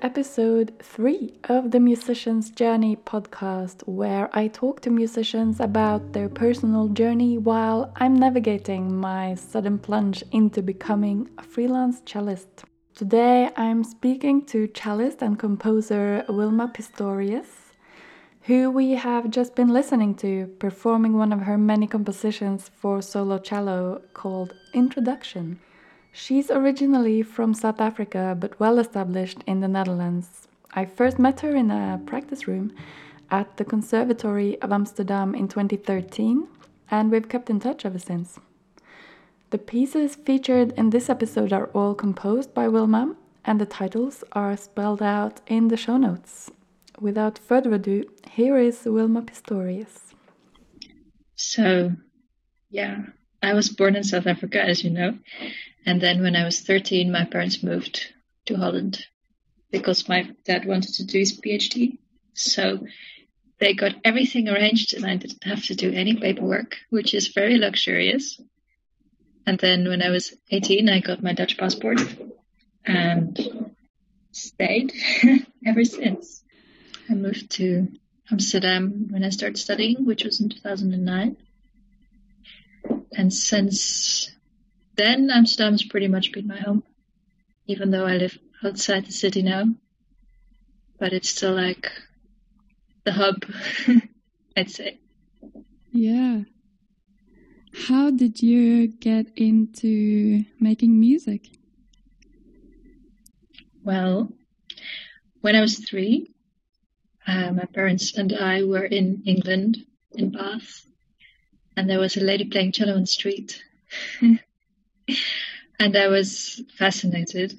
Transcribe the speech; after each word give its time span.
Episode 0.00 0.72
three 0.80 1.34
of 1.44 1.72
the 1.72 1.80
Musician's 1.80 2.50
Journey 2.50 2.94
podcast, 2.94 3.82
where 3.86 4.30
I 4.32 4.46
talk 4.46 4.80
to 4.82 4.90
musicians 4.90 5.58
about 5.58 6.12
their 6.12 6.28
personal 6.28 6.88
journey 6.88 7.36
while 7.36 7.92
I'm 7.96 8.14
navigating 8.14 8.94
my 8.96 9.34
sudden 9.34 9.78
plunge 9.78 10.22
into 10.30 10.62
becoming 10.62 11.28
a 11.38 11.42
freelance 11.42 12.00
cellist. 12.02 12.64
Today 12.94 13.50
I'm 13.56 13.82
speaking 13.82 14.44
to 14.46 14.68
cellist 14.68 15.20
and 15.20 15.38
composer 15.38 16.24
Wilma 16.28 16.68
Pistorius, 16.68 17.72
who 18.42 18.70
we 18.70 18.92
have 18.92 19.30
just 19.30 19.56
been 19.56 19.68
listening 19.68 20.14
to 20.16 20.46
performing 20.58 21.14
one 21.18 21.32
of 21.32 21.40
her 21.40 21.58
many 21.58 21.86
compositions 21.86 22.70
for 22.76 23.02
solo 23.02 23.38
cello 23.38 24.02
called 24.14 24.54
Introduction. 24.72 25.58
She's 26.12 26.50
originally 26.50 27.22
from 27.22 27.54
South 27.54 27.80
Africa 27.80 28.36
but 28.38 28.58
well 28.58 28.78
established 28.78 29.44
in 29.46 29.60
the 29.60 29.68
Netherlands. 29.68 30.48
I 30.72 30.84
first 30.84 31.18
met 31.18 31.40
her 31.40 31.54
in 31.54 31.70
a 31.70 32.00
practice 32.04 32.46
room 32.46 32.72
at 33.30 33.56
the 33.56 33.64
Conservatory 33.64 34.60
of 34.60 34.72
Amsterdam 34.72 35.34
in 35.34 35.48
2013, 35.48 36.48
and 36.90 37.10
we've 37.10 37.28
kept 37.28 37.50
in 37.50 37.60
touch 37.60 37.84
ever 37.84 37.98
since. 37.98 38.38
The 39.50 39.58
pieces 39.58 40.14
featured 40.14 40.72
in 40.72 40.90
this 40.90 41.08
episode 41.08 41.52
are 41.52 41.70
all 41.72 41.94
composed 41.94 42.52
by 42.52 42.68
Wilma, 42.68 43.16
and 43.44 43.60
the 43.60 43.66
titles 43.66 44.24
are 44.32 44.56
spelled 44.56 45.02
out 45.02 45.40
in 45.46 45.68
the 45.68 45.76
show 45.76 45.96
notes. 45.96 46.50
Without 47.00 47.38
further 47.38 47.72
ado, 47.74 48.04
here 48.30 48.58
is 48.58 48.84
Wilma 48.84 49.22
Pistorius. 49.22 50.14
So, 51.34 51.92
yeah, 52.70 53.04
I 53.42 53.54
was 53.54 53.68
born 53.68 53.96
in 53.96 54.04
South 54.04 54.26
Africa, 54.26 54.62
as 54.62 54.82
you 54.82 54.90
know, 54.90 55.18
and 55.86 56.00
then 56.00 56.22
when 56.22 56.36
I 56.36 56.44
was 56.44 56.60
13, 56.60 57.10
my 57.10 57.24
parents 57.24 57.62
moved 57.62 58.12
to 58.46 58.56
Holland 58.56 59.04
because 59.70 60.08
my 60.08 60.30
dad 60.44 60.64
wanted 60.66 60.94
to 60.94 61.04
do 61.04 61.18
his 61.18 61.40
PhD. 61.40 61.98
So 62.34 62.86
they 63.58 63.74
got 63.74 63.94
everything 64.04 64.48
arranged 64.48 64.94
and 64.94 65.04
I 65.04 65.16
didn't 65.16 65.44
have 65.44 65.64
to 65.64 65.74
do 65.74 65.92
any 65.92 66.14
paperwork, 66.14 66.76
which 66.90 67.14
is 67.14 67.28
very 67.28 67.58
luxurious. 67.58 68.40
And 69.46 69.58
then 69.58 69.88
when 69.88 70.02
I 70.02 70.10
was 70.10 70.34
18, 70.50 70.88
I 70.88 71.00
got 71.00 71.22
my 71.22 71.32
Dutch 71.32 71.56
passport 71.56 72.00
and 72.84 73.74
stayed 74.32 74.92
ever 75.66 75.84
since. 75.84 76.44
I 77.08 77.14
moved 77.14 77.50
to 77.52 77.88
Amsterdam 78.30 79.08
when 79.10 79.24
I 79.24 79.30
started 79.30 79.56
studying, 79.58 80.04
which 80.04 80.24
was 80.24 80.40
in 80.40 80.50
2009. 80.50 81.36
And 83.12 83.32
since 83.32 84.30
then 84.96 85.30
Amsterdam's 85.30 85.84
pretty 85.84 86.08
much 86.08 86.32
been 86.32 86.46
my 86.46 86.58
home, 86.58 86.82
even 87.66 87.90
though 87.90 88.06
I 88.06 88.16
live 88.16 88.38
outside 88.64 89.06
the 89.06 89.12
city 89.12 89.42
now. 89.42 89.64
But 90.98 91.12
it's 91.12 91.28
still 91.28 91.54
like 91.54 91.90
the 93.04 93.12
hub, 93.12 93.44
I'd 94.56 94.70
say. 94.70 94.98
Yeah. 95.92 96.42
How 97.86 98.10
did 98.10 98.42
you 98.42 98.88
get 98.88 99.26
into 99.36 100.44
making 100.58 100.98
music? 100.98 101.46
Well, 103.84 104.32
when 105.40 105.54
I 105.54 105.60
was 105.60 105.78
three, 105.78 106.34
uh, 107.26 107.52
my 107.52 107.66
parents 107.66 108.16
and 108.18 108.32
I 108.34 108.64
were 108.64 108.84
in 108.84 109.22
England, 109.26 109.78
in 110.12 110.32
Bath, 110.32 110.87
and 111.78 111.88
there 111.88 112.00
was 112.00 112.16
a 112.16 112.20
lady 112.20 112.44
playing 112.44 112.72
cello 112.72 112.94
on 112.94 113.02
the 113.02 113.06
street. 113.06 113.62
and 114.20 115.96
I 115.96 116.08
was 116.08 116.60
fascinated. 116.76 117.54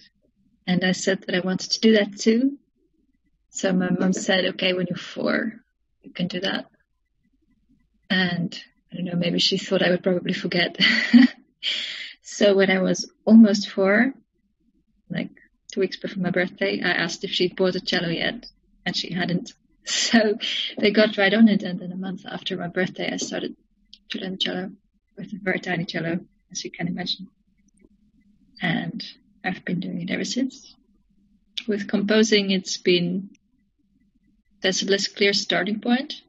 And 0.68 0.84
I 0.84 0.92
said 0.92 1.22
that 1.22 1.36
I 1.36 1.40
wanted 1.40 1.72
to 1.72 1.80
do 1.80 1.94
that 1.94 2.20
too. 2.20 2.58
So 3.50 3.72
my 3.72 3.90
mom 3.90 4.12
said, 4.12 4.44
okay, 4.44 4.74
when 4.74 4.88
you're 4.88 4.98
four, 4.98 5.54
you 6.02 6.12
can 6.12 6.28
do 6.28 6.42
that. 6.42 6.66
And 8.10 8.62
I 8.92 8.98
don't 8.98 9.06
know, 9.06 9.16
maybe 9.16 9.40
she 9.40 9.58
thought 9.58 9.82
I 9.82 9.90
would 9.90 10.04
probably 10.04 10.34
forget. 10.34 10.78
so 12.22 12.58
when 12.58 12.70
I 12.70 12.82
was 12.82 13.10
almost 13.24 13.70
four, 13.70 14.14
like 15.10 15.30
two 15.72 15.80
weeks 15.80 15.96
before 15.96 16.22
my 16.22 16.32
birthday, 16.32 16.82
I 16.84 16.90
asked 16.90 17.24
if 17.24 17.32
she'd 17.32 17.56
bought 17.56 17.76
a 17.76 17.80
cello 17.80 18.10
yet, 18.10 18.48
and 18.86 18.96
she 18.98 19.14
hadn't. 19.14 19.54
So 19.86 20.38
they 20.78 20.92
got 20.92 21.18
right 21.18 21.34
on 21.34 21.48
it, 21.48 21.64
and 21.64 21.80
then 21.80 21.92
a 21.92 21.96
month 21.96 22.24
after 22.30 22.56
my 22.58 22.68
birthday, 22.68 23.12
I 23.12 23.18
started 23.18 23.56
to 24.10 24.20
learn 24.20 24.38
cello 24.38 24.72
with 25.18 25.34
a 25.34 25.40
very 25.42 25.60
tiny 25.60 25.86
cello, 25.86 26.20
as 26.52 26.64
you 26.64 26.72
can 26.72 26.88
imagine 26.88 27.28
and 28.62 29.06
I've 29.44 29.64
been 29.66 29.80
doing 29.80 30.02
it 30.02 30.12
ever 30.12 30.26
since. 30.26 30.76
With 31.68 31.88
composing, 31.88 32.52
it's 32.52 32.78
been 32.78 33.30
there's 34.62 34.84
a 34.84 34.88
less 34.88 35.08
clear 35.08 35.34
starting 35.34 35.80
point, 35.80 36.22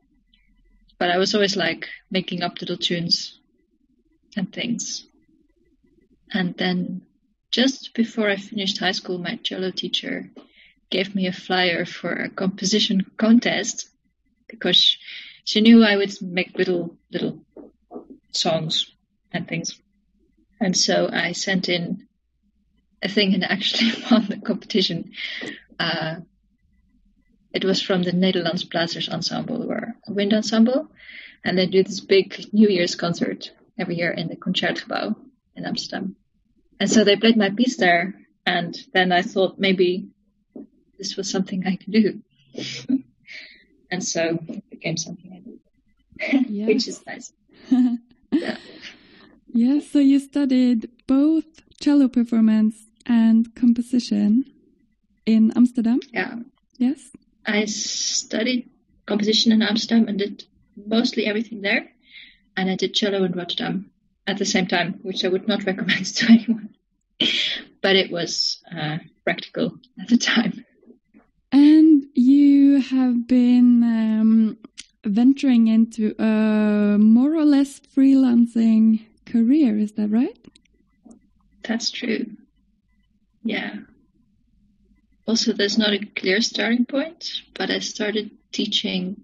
but 0.99 1.11
I 1.11 1.19
was 1.19 1.35
always 1.35 1.57
like 1.57 1.89
making 2.11 2.43
up 2.43 2.61
little 2.61 2.77
tunes 2.77 3.39
and 4.37 4.53
things. 4.53 5.07
And 6.33 6.57
then 6.57 7.03
just 7.51 7.93
before 7.95 8.31
I 8.31 8.37
finished 8.37 8.79
high 8.79 8.93
school, 8.93 9.19
my 9.19 9.37
cello 9.43 9.73
teacher 9.73 10.31
gave 10.91 11.15
me 11.15 11.27
a 11.27 11.33
flyer 11.33 11.85
for 11.85 12.13
a 12.13 12.31
composition 12.31 13.05
contest 13.17 13.89
because 14.49 14.97
she 15.45 15.61
knew 15.61 15.83
I 15.83 15.97
would 15.97 16.15
make 16.23 16.57
little 16.57 16.97
little 17.11 17.45
songs 18.33 18.91
and 19.33 19.49
things. 19.49 19.81
And 20.61 20.77
so 20.77 21.09
I 21.11 21.33
sent 21.33 21.69
in 21.69 22.07
a 23.03 23.09
thing 23.09 23.35
and 23.35 23.45
actually 23.51 23.93
won 24.11 24.27
the 24.29 24.39
competition. 24.39 25.13
Uh, 25.79 26.17
it 27.53 27.65
was 27.65 27.83
from 27.83 28.03
the 28.03 28.13
Netherlands 28.13 28.65
Blazers 28.65 29.09
Ensemble, 29.09 29.71
or 29.71 29.95
a 30.07 30.13
wind 30.13 30.33
ensemble, 30.33 30.89
and 31.45 31.59
they 31.59 31.67
do 31.67 31.83
this 31.83 32.01
big 32.01 32.47
New 32.53 32.69
Year's 32.69 32.95
concert 32.95 33.51
every 33.79 33.97
year 33.97 34.13
in 34.13 34.29
the 34.29 34.37
Concertgebouw 34.37 35.17
in 35.57 35.65
Amsterdam. 35.65 36.17
And 36.79 36.91
so 36.91 37.03
they 37.03 37.17
played 37.17 37.37
my 37.37 37.51
piece 37.51 37.77
there, 37.77 38.15
and 38.47 38.77
then 38.93 39.11
I 39.11 39.23
thought 39.23 39.59
maybe 39.59 40.09
this 40.97 41.17
was 41.17 41.31
something 41.31 41.67
I 41.67 41.77
could 41.77 41.93
do. 41.93 42.23
and 43.91 44.05
so 44.05 44.39
it 44.49 44.71
became 44.71 44.97
something 44.97 45.33
I 45.33 46.31
did, 46.31 46.51
yes. 46.51 46.69
which 46.69 46.89
is 46.89 47.05
nice. 47.07 47.33
yeah. 48.41 48.57
Yeah, 49.53 49.81
so 49.81 49.99
you 49.99 50.21
studied 50.21 50.89
both 51.07 51.45
cello 51.81 52.09
performance 52.09 52.77
and 53.07 53.55
composition 53.55 54.45
in 55.27 55.53
Amsterdam? 55.57 56.01
Yeah. 56.13 56.37
Yes. 56.79 57.11
I 57.47 57.65
studied 57.65 58.71
composition 59.07 59.53
in 59.53 59.63
Amsterdam 59.63 60.09
and 60.09 60.19
did 60.19 60.45
mostly 60.87 61.27
everything 61.27 61.63
there. 61.63 61.91
And 62.57 62.71
I 62.71 62.77
did 62.77 62.95
cello 62.95 63.25
in 63.25 63.33
Rotterdam 63.33 63.91
at 64.27 64.39
the 64.39 64.45
same 64.45 64.67
time, 64.67 65.01
which 65.03 65.25
I 65.25 65.29
would 65.29 65.49
not 65.49 65.65
recommend 65.71 66.07
to 66.07 66.27
anyone. 66.27 66.75
but 67.83 67.97
it 67.97 68.11
was 68.11 68.63
uh, 68.75 68.99
practical 69.25 69.79
at 70.01 70.09
the 70.09 70.17
time. 70.17 70.65
And 71.53 72.05
you 72.15 72.81
have 72.81 73.27
been 73.27 73.83
um, 73.83 74.59
venturing 75.05 75.69
into 75.69 76.15
a 76.19 76.99
more 76.99 77.35
or 77.35 77.45
less 77.45 77.81
freelancing 77.81 79.07
career, 79.27 79.79
is 79.79 79.93
that 79.93 80.09
right? 80.09 80.37
That's 81.63 81.91
true. 81.91 82.27
Yeah. 83.43 83.77
Also, 85.27 85.53
there's 85.53 85.79
not 85.79 85.93
a 85.93 86.05
clear 86.17 86.41
starting 86.41 86.85
point, 86.85 87.43
but 87.55 87.71
I 87.71 87.79
started 87.79 88.31
teaching 88.53 89.23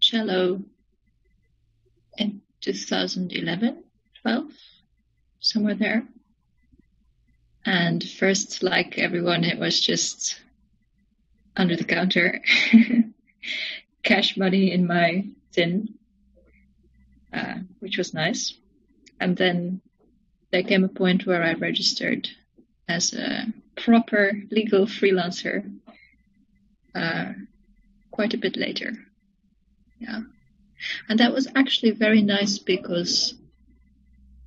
cello 0.00 0.62
in 2.18 2.42
2011, 2.60 3.82
12, 4.22 4.50
somewhere 5.40 5.74
there. 5.74 6.06
And 7.64 8.02
first, 8.02 8.62
like 8.62 8.98
everyone, 8.98 9.44
it 9.44 9.58
was 9.58 9.80
just 9.80 10.40
under 11.56 11.74
the 11.74 11.84
counter, 11.84 12.40
cash 14.06 14.36
money 14.36 14.70
in 14.70 14.86
my 14.86 15.26
tin, 15.52 15.88
uh, 17.32 17.56
which 17.80 17.98
was 17.98 18.14
nice. 18.14 18.54
And 19.20 19.36
then 19.36 19.80
there 20.52 20.62
came 20.62 20.84
a 20.84 20.88
point 20.88 21.26
where 21.26 21.42
I 21.42 21.54
registered 21.54 22.28
as 22.88 23.12
a 23.12 23.46
proper 23.76 24.32
legal 24.50 24.86
freelancer 24.86 25.68
uh, 26.94 27.32
quite 28.12 28.32
a 28.32 28.38
bit 28.38 28.56
later. 28.56 28.92
Yeah. 29.98 30.20
And 31.08 31.18
that 31.18 31.32
was 31.32 31.48
actually 31.56 31.90
very 31.90 32.22
nice 32.22 32.58
because 32.58 33.34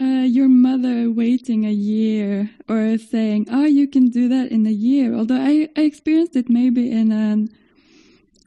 uh, 0.00 0.24
your 0.24 0.48
mother 0.48 1.10
waiting 1.10 1.66
a 1.66 1.70
year 1.72 2.50
or 2.68 2.98
saying, 2.98 3.46
oh, 3.50 3.64
you 3.64 3.88
can 3.88 4.08
do 4.08 4.28
that 4.28 4.50
in 4.50 4.66
a 4.66 4.70
year. 4.70 5.14
Although 5.14 5.40
I, 5.40 5.68
I 5.76 5.82
experienced 5.82 6.36
it 6.36 6.48
maybe 6.48 6.90
in 6.90 7.10
an 7.12 7.48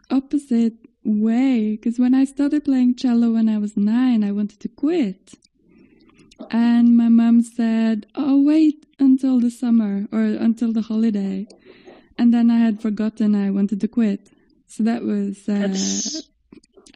opposite 0.10 0.74
way. 1.04 1.72
Because 1.72 2.00
when 2.00 2.14
I 2.14 2.26
started 2.26 2.66
playing 2.66 2.96
cello 2.96 3.32
when 3.32 3.50
I 3.50 3.58
was 3.58 3.78
nine, 3.78 4.24
I 4.24 4.32
wanted 4.32 4.60
to 4.62 4.70
quit. 4.70 5.34
And 6.52 6.96
my 6.96 7.10
mom 7.10 7.42
said, 7.42 8.06
oh, 8.16 8.42
wait 8.42 8.86
until 9.00 9.40
the 9.40 9.50
summer 9.50 10.08
or 10.12 10.22
until 10.22 10.72
the 10.72 10.82
holiday. 10.82 11.48
And 12.18 12.34
then 12.34 12.50
I 12.50 12.58
had 12.58 12.82
forgotten 12.82 13.36
I 13.36 13.52
wanted 13.52 13.82
to 13.82 13.88
quit. 13.88 14.30
So 14.68 14.84
that 14.84 15.04
was 15.04 15.48
uh, 15.48 16.22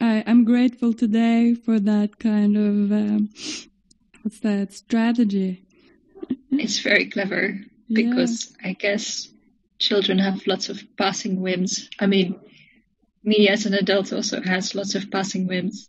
I, 0.00 0.22
am 0.26 0.44
grateful 0.44 0.92
today 0.92 1.54
for 1.54 1.78
that 1.78 2.18
kind 2.18 2.56
of 2.56 2.92
um, 2.92 3.30
what's 4.22 4.40
that 4.40 4.72
strategy. 4.72 5.66
it's 6.50 6.78
very 6.80 7.06
clever 7.06 7.60
because 7.92 8.54
yeah. 8.62 8.70
I 8.70 8.72
guess 8.74 9.28
children 9.78 10.18
have 10.18 10.46
lots 10.46 10.68
of 10.68 10.82
passing 10.96 11.40
whims. 11.40 11.88
I 11.98 12.06
mean, 12.06 12.40
me 13.22 13.48
as 13.48 13.66
an 13.66 13.74
adult 13.74 14.12
also 14.12 14.40
has 14.40 14.74
lots 14.74 14.94
of 14.94 15.10
passing 15.10 15.46
whims. 15.46 15.88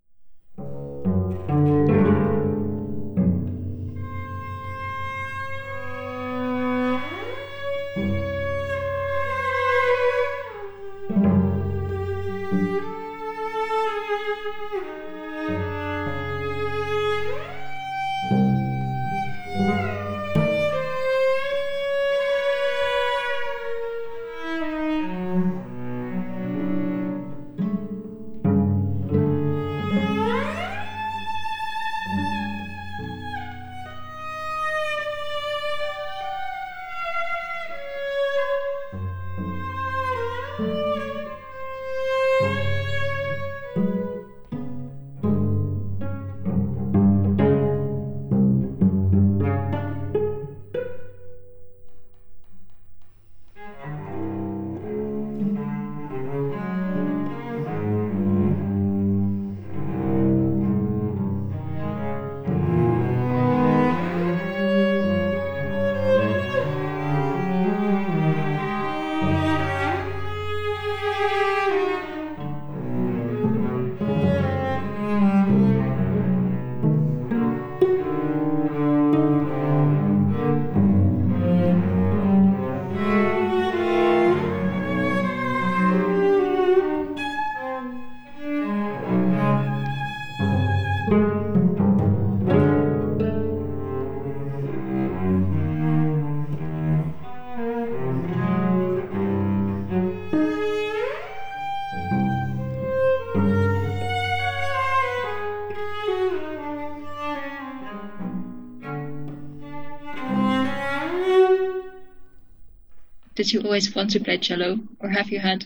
Did 113.41 113.53
you 113.53 113.61
always 113.61 113.95
want 113.95 114.11
to 114.11 114.19
play 114.19 114.37
cello, 114.37 114.77
or 114.99 115.09
have 115.09 115.31
you 115.31 115.39
had 115.39 115.65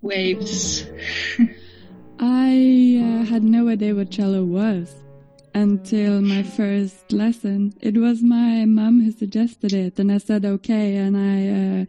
waves? 0.00 0.86
I 2.18 2.98
uh, 2.98 3.26
had 3.26 3.42
no 3.42 3.68
idea 3.68 3.94
what 3.94 4.10
cello 4.10 4.42
was 4.42 4.90
until 5.54 6.22
my 6.22 6.42
first 6.42 7.12
lesson. 7.12 7.74
It 7.82 7.98
was 7.98 8.22
my 8.22 8.64
mom 8.64 9.04
who 9.04 9.12
suggested 9.12 9.74
it, 9.74 9.98
and 9.98 10.10
I 10.10 10.16
said 10.16 10.46
okay, 10.46 10.96
and 10.96 11.14
I 11.14 11.38
uh, 11.60 11.84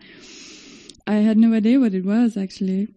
I 1.07 1.19
had 1.21 1.37
no 1.37 1.53
idea 1.53 1.79
what 1.79 1.93
it 1.93 2.03
was 2.03 2.35
actually. 2.35 2.89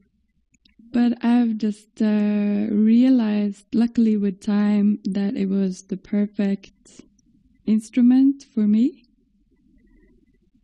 But 0.93 1.25
I've 1.25 1.57
just 1.57 2.02
uh, 2.02 2.66
realized, 2.69 3.66
luckily 3.73 4.16
with 4.16 4.40
time, 4.40 4.99
that 5.05 5.37
it 5.37 5.47
was 5.47 5.83
the 5.83 5.97
perfect 5.97 7.02
instrument 7.64 8.45
for 8.52 8.66
me. 8.66 9.05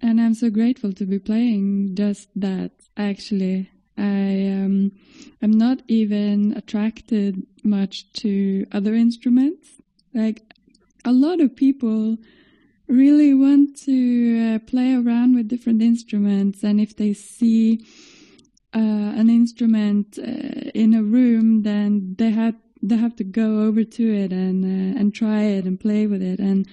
And 0.03 0.21
I'm 0.21 0.35
so 0.35 0.51
grateful 0.51 0.93
to 0.95 1.07
be 1.07 1.21
playing 1.21 1.95
just 1.95 2.29
that, 2.35 2.73
actually. 2.97 3.71
I 3.97 4.49
um, 4.49 4.93
am 5.41 5.53
not 5.53 5.83
even 5.87 6.55
attracted 6.57 7.47
much 7.63 8.13
to 8.15 8.67
other 8.73 8.95
instruments. 8.95 9.69
Like 10.13 10.43
a 11.05 11.13
lot 11.13 11.41
of 11.41 11.55
people 11.55 12.19
really 12.89 13.33
want 13.33 13.79
to 13.83 14.57
uh, 14.57 14.59
play 14.69 14.95
around 14.95 15.37
with 15.37 15.49
different 15.49 15.83
instruments, 15.83 16.65
and 16.65 16.81
if 16.81 16.97
they 16.97 17.13
see 17.13 17.87
uh, 18.75 18.79
an 19.21 19.31
instrument 19.31 20.19
uh, 20.19 20.71
in 20.75 20.95
a 20.95 21.03
room, 21.03 21.63
then 21.63 22.17
they 22.19 22.31
have 22.31 22.57
they 22.83 22.97
have 22.97 23.15
to 23.15 23.25
go 23.25 23.61
over 23.61 23.85
to 23.85 24.15
it 24.15 24.33
and 24.33 24.65
uh, 24.65 24.99
and 24.99 25.15
try 25.15 25.43
it 25.43 25.65
and 25.65 25.79
play 25.79 26.07
with 26.07 26.23
it. 26.23 26.41
And 26.41 26.67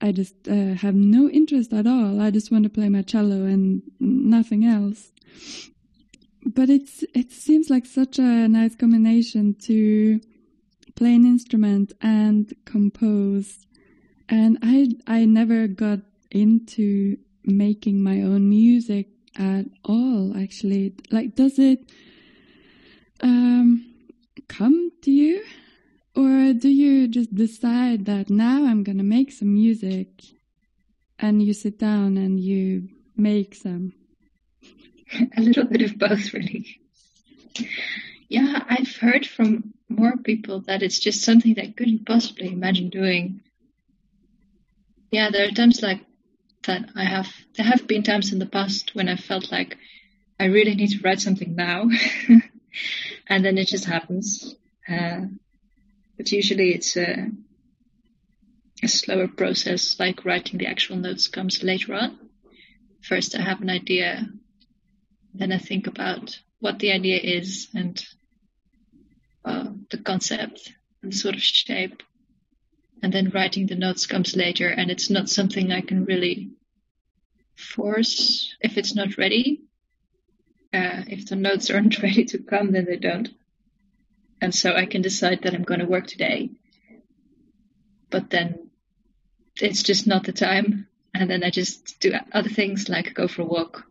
I 0.00 0.12
just 0.12 0.48
uh, 0.48 0.74
have 0.74 0.94
no 0.94 1.28
interest 1.28 1.72
at 1.72 1.86
all. 1.86 2.20
I 2.20 2.30
just 2.30 2.50
want 2.50 2.64
to 2.64 2.70
play 2.70 2.88
my 2.88 3.02
cello 3.02 3.44
and 3.44 3.82
nothing 4.00 4.64
else. 4.64 5.12
But 6.44 6.68
it's 6.68 7.04
it 7.14 7.32
seems 7.32 7.70
like 7.70 7.86
such 7.86 8.18
a 8.18 8.48
nice 8.48 8.74
combination 8.74 9.54
to 9.62 10.20
play 10.94 11.14
an 11.14 11.24
instrument 11.24 11.92
and 12.00 12.52
compose. 12.64 13.66
And 14.28 14.58
I 14.62 14.88
I 15.06 15.24
never 15.24 15.66
got 15.66 16.00
into 16.30 17.16
making 17.44 18.02
my 18.02 18.20
own 18.22 18.48
music 18.48 19.08
at 19.36 19.66
all 19.84 20.36
actually. 20.36 20.94
Like 21.10 21.34
does 21.34 21.58
it 21.58 21.90
um 23.20 23.86
come 24.48 24.90
to 25.02 25.10
you 25.10 25.42
or 26.14 26.52
do 26.52 26.68
you 26.68 27.08
just 27.08 27.34
decide 27.34 28.06
that 28.06 28.30
now 28.30 28.66
I'm 28.66 28.82
going 28.82 28.98
to 28.98 29.04
make 29.04 29.32
some 29.32 29.54
music 29.54 30.08
and 31.18 31.42
you 31.42 31.52
sit 31.52 31.78
down 31.78 32.16
and 32.16 32.38
you 32.38 32.88
make 33.16 33.54
some? 33.54 33.92
A 35.36 35.40
little 35.40 35.64
bit 35.64 35.82
of 35.82 35.98
both, 35.98 36.32
really. 36.32 36.80
Yeah, 38.28 38.64
I've 38.68 38.96
heard 38.96 39.26
from 39.26 39.74
more 39.88 40.16
people 40.16 40.60
that 40.62 40.82
it's 40.82 40.98
just 40.98 41.22
something 41.22 41.54
they 41.54 41.70
couldn't 41.70 42.06
possibly 42.06 42.48
imagine 42.52 42.88
doing. 42.88 43.40
Yeah, 45.10 45.30
there 45.30 45.48
are 45.48 45.52
times 45.52 45.82
like 45.82 46.00
that 46.66 46.90
I 46.96 47.04
have, 47.04 47.28
there 47.56 47.66
have 47.66 47.86
been 47.86 48.02
times 48.02 48.32
in 48.32 48.38
the 48.38 48.46
past 48.46 48.94
when 48.94 49.08
I 49.08 49.16
felt 49.16 49.52
like 49.52 49.76
I 50.40 50.46
really 50.46 50.74
need 50.74 50.90
to 50.90 51.02
write 51.02 51.20
something 51.20 51.54
now. 51.54 51.88
and 53.28 53.44
then 53.44 53.58
it 53.58 53.68
just 53.68 53.84
happens. 53.84 54.54
Uh, 54.88 55.26
but 56.16 56.30
usually 56.32 56.70
it's 56.74 56.96
a, 56.96 57.30
a 58.82 58.88
slower 58.88 59.28
process, 59.28 59.98
like 59.98 60.24
writing 60.24 60.58
the 60.58 60.66
actual 60.66 60.96
notes 60.96 61.28
comes 61.28 61.62
later 61.62 61.94
on. 61.94 62.18
First, 63.02 63.34
I 63.36 63.42
have 63.42 63.60
an 63.60 63.70
idea, 63.70 64.26
then 65.34 65.52
I 65.52 65.58
think 65.58 65.86
about 65.86 66.38
what 66.60 66.78
the 66.78 66.92
idea 66.92 67.18
is 67.18 67.68
and 67.74 68.02
uh, 69.44 69.70
the 69.90 69.98
concept 69.98 70.72
and 71.02 71.12
the 71.12 71.16
sort 71.16 71.34
of 71.34 71.42
shape. 71.42 72.02
And 73.02 73.12
then 73.12 73.30
writing 73.34 73.66
the 73.66 73.74
notes 73.74 74.06
comes 74.06 74.34
later, 74.34 74.68
and 74.68 74.90
it's 74.90 75.10
not 75.10 75.28
something 75.28 75.70
I 75.70 75.82
can 75.82 76.06
really 76.06 76.52
force 77.54 78.56
if 78.60 78.78
it's 78.78 78.94
not 78.94 79.18
ready. 79.18 79.62
Uh, 80.72 81.04
if 81.06 81.28
the 81.28 81.36
notes 81.36 81.70
aren't 81.70 81.98
ready 82.02 82.24
to 82.24 82.38
come, 82.38 82.72
then 82.72 82.86
they 82.86 82.96
don't. 82.96 83.28
And 84.44 84.54
so 84.54 84.74
I 84.74 84.84
can 84.84 85.00
decide 85.00 85.40
that 85.42 85.54
I'm 85.54 85.62
going 85.62 85.80
to 85.80 85.86
work 85.86 86.06
today. 86.06 86.50
But 88.10 88.28
then 88.28 88.68
it's 89.58 89.82
just 89.82 90.06
not 90.06 90.24
the 90.24 90.34
time. 90.34 90.86
And 91.14 91.30
then 91.30 91.42
I 91.42 91.48
just 91.48 91.98
do 91.98 92.12
other 92.30 92.50
things 92.50 92.90
like 92.90 93.14
go 93.14 93.26
for 93.26 93.40
a 93.40 93.46
walk 93.46 93.86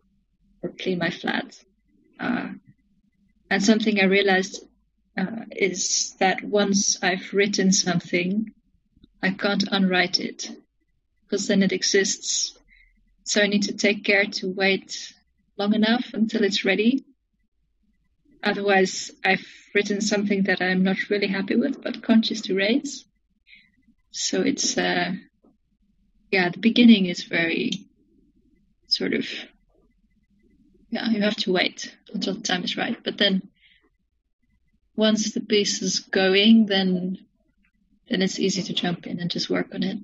or 0.62 0.70
clean 0.70 0.98
my 0.98 1.10
flat. 1.10 1.60
Uh, 2.20 2.50
and 3.50 3.64
something 3.64 3.98
I 3.98 4.04
realized 4.04 4.64
uh, 5.18 5.44
is 5.50 6.14
that 6.20 6.44
once 6.44 7.02
I've 7.02 7.32
written 7.32 7.72
something, 7.72 8.52
I 9.20 9.30
can't 9.30 9.64
unwrite 9.72 10.20
it 10.20 10.48
because 11.24 11.48
then 11.48 11.64
it 11.64 11.72
exists. 11.72 12.56
So 13.24 13.42
I 13.42 13.48
need 13.48 13.64
to 13.64 13.76
take 13.76 14.04
care 14.04 14.26
to 14.26 14.52
wait 14.52 15.14
long 15.58 15.74
enough 15.74 16.14
until 16.14 16.44
it's 16.44 16.64
ready. 16.64 17.04
Otherwise, 18.44 19.10
I've 19.24 19.44
written 19.74 20.00
something 20.00 20.44
that 20.44 20.60
I'm 20.60 20.82
not 20.84 21.08
really 21.08 21.26
happy 21.26 21.56
with, 21.56 21.82
but 21.82 22.02
conscious 22.02 22.42
to 22.42 22.54
raise. 22.54 23.04
So 24.10 24.42
it's, 24.42 24.76
uh, 24.78 25.12
yeah, 26.30 26.50
the 26.50 26.58
beginning 26.58 27.06
is 27.06 27.24
very 27.24 27.72
sort 28.86 29.14
of, 29.14 29.26
yeah, 30.90 31.08
you 31.10 31.22
have 31.22 31.36
to 31.36 31.52
wait 31.52 31.96
until 32.12 32.34
the 32.34 32.42
time 32.42 32.64
is 32.64 32.76
right. 32.76 33.02
But 33.02 33.18
then 33.18 33.42
once 34.94 35.32
the 35.32 35.40
piece 35.40 35.82
is 35.82 35.98
going, 36.00 36.66
then 36.66 37.18
then 38.08 38.20
it's 38.20 38.38
easy 38.38 38.62
to 38.62 38.74
jump 38.74 39.06
in 39.06 39.18
and 39.18 39.30
just 39.30 39.48
work 39.48 39.74
on 39.74 39.82
it. 39.82 39.98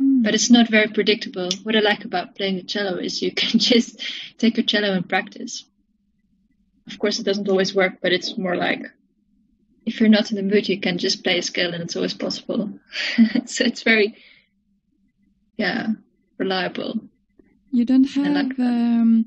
Mm. 0.00 0.22
But 0.22 0.34
it's 0.34 0.50
not 0.50 0.70
very 0.70 0.88
predictable. 0.88 1.50
What 1.62 1.76
I 1.76 1.80
like 1.80 2.04
about 2.04 2.34
playing 2.34 2.56
the 2.56 2.62
cello 2.62 2.96
is 2.96 3.20
you 3.20 3.30
can 3.30 3.58
just 3.72 4.02
take 4.38 4.56
your 4.56 4.64
cello 4.64 4.92
and 4.92 5.08
practice. 5.08 5.64
Of 6.90 6.98
course, 6.98 7.18
it 7.18 7.24
doesn't 7.24 7.48
always 7.48 7.74
work, 7.74 7.98
but 8.02 8.12
it's 8.12 8.38
more 8.38 8.56
like 8.56 8.82
if 9.86 10.00
you're 10.00 10.08
not 10.08 10.30
in 10.30 10.36
the 10.36 10.42
mood, 10.42 10.68
you 10.68 10.80
can 10.80 10.98
just 10.98 11.24
play 11.24 11.38
a 11.38 11.42
scale 11.42 11.72
and 11.72 11.82
it's 11.82 11.96
always 11.96 12.14
possible. 12.14 12.70
so 13.46 13.64
it's 13.64 13.82
very, 13.82 14.16
yeah, 15.56 15.88
reliable. 16.38 17.00
You 17.70 17.84
don't 17.84 18.04
have 18.04 18.32
like 18.32 18.58
um, 18.58 19.26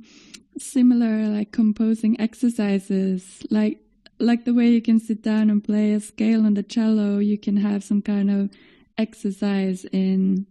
similar 0.58 1.28
like 1.28 1.52
composing 1.52 2.20
exercises, 2.20 3.44
like 3.50 3.80
like 4.20 4.46
the 4.46 4.54
way 4.54 4.70
you 4.70 4.82
can 4.82 5.00
sit 5.00 5.24
down 5.24 5.50
and 5.50 5.64
play 5.64 5.94
a 5.94 6.00
scale 6.00 6.46
on 6.46 6.54
the 6.54 6.64
cello. 6.64 7.18
You 7.18 7.38
can 7.38 7.58
have 7.58 7.84
some 7.84 8.02
kind 8.02 8.30
of 8.30 8.50
exercise 8.98 9.86
in 9.92 10.46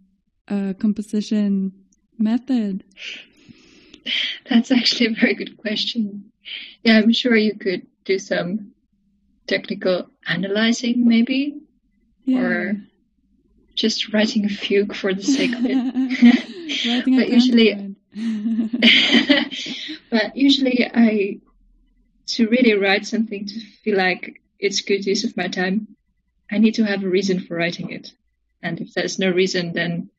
a 0.47 0.75
composition 0.77 1.73
method. 2.17 2.83
That's 4.49 4.71
actually 4.71 5.07
a 5.07 5.15
very 5.19 5.35
good 5.35 5.57
question. 5.57 6.30
Yeah, 6.83 6.97
I'm 6.97 7.13
sure 7.13 7.35
you 7.35 7.55
could 7.55 7.87
do 8.05 8.19
some 8.19 8.73
technical 9.47 10.09
analyzing, 10.27 11.07
maybe, 11.07 11.61
yeah. 12.25 12.39
or 12.39 12.81
just 13.75 14.13
writing 14.13 14.45
a 14.45 14.49
fugue 14.49 14.95
for 14.95 15.13
the 15.13 15.23
sake 15.23 15.53
of 15.53 15.65
it. 15.65 16.47
but 17.17 17.29
usually, 17.29 17.95
but 20.09 20.37
usually, 20.37 20.89
I 20.93 21.39
to 22.27 22.47
really 22.47 22.73
write 22.73 23.05
something 23.05 23.45
to 23.45 23.59
feel 23.83 23.97
like 23.97 24.41
it's 24.59 24.81
good 24.81 25.05
use 25.05 25.23
of 25.23 25.35
my 25.37 25.47
time. 25.47 25.95
I 26.49 26.57
need 26.57 26.75
to 26.75 26.83
have 26.83 27.03
a 27.03 27.09
reason 27.09 27.39
for 27.39 27.55
writing 27.55 27.91
it, 27.91 28.11
and 28.61 28.79
if 28.79 28.93
there's 28.93 29.19
no 29.19 29.29
reason, 29.29 29.73
then 29.73 30.09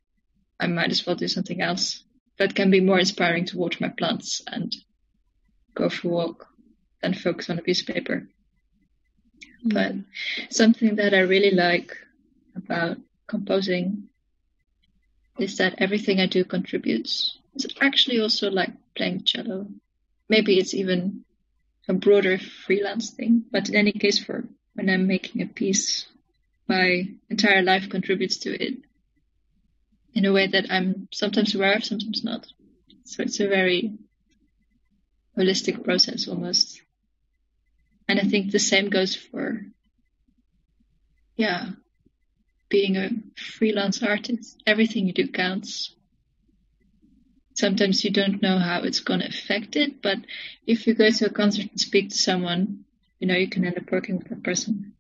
I 0.59 0.67
might 0.67 0.91
as 0.91 1.07
well 1.07 1.17
do 1.17 1.29
something 1.29 1.61
else 1.61 2.05
that 2.39 2.55
can 2.55 2.71
be 2.71 2.81
more 2.81 2.99
inspiring 2.99 3.45
to 3.47 3.59
water 3.59 3.79
my 3.81 3.89
plants 3.89 4.43
and 4.47 4.75
go 5.75 5.89
for 5.89 6.09
a 6.09 6.11
walk 6.11 6.49
than 7.01 7.15
focus 7.15 7.51
on 7.51 7.59
a 7.59 7.63
piece 7.63 7.81
of 7.81 7.89
paper. 7.89 8.29
Mm. 9.65 9.75
But 9.75 10.53
something 10.55 10.97
that 10.97 11.15
I 11.15 11.21
really 11.21 11.51
like 11.51 11.97
about 12.57 12.99
composing 13.27 14.09
is 15.39 15.57
that 15.59 15.77
everything 15.79 16.21
I 16.21 16.27
do 16.27 16.45
contributes. 16.45 17.39
It's 17.55 17.67
actually 17.81 18.21
also 18.21 18.51
like 18.51 18.73
playing 18.95 19.25
cello. 19.25 19.69
Maybe 20.29 20.59
it's 20.59 20.75
even 20.75 21.25
a 21.89 21.95
broader 21.95 22.39
freelance 22.39 23.11
thing, 23.11 23.45
but 23.51 23.69
in 23.69 23.77
any 23.77 23.93
case, 23.93 24.19
for 24.19 24.45
when 24.75 24.89
I'm 24.89 25.07
making 25.07 25.43
a 25.43 25.47
piece, 25.47 26.07
my 26.69 27.09
entire 27.29 27.63
life 27.63 27.91
contributes 27.91 28.39
to 28.39 28.51
it 28.51 28.79
in 30.15 30.25
a 30.25 30.33
way 30.33 30.47
that 30.47 30.67
I'm 30.71 31.09
sometimes 31.13 31.55
aware 31.55 31.75
of, 31.75 31.85
sometimes 31.85 32.23
not. 32.23 32.47
So 33.05 33.23
it's 33.23 33.41
a 33.41 33.49
very 33.49 33.99
holistic 35.37 35.85
process 35.85 36.29
almost. 36.29 36.83
And 38.09 38.21
I 38.21 38.25
think 38.25 38.51
the 38.51 38.59
same 38.59 38.91
goes 38.91 39.15
for, 39.15 39.63
yeah, 41.37 41.71
being 42.69 42.97
a 42.97 43.11
freelance 43.37 44.03
artist. 44.03 44.63
Everything 44.67 45.07
you 45.07 45.13
do 45.13 45.29
counts. 45.29 45.95
Sometimes 47.55 48.03
you 48.03 48.11
don't 48.11 48.43
know 48.43 48.59
how 48.59 48.83
it's 48.83 49.01
going 49.01 49.21
to 49.21 49.29
affect 49.29 49.77
it, 49.77 50.03
but 50.03 50.19
if 50.67 50.87
you 50.87 50.95
go 50.95 51.11
to 51.11 51.27
a 51.27 51.31
concert 51.31 51.71
and 51.71 51.81
speak 51.81 52.11
to 52.11 52.17
someone, 52.17 52.85
you 53.19 53.27
know, 53.27 53.37
you 53.37 53.49
can 53.49 53.65
end 53.65 53.77
up 53.77 53.93
working 53.93 54.17
with 54.19 54.29
that 54.29 54.43
person. 54.43 54.95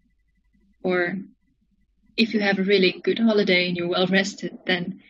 Or 0.83 1.17
if 2.17 2.35
you 2.35 2.41
have 2.41 2.59
a 2.59 2.65
really 2.65 2.93
good 3.03 3.19
holiday 3.19 3.69
and 3.69 3.77
you're 3.77 3.89
well 3.89 4.07
rested, 4.07 4.59
then 4.67 5.01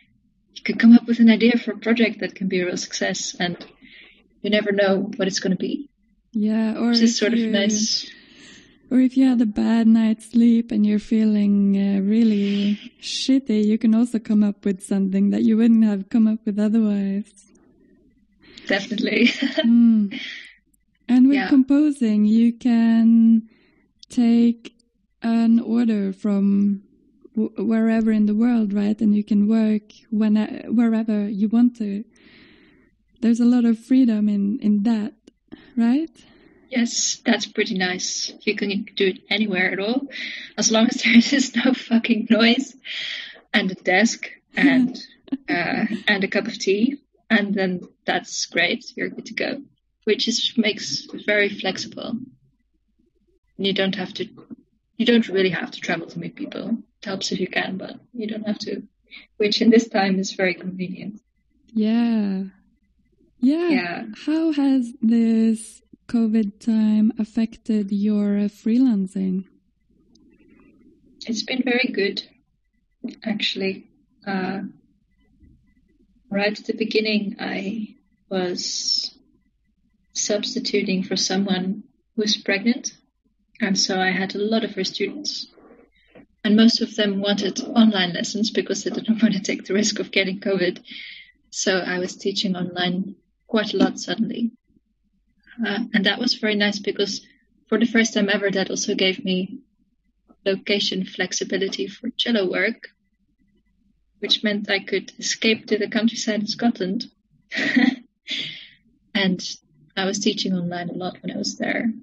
you 0.55 0.63
can 0.63 0.77
come 0.77 0.93
up 0.93 1.05
with 1.05 1.19
an 1.19 1.29
idea 1.29 1.57
for 1.57 1.71
a 1.71 1.77
project 1.77 2.19
that 2.19 2.35
can 2.35 2.47
be 2.47 2.61
a 2.61 2.65
real 2.65 2.77
success. 2.77 3.35
And 3.39 3.57
you 4.43 4.49
never 4.49 4.71
know 4.71 5.09
what 5.15 5.27
it's 5.27 5.39
going 5.39 5.51
to 5.51 5.57
be. 5.57 5.89
Yeah, 6.33 6.77
or 6.77 6.91
it's 6.91 7.17
sort 7.17 7.33
of 7.33 7.39
nice. 7.39 8.09
Or 8.91 8.99
if 8.99 9.17
you 9.17 9.27
had 9.27 9.41
a 9.41 9.47
bad 9.47 9.87
night's 9.87 10.31
sleep 10.31 10.71
and 10.71 10.85
you're 10.85 10.99
feeling 10.99 11.75
uh, 11.75 12.01
really 12.01 12.79
shitty, 13.01 13.65
you 13.65 13.77
can 13.79 13.95
also 13.95 14.19
come 14.19 14.43
up 14.43 14.65
with 14.65 14.83
something 14.83 15.31
that 15.31 15.41
you 15.41 15.57
wouldn't 15.57 15.83
have 15.83 16.09
come 16.09 16.27
up 16.27 16.39
with 16.45 16.59
otherwise. 16.59 17.31
Definitely. 18.67 19.27
mm. 19.27 20.19
And 21.07 21.27
with 21.27 21.37
yeah. 21.37 21.47
composing, 21.47 22.25
you 22.25 22.53
can 22.53 23.49
take 24.09 24.75
an 25.23 25.59
order 25.59 26.13
from 26.13 26.83
wherever 27.35 28.11
in 28.11 28.25
the 28.25 28.35
world, 28.35 28.73
right? 28.73 28.99
And 29.01 29.15
you 29.15 29.23
can 29.23 29.47
work 29.47 29.93
when 30.11 30.35
wherever 30.69 31.27
you 31.27 31.47
want 31.47 31.77
to 31.77 32.03
there's 33.23 33.39
a 33.39 33.45
lot 33.45 33.63
of 33.63 33.79
freedom 33.79 34.27
in 34.27 34.59
in 34.59 34.83
that, 34.83 35.13
right? 35.77 36.15
Yes, 36.69 37.21
that's 37.25 37.45
pretty 37.45 37.77
nice. 37.77 38.33
You 38.41 38.55
can 38.55 38.85
do 38.95 39.07
it 39.07 39.19
anywhere 39.29 39.71
at 39.71 39.79
all, 39.79 40.07
as 40.57 40.71
long 40.71 40.87
as 40.87 41.01
there 41.03 41.15
is 41.15 41.55
no 41.55 41.73
fucking 41.73 42.27
noise 42.29 42.75
and 43.53 43.71
a 43.71 43.75
desk 43.75 44.29
and 44.55 45.01
uh, 45.49 45.85
and 46.07 46.23
a 46.23 46.27
cup 46.27 46.47
of 46.47 46.59
tea, 46.59 46.99
and 47.29 47.53
then 47.53 47.81
that's 48.05 48.45
great. 48.47 48.91
You're 48.95 49.09
good 49.09 49.27
to 49.27 49.33
go, 49.33 49.61
which 50.03 50.27
is 50.27 50.53
makes 50.57 51.07
it 51.13 51.25
very 51.25 51.49
flexible. 51.49 52.19
You 53.57 53.73
don't 53.73 53.95
have 53.95 54.13
to. 54.15 54.27
You 54.97 55.05
don't 55.05 55.29
really 55.29 55.51
have 55.51 55.71
to 55.71 55.79
travel 55.79 56.07
to 56.07 56.19
meet 56.19 56.35
people. 56.35 56.69
It 57.01 57.05
helps 57.05 57.31
if 57.31 57.39
you 57.39 57.47
can, 57.47 57.77
but 57.77 57.95
you 58.11 58.27
don't 58.27 58.47
have 58.47 58.59
to. 58.59 58.83
Which 59.37 59.61
in 59.61 59.69
this 59.69 59.87
time 59.87 60.19
is 60.19 60.33
very 60.33 60.55
convenient. 60.55 61.21
Yeah. 61.73 62.43
Yeah. 63.43 63.69
Yeah. 63.69 64.03
How 64.25 64.53
has 64.53 64.93
this 65.01 65.81
COVID 66.07 66.61
time 66.61 67.11
affected 67.19 67.91
your 67.91 68.37
uh, 68.37 68.47
freelancing? 68.47 69.43
It's 71.27 71.43
been 71.43 71.61
very 71.61 71.91
good, 71.91 72.23
actually. 73.25 73.89
Uh, 74.25 74.61
right 76.29 76.57
at 76.57 76.65
the 76.65 76.73
beginning, 76.73 77.35
I 77.37 77.97
was 78.29 79.13
substituting 80.13 81.03
for 81.03 81.17
someone 81.17 81.83
who 82.15 82.21
was 82.21 82.37
pregnant, 82.37 82.95
and 83.59 83.77
so 83.77 83.99
I 83.99 84.11
had 84.11 84.35
a 84.35 84.39
lot 84.39 84.63
of 84.63 84.75
her 84.75 84.85
students. 84.85 85.47
And 86.45 86.55
most 86.55 86.79
of 86.81 86.95
them 86.95 87.19
wanted 87.19 87.59
online 87.59 88.13
lessons 88.13 88.51
because 88.51 88.85
they 88.85 88.89
didn't 88.91 89.21
want 89.21 89.33
to 89.33 89.41
take 89.41 89.65
the 89.65 89.73
risk 89.73 89.99
of 89.99 90.11
getting 90.11 90.39
COVID. 90.39 90.81
So 91.49 91.77
I 91.77 91.99
was 91.99 92.15
teaching 92.15 92.55
online 92.55 93.15
quite 93.53 93.71
a 93.75 93.77
lot 93.77 93.99
suddenly. 93.99 94.51
Uh, 95.63 95.81
and 95.93 96.07
that 96.07 96.17
was 96.17 96.33
very 96.33 96.55
nice 96.55 96.79
because 96.79 97.21
for 97.69 97.77
the 97.77 97.85
first 97.85 98.15
time 98.15 98.27
ever, 98.27 98.49
that 98.49 98.71
also 98.71 98.95
gave 98.95 99.23
me 99.23 99.59
location 100.43 101.05
flexibility 101.05 101.85
for 101.85 102.09
cello 102.17 102.49
work, 102.49 102.87
which 104.21 104.43
meant 104.43 104.71
I 104.71 104.79
could 104.79 105.11
escape 105.19 105.67
to 105.67 105.77
the 105.77 105.87
countryside 105.87 106.39
in 106.39 106.47
Scotland. 106.47 107.05
and 109.13 109.39
I 109.95 110.05
was 110.05 110.17
teaching 110.17 110.53
online 110.53 110.89
a 110.89 110.93
lot 110.93 111.17
when 111.21 111.35
I 111.35 111.37
was 111.37 111.55
there. 111.59 111.93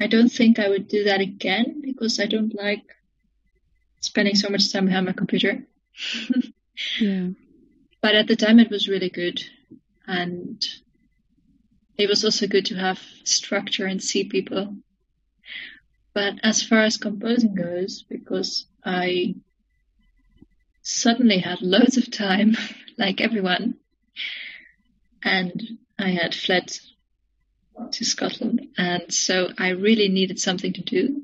I 0.00 0.06
don't 0.06 0.28
think 0.28 0.60
I 0.60 0.68
would 0.68 0.86
do 0.86 1.02
that 1.02 1.20
again 1.20 1.82
because 1.84 2.20
I 2.20 2.26
don't 2.26 2.54
like 2.54 2.84
spending 3.98 4.36
so 4.36 4.48
much 4.48 4.72
time 4.72 4.86
behind 4.86 5.06
my 5.06 5.14
computer. 5.14 5.64
Yeah. 6.98 7.28
but 8.00 8.14
at 8.14 8.26
the 8.26 8.36
time 8.36 8.58
it 8.58 8.70
was 8.70 8.88
really 8.88 9.10
good 9.10 9.44
and 10.10 10.66
it 11.96 12.08
was 12.08 12.24
also 12.24 12.48
good 12.48 12.66
to 12.66 12.74
have 12.74 13.00
structure 13.22 13.86
and 13.86 14.02
see 14.02 14.24
people. 14.24 14.74
But 16.12 16.34
as 16.42 16.62
far 16.64 16.80
as 16.80 16.96
composing 16.96 17.54
goes 17.54 18.02
because 18.02 18.66
i 18.84 19.34
suddenly 20.82 21.38
had 21.38 21.62
loads 21.62 21.96
of 21.96 22.10
time 22.10 22.56
like 22.98 23.20
everyone 23.20 23.74
and 25.22 25.78
i 25.98 26.08
had 26.08 26.34
fled 26.34 26.72
to 27.92 28.04
scotland. 28.04 28.68
And 28.76 29.14
so 29.14 29.50
i 29.58 29.68
really 29.68 30.08
needed 30.08 30.40
something 30.40 30.72
to 30.72 30.82
do 30.82 31.22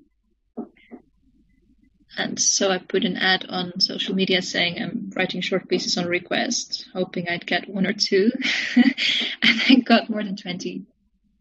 and 2.16 2.40
so 2.40 2.70
I 2.70 2.78
put 2.78 3.04
an 3.04 3.16
ad 3.16 3.44
on 3.48 3.78
social 3.80 4.14
media 4.14 4.40
saying 4.40 4.80
I'm 4.80 5.10
writing 5.14 5.42
short 5.42 5.68
pieces 5.68 5.98
on 5.98 6.06
request, 6.06 6.86
hoping 6.94 7.28
I'd 7.28 7.46
get 7.46 7.68
one 7.68 7.86
or 7.86 7.92
two. 7.92 8.32
and 8.76 9.60
I 9.68 9.74
got 9.84 10.08
more 10.08 10.24
than 10.24 10.36
20. 10.36 10.86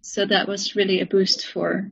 So 0.02 0.26
that 0.26 0.48
was 0.48 0.76
really 0.76 1.00
a 1.00 1.06
boost 1.06 1.48
for 1.48 1.90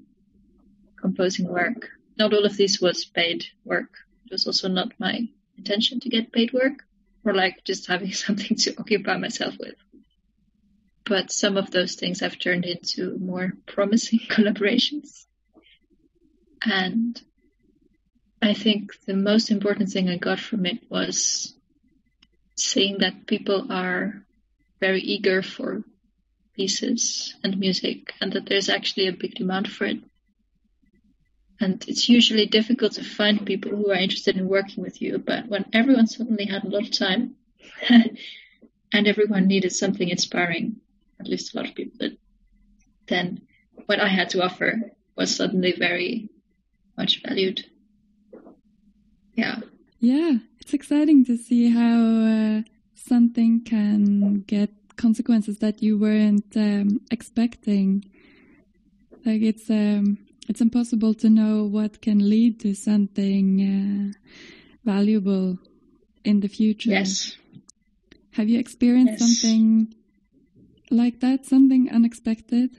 composing 1.00 1.48
work. 1.48 1.90
Not 2.18 2.34
all 2.34 2.46
of 2.46 2.58
this 2.58 2.82
was 2.82 3.06
paid 3.06 3.46
work. 3.64 3.90
It 4.26 4.34
was 4.34 4.48
also 4.48 4.68
not 4.68 5.00
my 5.00 5.30
intention 5.58 6.02
to 6.02 6.10
get 6.10 6.34
paid 6.34 6.52
work 6.52 6.84
or 7.24 7.34
like 7.34 7.64
just 7.64 7.88
having 7.88 8.12
something 8.26 8.58
to 8.58 8.76
occupy 8.78 9.18
myself 9.18 9.56
with. 9.60 9.76
But 11.06 11.32
some 11.32 11.56
of 11.56 11.72
those 11.72 11.96
things 11.96 12.20
have 12.20 12.38
turned 12.38 12.66
into 12.66 13.18
more 13.18 13.54
promising 13.66 14.20
collaborations. 14.30 15.26
And 16.66 17.22
I 18.44 18.54
think 18.54 18.92
the 19.06 19.16
most 19.16 19.52
important 19.52 19.90
thing 19.90 20.10
I 20.10 20.18
got 20.18 20.38
from 20.38 20.66
it 20.66 20.80
was 20.90 21.56
seeing 22.58 22.98
that 22.98 23.26
people 23.26 23.72
are 23.72 24.26
very 24.82 25.00
eager 25.00 25.42
for 25.42 25.86
pieces 26.54 27.36
and 27.42 27.58
music 27.58 28.14
and 28.20 28.34
that 28.34 28.46
there's 28.46 28.68
actually 28.68 29.08
a 29.08 29.14
big 29.14 29.36
demand 29.36 29.72
for 29.72 29.86
it. 29.86 30.00
And 31.62 31.86
it's 31.88 32.10
usually 32.10 32.46
difficult 32.46 32.92
to 32.94 33.04
find 33.06 33.46
people 33.46 33.72
who 33.72 33.92
are 33.92 34.04
interested 34.06 34.36
in 34.36 34.50
working 34.50 34.84
with 34.84 35.02
you, 35.02 35.20
but 35.20 35.48
when 35.48 35.64
everyone 35.72 36.08
suddenly 36.08 36.46
had 36.46 36.66
a 36.66 36.70
lot 36.70 36.84
of 36.84 36.92
time 36.92 37.36
and 37.90 39.08
everyone 39.08 39.48
needed 39.48 39.72
something 39.72 40.10
inspiring, 40.10 40.82
at 41.18 41.30
least 41.30 41.54
a 41.54 41.58
lot 41.58 41.70
of 41.70 41.76
people 41.76 41.98
did, 41.98 42.18
then 43.08 43.48
what 43.86 44.02
I 44.02 44.10
had 44.10 44.32
to 44.32 44.44
offer 44.44 44.92
was 45.16 45.34
suddenly 45.34 45.72
very 45.72 46.28
much 46.98 47.22
valued. 47.24 47.66
Yeah. 49.36 49.60
Yeah, 50.00 50.38
it's 50.60 50.74
exciting 50.74 51.26
to 51.26 51.38
see 51.38 51.70
how 51.70 52.00
uh, 52.26 52.62
something 52.96 53.62
can 53.64 54.42
get 54.48 54.70
consequences 54.96 55.60
that 55.60 55.82
you 55.82 55.98
weren't 55.98 56.56
um, 56.56 57.00
expecting. 57.10 58.04
Like 59.26 59.42
it's 59.42 59.70
um, 59.70 60.18
it's 60.50 60.62
impossible 60.62 61.14
to 61.16 61.30
know 61.30 61.64
what 61.64 62.02
can 62.02 62.30
lead 62.30 62.60
to 62.62 62.74
something 62.74 64.14
uh, 64.16 64.30
valuable 64.84 65.58
in 66.26 66.42
the 66.42 66.50
future. 66.50 66.90
Yes. 66.92 67.38
Have 68.32 68.50
you 68.50 68.60
experienced 68.60 69.20
Yes. 69.20 69.42
something 69.42 69.94
like 70.92 71.22
that? 71.22 71.46
Something 71.46 71.90
unexpected? 71.92 72.72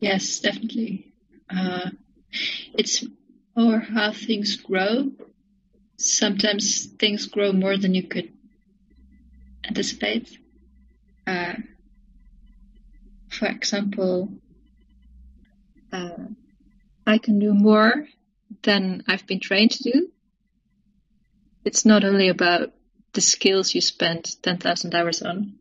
Yes, 0.00 0.40
definitely. 0.40 1.12
Uh, 1.48 1.90
it's 2.74 3.04
or 3.58 3.80
how 3.80 4.12
things 4.12 4.56
grow. 4.56 5.10
Sometimes 5.96 6.86
things 6.86 7.26
grow 7.26 7.52
more 7.52 7.76
than 7.76 7.92
you 7.92 8.04
could 8.04 8.32
anticipate. 9.66 10.38
Uh, 11.26 11.54
for 13.28 13.46
example, 13.46 14.32
uh, 15.92 16.28
I 17.04 17.18
can 17.18 17.40
do 17.40 17.52
more 17.52 18.06
than 18.62 19.02
I've 19.08 19.26
been 19.26 19.40
trained 19.40 19.72
to 19.72 19.82
do. 19.82 20.08
It's 21.64 21.84
not 21.84 22.04
only 22.04 22.28
about 22.28 22.72
the 23.12 23.20
skills 23.20 23.74
you 23.74 23.80
spend 23.80 24.40
10,000 24.42 24.94
hours 24.94 25.20
on, 25.22 25.58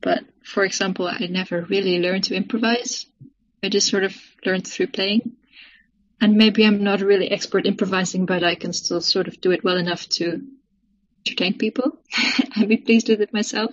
but 0.00 0.24
for 0.42 0.64
example, 0.64 1.06
I 1.06 1.26
never 1.28 1.60
really 1.60 2.00
learned 2.00 2.24
to 2.24 2.34
improvise. 2.34 3.04
I 3.62 3.68
just 3.68 3.88
sort 3.88 4.04
of 4.04 4.16
learned 4.46 4.66
through 4.66 4.86
playing. 4.88 5.37
And 6.20 6.36
maybe 6.36 6.64
I'm 6.64 6.82
not 6.82 7.00
really 7.00 7.30
expert 7.30 7.66
improvising, 7.66 8.26
but 8.26 8.42
I 8.42 8.56
can 8.56 8.72
still 8.72 9.00
sort 9.00 9.28
of 9.28 9.40
do 9.40 9.52
it 9.52 9.62
well 9.62 9.76
enough 9.76 10.08
to 10.10 10.42
entertain 11.26 11.58
people 11.58 11.98
and 12.56 12.68
be 12.68 12.76
pleased 12.76 13.08
with 13.08 13.20
it 13.20 13.32
myself. 13.32 13.72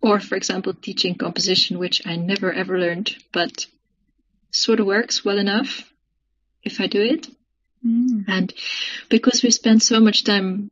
Or, 0.00 0.20
for 0.20 0.36
example, 0.36 0.72
teaching 0.74 1.14
composition, 1.16 1.78
which 1.78 2.06
I 2.06 2.16
never 2.16 2.52
ever 2.52 2.78
learned, 2.78 3.14
but 3.32 3.66
sort 4.50 4.80
of 4.80 4.86
works 4.86 5.24
well 5.24 5.38
enough 5.38 5.90
if 6.62 6.80
I 6.80 6.86
do 6.86 7.02
it. 7.02 7.28
Mm. 7.86 8.24
And 8.28 8.52
because 9.08 9.42
we 9.42 9.50
spend 9.50 9.82
so 9.82 10.00
much 10.00 10.24
time 10.24 10.70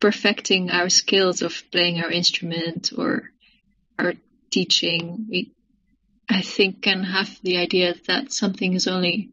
perfecting 0.00 0.70
our 0.70 0.88
skills 0.88 1.42
of 1.42 1.62
playing 1.70 2.00
our 2.00 2.10
instrument 2.10 2.92
or 2.96 3.30
our 3.98 4.14
teaching, 4.50 5.26
we, 5.28 5.52
I 6.28 6.42
think, 6.42 6.82
can 6.82 7.04
have 7.04 7.40
the 7.42 7.58
idea 7.58 7.94
that 8.06 8.32
something 8.32 8.74
is 8.74 8.86
only 8.86 9.30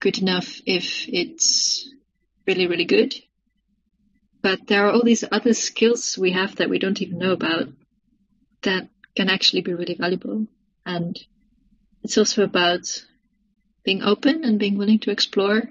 good 0.00 0.18
enough 0.18 0.60
if 0.66 1.08
it's 1.08 1.88
really, 2.46 2.66
really 2.66 2.84
good. 2.84 3.14
But 4.42 4.66
there 4.66 4.86
are 4.86 4.92
all 4.92 5.04
these 5.04 5.24
other 5.30 5.54
skills 5.54 6.16
we 6.18 6.32
have 6.32 6.56
that 6.56 6.70
we 6.70 6.78
don't 6.78 7.00
even 7.02 7.18
know 7.18 7.32
about 7.32 7.68
that 8.62 8.88
can 9.16 9.30
actually 9.30 9.62
be 9.62 9.74
really 9.74 9.94
valuable. 9.94 10.46
And 10.86 11.18
it's 12.02 12.18
also 12.18 12.44
about 12.44 13.04
being 13.84 14.02
open 14.02 14.44
and 14.44 14.58
being 14.58 14.78
willing 14.78 15.00
to 15.00 15.10
explore 15.10 15.62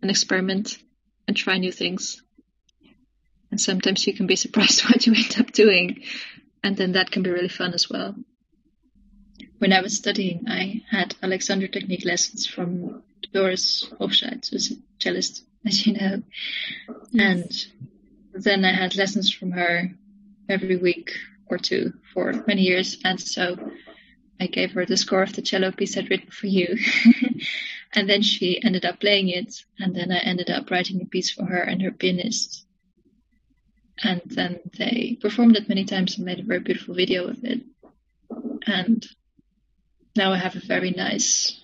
and 0.00 0.10
experiment 0.10 0.78
and 1.26 1.36
try 1.36 1.58
new 1.58 1.72
things. 1.72 2.22
And 3.50 3.60
sometimes 3.60 4.06
you 4.06 4.14
can 4.14 4.26
be 4.26 4.36
surprised 4.44 4.84
what 4.84 5.06
you 5.06 5.14
end 5.14 5.36
up 5.38 5.52
doing, 5.52 6.02
and 6.62 6.76
then 6.76 6.92
that 6.92 7.10
can 7.10 7.22
be 7.22 7.30
really 7.30 7.48
fun 7.48 7.72
as 7.74 7.88
well. 7.88 8.14
When 9.64 9.72
I 9.72 9.80
was 9.80 9.96
studying, 9.96 10.44
I 10.46 10.82
had 10.90 11.14
Alexander 11.22 11.66
technique 11.68 12.04
lessons 12.04 12.46
from 12.46 13.02
Doris 13.32 13.88
Hochscheid, 13.98 14.46
who's 14.50 14.72
a 14.72 14.74
cellist, 14.98 15.42
as 15.64 15.86
you 15.86 15.94
know. 15.94 16.22
And 17.18 17.50
then 18.34 18.66
I 18.66 18.74
had 18.74 18.94
lessons 18.94 19.32
from 19.32 19.52
her 19.52 19.90
every 20.50 20.76
week 20.76 21.12
or 21.46 21.56
two 21.56 21.94
for 22.12 22.44
many 22.46 22.60
years. 22.60 22.98
And 23.06 23.18
so 23.18 23.56
I 24.38 24.48
gave 24.48 24.72
her 24.72 24.84
the 24.84 24.98
score 24.98 25.22
of 25.22 25.32
the 25.32 25.40
cello 25.40 25.72
piece 25.72 25.96
I'd 25.96 26.10
written 26.10 26.30
for 26.30 26.46
you. 26.46 26.76
And 27.94 28.06
then 28.06 28.20
she 28.20 28.62
ended 28.62 28.84
up 28.84 29.00
playing 29.00 29.30
it, 29.30 29.64
and 29.78 29.96
then 29.96 30.12
I 30.12 30.18
ended 30.18 30.50
up 30.50 30.70
writing 30.70 31.00
a 31.00 31.06
piece 31.06 31.30
for 31.30 31.46
her 31.46 31.62
and 31.62 31.80
her 31.80 31.90
pianist. 31.90 32.66
And 34.02 34.20
then 34.26 34.60
they 34.76 35.16
performed 35.22 35.56
it 35.56 35.70
many 35.70 35.86
times 35.86 36.16
and 36.16 36.26
made 36.26 36.40
a 36.40 36.42
very 36.42 36.60
beautiful 36.60 36.94
video 36.94 37.28
of 37.28 37.42
it. 37.44 37.62
And 38.66 39.06
now 40.16 40.32
I 40.32 40.36
have 40.38 40.56
a 40.56 40.60
very 40.60 40.90
nice 40.90 41.60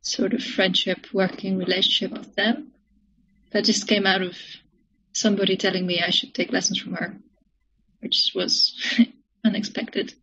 sort 0.00 0.34
of 0.34 0.42
friendship, 0.42 1.06
working 1.12 1.56
relationship 1.56 2.12
with 2.12 2.34
them. 2.34 2.72
That 3.52 3.64
just 3.64 3.86
came 3.86 4.06
out 4.06 4.22
of 4.22 4.36
somebody 5.12 5.56
telling 5.56 5.86
me 5.86 6.02
I 6.02 6.10
should 6.10 6.34
take 6.34 6.52
lessons 6.52 6.78
from 6.78 6.94
her, 6.94 7.16
which 8.00 8.32
was 8.34 8.74
unexpected. 9.44 10.14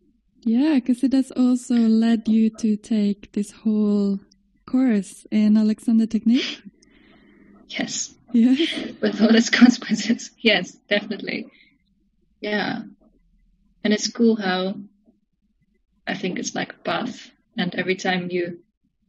Yeah, 0.44 0.74
because 0.74 1.02
it 1.02 1.12
has 1.12 1.30
also 1.30 1.74
led 1.74 2.28
you 2.28 2.50
to 2.58 2.76
take 2.76 3.32
this 3.32 3.52
whole 3.52 4.20
course 4.66 5.26
in 5.30 5.56
Alexander 5.56 6.06
Technique. 6.06 6.62
Yes. 7.68 8.14
Yeah. 8.32 8.54
With 9.00 9.20
all 9.20 9.34
its 9.34 9.50
consequences. 9.50 10.30
Yes, 10.38 10.72
definitely. 10.88 11.46
Yeah. 12.40 12.82
And 13.84 13.92
it's 13.92 14.10
cool 14.10 14.36
how 14.36 14.76
I 16.06 16.14
think 16.14 16.38
it's 16.38 16.54
like 16.54 16.72
a 16.72 16.84
path. 16.84 17.30
And 17.56 17.74
every 17.74 17.96
time 17.96 18.30
you 18.30 18.60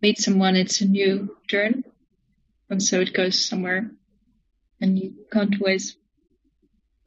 meet 0.02 0.20
someone, 0.20 0.56
it's 0.56 0.82
a 0.82 0.86
new 0.86 1.36
turn. 1.50 1.84
And 2.70 2.82
so 2.82 3.00
it 3.00 3.14
goes 3.14 3.44
somewhere. 3.44 3.90
And 4.82 5.00
you 5.00 5.14
can't 5.32 5.56
always 5.62 5.96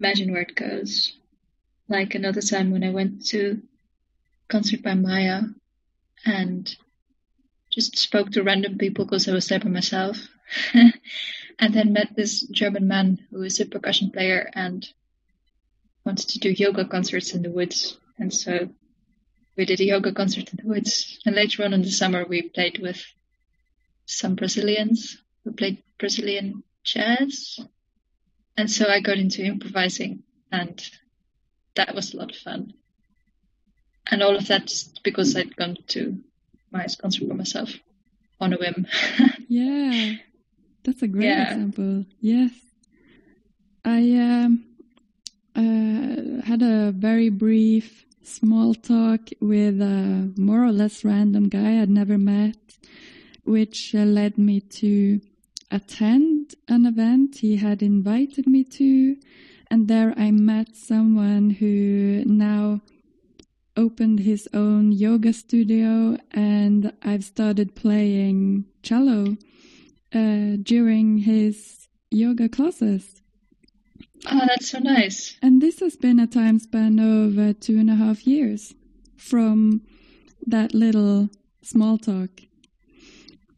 imagine 0.00 0.32
where 0.32 0.42
it 0.42 0.54
goes. 0.54 1.12
Like 1.88 2.14
another 2.14 2.40
time 2.40 2.70
when 2.70 2.84
I 2.84 2.90
went 2.90 3.26
to 3.26 3.62
concert 4.48 4.82
by 4.82 4.94
Maija 4.94 5.54
and 6.24 6.76
just 7.70 7.98
spoke 7.98 8.30
to 8.30 8.42
random 8.42 8.78
people 8.78 9.04
because 9.04 9.28
I 9.28 9.32
was 9.32 9.46
there 9.48 9.60
by 9.60 9.68
myself. 9.68 10.16
and 11.58 11.74
then 11.74 11.92
met 11.92 12.14
this 12.16 12.42
German 12.42 12.88
man 12.88 13.26
who 13.30 13.42
is 13.42 13.60
a 13.60 13.66
percussion 13.66 14.10
player 14.10 14.50
and 14.54 14.88
wanted 16.04 16.28
to 16.28 16.38
do 16.38 16.50
yoga 16.50 16.86
concerts 16.86 17.34
in 17.34 17.42
the 17.42 17.50
woods. 17.50 17.98
And 18.18 18.32
so 18.32 18.70
we 19.56 19.64
did 19.64 19.80
a 19.80 19.84
yoga 19.84 20.12
concert 20.12 20.50
in 20.50 20.58
the 20.62 20.68
woods. 20.68 21.18
And 21.24 21.34
later 21.34 21.64
on 21.64 21.72
in 21.72 21.82
the 21.82 21.90
summer, 21.90 22.24
we 22.28 22.42
played 22.42 22.78
with 22.78 23.02
some 24.04 24.34
Brazilians 24.34 25.18
who 25.44 25.52
played 25.52 25.82
Brazilian 25.98 26.62
jazz. 26.84 27.58
And 28.56 28.70
so 28.70 28.86
I 28.88 29.00
got 29.00 29.18
into 29.18 29.44
improvising, 29.44 30.22
and 30.50 30.82
that 31.74 31.94
was 31.94 32.14
a 32.14 32.16
lot 32.16 32.30
of 32.30 32.36
fun. 32.36 32.72
And 34.10 34.22
all 34.22 34.36
of 34.36 34.46
that 34.48 34.66
just 34.66 35.02
because 35.02 35.36
I'd 35.36 35.56
gone 35.56 35.76
to 35.88 36.18
my 36.70 36.86
concert 37.00 37.28
for 37.28 37.34
myself 37.34 37.70
on 38.40 38.52
a 38.52 38.56
whim. 38.56 38.86
yeah, 39.48 40.14
that's 40.84 41.02
a 41.02 41.08
great 41.08 41.24
Yeah. 41.26 41.50
example. 41.52 42.06
Yes, 42.20 42.52
I 43.84 43.98
um, 44.12 44.64
uh, 45.54 46.42
had 46.46 46.62
a 46.62 46.92
very 46.92 47.28
brief 47.28 48.05
small 48.26 48.74
talk 48.74 49.30
with 49.40 49.80
a 49.80 50.32
more 50.36 50.64
or 50.64 50.72
less 50.72 51.04
random 51.04 51.48
guy 51.48 51.80
I'd 51.80 51.90
never 51.90 52.18
met, 52.18 52.56
which 53.44 53.94
uh, 53.94 53.98
led 53.98 54.36
me 54.36 54.60
to 54.60 55.20
attend 55.70 56.54
an 56.68 56.86
event 56.86 57.36
he 57.36 57.56
had 57.56 57.82
invited 57.82 58.46
me 58.46 58.64
to, 58.64 59.16
and 59.70 59.88
there 59.88 60.14
I 60.16 60.30
met 60.30 60.76
someone 60.76 61.50
who 61.50 62.24
now 62.26 62.80
opened 63.76 64.20
his 64.20 64.48
own 64.54 64.90
yoga 64.90 65.32
studio 65.32 66.16
and 66.30 66.92
I've 67.02 67.24
started 67.24 67.74
playing 67.74 68.64
cello 68.82 69.36
uh, 70.14 70.56
during 70.62 71.18
his 71.18 71.88
yoga 72.10 72.48
classes. 72.48 73.22
Oh, 74.30 74.40
that's 74.46 74.70
so 74.70 74.78
nice. 74.78 75.36
And 75.42 75.60
this 75.60 75.80
has 75.80 75.96
been 75.96 76.18
a 76.20 76.26
time 76.26 76.58
span 76.58 76.98
of 76.98 77.38
uh, 77.38 77.54
two 77.60 77.78
and 77.78 77.90
a 77.90 77.94
half 77.94 78.26
years 78.26 78.74
from 79.16 79.82
that 80.46 80.74
little 80.74 81.28
small 81.62 81.98
talk 81.98 82.30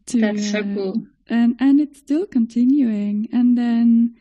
to 0.07 0.20
That's 0.20 0.50
so 0.50 0.61
uh, 0.61 0.74
cool. 0.74 1.07
and 1.28 1.54
and 1.61 1.81
it's 1.81 1.98
still 1.98 2.24
continuing 2.26 3.28
and 3.33 3.59
then 3.59 4.16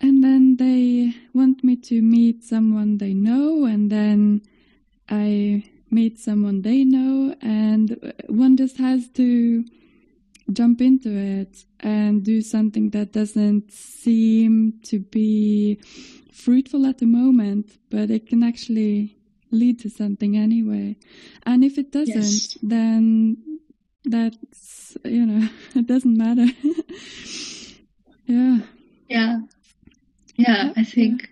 and 0.00 0.22
then 0.22 0.56
they 0.56 1.14
want 1.34 1.64
me 1.64 1.74
to 1.76 2.00
meet 2.00 2.44
someone 2.44 2.98
they 2.98 3.12
know 3.12 3.64
and 3.64 3.90
then 3.90 4.42
i 5.08 5.64
meet 5.90 6.20
someone 6.20 6.62
they 6.62 6.84
know 6.84 7.34
and 7.42 8.12
one 8.28 8.56
just 8.56 8.76
has 8.78 9.08
to 9.08 9.64
jump 10.50 10.80
into 10.80 11.10
it 11.10 11.64
and 11.80 12.24
do 12.24 12.42
something 12.42 12.90
that 12.90 13.12
doesn't 13.12 13.70
seem 13.72 14.80
to 14.84 14.98
be 14.98 15.80
fruitful 16.32 16.86
at 16.86 16.98
the 16.98 17.06
moment 17.06 17.78
but 17.90 18.10
it 18.10 18.26
can 18.26 18.42
actually 18.42 19.16
lead 19.52 19.80
to 19.80 19.90
something 19.90 20.36
anyway. 20.36 20.96
And 21.44 21.64
if 21.64 21.76
it 21.76 21.90
doesn't 21.90 22.14
Yes. 22.14 22.58
then 22.62 23.36
that's 24.04 24.96
you 25.04 25.26
know 25.26 25.48
it 25.74 25.86
doesn't 25.86 26.16
matter. 26.16 26.46
Yeah. 28.26 28.58
Yeah. 29.08 29.40
Yeah, 30.36 30.72
I 30.76 30.84
think 30.84 31.28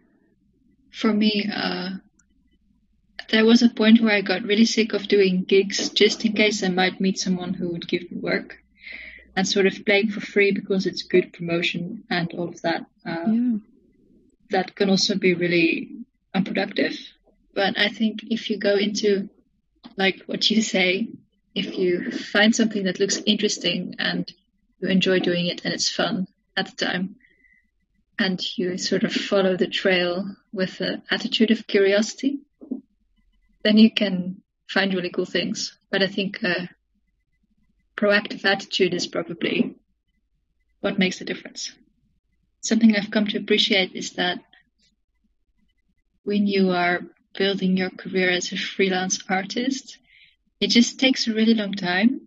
for 0.91 1.13
me, 1.13 1.49
uh, 1.55 1.91
there 3.31 3.45
was 3.45 3.63
a 3.63 3.69
point 3.69 4.01
where 4.01 4.15
I 4.15 4.21
got 4.21 4.43
really 4.43 4.65
sick 4.65 4.93
of 4.95 5.07
doing 5.07 5.45
gigs 5.45 5.91
just 5.91 6.25
in 6.25 6.33
case 6.33 6.65
I 6.65 6.69
might 6.69 7.01
meet 7.01 7.19
someone 7.19 7.55
who 7.55 7.69
would 7.69 7.87
give 7.87 8.11
me 8.11 8.19
work 8.19 8.59
and 9.39 9.47
sort 9.47 9.67
of 9.67 9.87
playing 9.87 10.11
for 10.11 10.21
free 10.21 10.53
because 10.53 10.85
it's 10.85 11.03
good 11.15 11.33
promotion 11.33 12.03
and 12.11 12.35
all 12.35 12.49
of 12.49 12.61
that. 12.63 12.85
Uh, 13.07 13.25
yeah 13.27 13.57
that 14.51 14.75
can 14.75 14.91
also 14.91 15.17
be 15.17 15.35
really 15.35 15.91
unproductive. 16.35 16.97
But 17.55 17.79
I 17.79 17.89
think 17.89 18.21
if 18.31 18.51
you 18.51 18.59
go 18.59 18.77
into 18.77 19.29
like 19.97 20.23
what 20.27 20.51
you 20.51 20.63
say, 20.63 21.09
if 21.55 21.77
you 21.77 22.11
find 22.11 22.55
something 22.55 22.85
that 22.85 23.01
looks 23.01 23.21
interesting 23.27 23.97
and 23.99 24.31
you 24.81 24.89
enjoy 24.89 25.19
doing 25.21 25.47
it 25.47 25.65
and 25.65 25.75
it's 25.75 25.91
fun 25.91 26.29
at 26.57 26.67
the 26.71 26.85
time, 26.85 27.17
and 28.19 28.41
you 28.57 28.79
sort 28.79 29.05
of 29.05 29.13
follow 29.13 29.57
the 29.57 29.69
trail 29.69 30.35
with 30.53 30.81
an 30.81 31.03
attitude 31.11 31.51
of 31.51 31.67
curiosity, 31.67 32.41
then 33.63 33.79
you 33.79 33.91
can 33.91 34.43
find 34.69 34.93
really 34.93 35.11
cool 35.11 35.25
things. 35.25 35.79
But 35.91 36.03
I 36.03 36.09
think 36.09 36.43
a 36.43 36.69
proactive 37.99 38.45
attitude 38.45 38.95
is 38.95 39.07
probably 39.07 39.75
what 40.81 40.99
makes 40.99 41.19
the 41.19 41.25
difference 41.25 41.73
something 42.61 42.95
I've 42.95 43.11
come 43.11 43.27
to 43.27 43.39
appreciate 43.39 43.93
is 43.95 44.13
that 44.13 44.39
when 46.25 46.47
you 46.47 46.71
are 46.71 47.01
building 47.37 47.77
your 47.77 47.91
career 47.91 48.31
as 48.31 48.53
a 48.53 48.57
freelance 48.57 49.19
artist, 49.29 49.99
it 50.61 50.69
just 50.69 50.99
takes 50.99 51.27
a 51.27 51.35
really 51.35 51.55
long 51.55 51.73
time. 51.73 52.23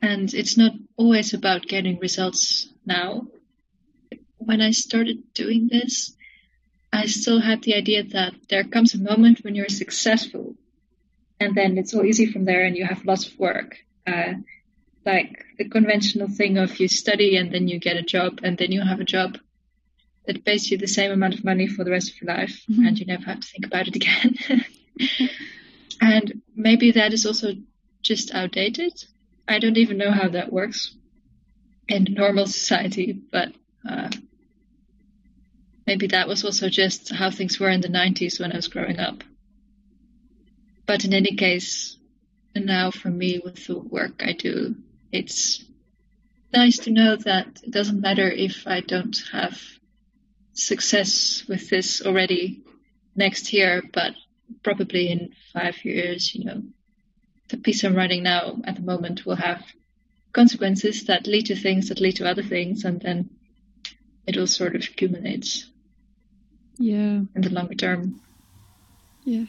And 0.00 0.32
it's 0.32 0.56
not 0.56 0.72
always 0.96 1.34
about 1.34 1.66
getting 1.66 1.98
results 1.98 2.68
now. 2.86 3.26
When 4.38 4.60
I 4.60 4.70
started 4.70 5.34
doing 5.34 5.68
this, 5.70 6.14
I 6.92 7.06
still 7.06 7.40
had 7.40 7.62
the 7.62 7.74
idea 7.74 8.04
that 8.04 8.34
there 8.48 8.64
comes 8.64 8.94
a 8.94 8.98
moment 8.98 9.44
when 9.44 9.54
you're 9.54 9.68
successful 9.68 10.54
and 11.40 11.54
then 11.54 11.78
it's 11.78 11.94
all 11.94 12.04
easy 12.04 12.26
from 12.26 12.44
there 12.44 12.64
and 12.64 12.76
you 12.76 12.86
have 12.86 13.04
lots 13.04 13.26
of 13.26 13.38
work. 13.38 13.76
Uh, 14.08 14.32
like 15.04 15.32
the 15.58 15.68
conventional 15.68 16.28
thing 16.28 16.58
of 16.58 16.78
you 16.80 16.88
study 16.88 17.36
and 17.36 17.52
then 17.52 17.68
you 17.68 17.78
get 17.78 17.96
a 17.96 18.02
job 18.14 18.40
and 18.42 18.58
then 18.58 18.72
you 18.72 18.82
have 18.82 19.00
a 19.00 19.04
job 19.16 19.38
that 20.26 20.44
pays 20.44 20.70
you 20.70 20.76
the 20.78 20.86
same 20.98 21.10
amount 21.12 21.34
of 21.34 21.44
money 21.44 21.66
for 21.66 21.84
the 21.84 21.90
rest 21.90 22.10
of 22.10 22.20
your 22.20 22.36
life 22.36 22.56
Mhm. 22.68 22.86
and 22.86 22.98
you 22.98 23.06
never 23.06 23.24
have 23.24 23.40
to 23.40 23.48
think 23.48 23.66
about 23.66 23.88
it 23.88 23.96
again. 23.96 24.36
and 26.00 26.42
maybe 26.54 26.92
that 26.92 27.12
is 27.12 27.26
also 27.26 27.54
just 28.02 28.34
outdated. 28.34 28.92
I 29.46 29.58
don't 29.58 29.78
even 29.78 29.98
know 29.98 30.10
how 30.12 30.28
that 30.28 30.52
works 30.52 30.94
in 31.88 32.06
normal 32.10 32.46
society, 32.46 33.12
but 33.32 33.48
uh, 33.88 34.10
maybe 35.86 36.06
that 36.08 36.28
was 36.28 36.44
also 36.44 36.68
just 36.68 37.12
how 37.12 37.30
things 37.30 37.58
were 37.58 37.70
in 37.70 37.80
the 37.80 37.88
90s 37.88 38.38
when 38.38 38.52
I 38.52 38.56
was 38.56 38.68
growing 38.68 38.98
up. 38.98 39.24
But 40.86 41.04
in 41.04 41.14
any 41.14 41.34
case, 41.36 41.97
and 42.58 42.66
now 42.66 42.90
for 42.90 43.08
me 43.08 43.40
with 43.42 43.66
the 43.68 43.78
work 43.78 44.20
I 44.20 44.32
do, 44.32 44.74
it's 45.12 45.64
nice 46.52 46.78
to 46.80 46.90
know 46.90 47.14
that 47.14 47.60
it 47.62 47.70
doesn't 47.70 48.00
matter 48.00 48.28
if 48.28 48.66
I 48.66 48.80
don't 48.80 49.16
have 49.30 49.56
success 50.54 51.44
with 51.48 51.70
this 51.70 52.02
already 52.04 52.64
next 53.14 53.52
year, 53.52 53.82
but 53.92 54.14
probably 54.64 55.08
in 55.08 55.34
five 55.52 55.84
years, 55.84 56.34
you 56.34 56.46
know, 56.46 56.62
the 57.48 57.58
piece 57.58 57.84
I'm 57.84 57.94
writing 57.94 58.24
now 58.24 58.60
at 58.64 58.74
the 58.74 58.82
moment 58.82 59.24
will 59.24 59.36
have 59.36 59.62
consequences 60.32 61.04
that 61.04 61.28
lead 61.28 61.46
to 61.46 61.54
things 61.54 61.90
that 61.90 62.00
lead 62.00 62.16
to 62.16 62.28
other 62.28 62.42
things, 62.42 62.84
and 62.84 63.00
then 63.00 63.30
it 64.26 64.36
all 64.36 64.48
sort 64.48 64.74
of 64.74 64.82
accumulates 64.82 65.70
yeah. 66.76 67.20
in 67.36 67.40
the 67.40 67.50
longer 67.50 67.76
term. 67.76 68.20
yes 69.24 69.46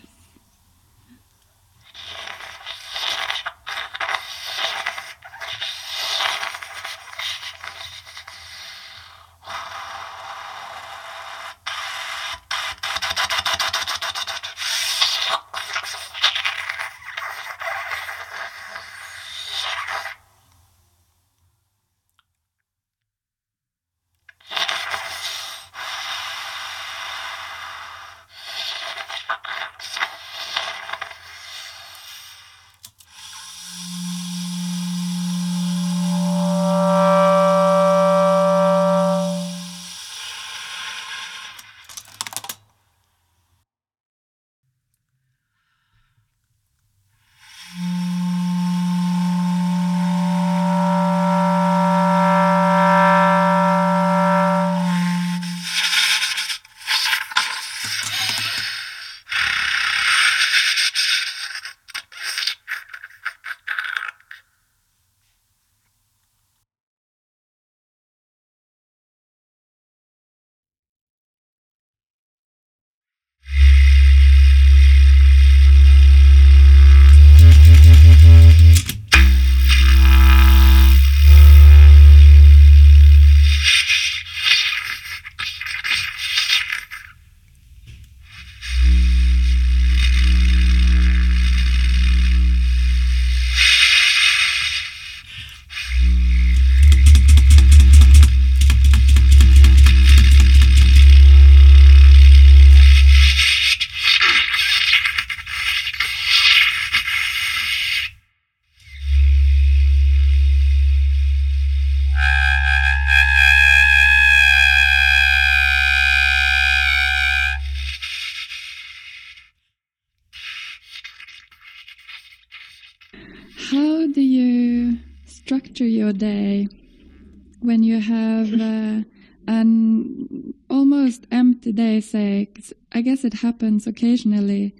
empty 131.32 131.72
day, 131.72 132.02
say, 132.02 132.48
'cause 132.54 132.74
I 132.92 133.02
guess 133.02 133.24
it 133.24 133.36
happens 133.36 133.88
occasionally, 133.88 134.76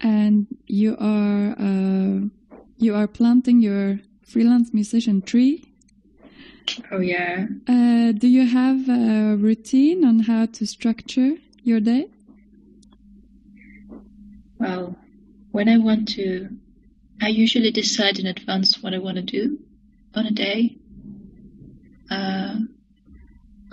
and 0.00 0.46
you 0.66 0.96
are 0.98 1.54
uh, 1.58 2.20
you 2.78 2.94
are 2.94 3.06
planting 3.06 3.60
your 3.60 4.00
freelance 4.22 4.72
musician 4.72 5.22
tree. 5.22 5.64
Oh 6.90 7.00
yeah. 7.00 7.46
Uh, 7.66 8.12
do 8.12 8.28
you 8.28 8.46
have 8.46 8.88
a 8.88 9.36
routine 9.36 10.04
on 10.04 10.20
how 10.20 10.46
to 10.46 10.66
structure 10.66 11.32
your 11.62 11.80
day? 11.80 12.06
Well, 14.58 14.96
when 15.50 15.68
I 15.68 15.78
want 15.78 16.08
to, 16.10 16.48
I 17.20 17.28
usually 17.28 17.70
decide 17.70 18.18
in 18.18 18.26
advance 18.26 18.82
what 18.82 18.94
I 18.94 18.98
want 18.98 19.16
to 19.16 19.22
do 19.22 19.58
on 20.14 20.26
a 20.26 20.30
day. 20.30 20.76
Uh, 22.10 22.60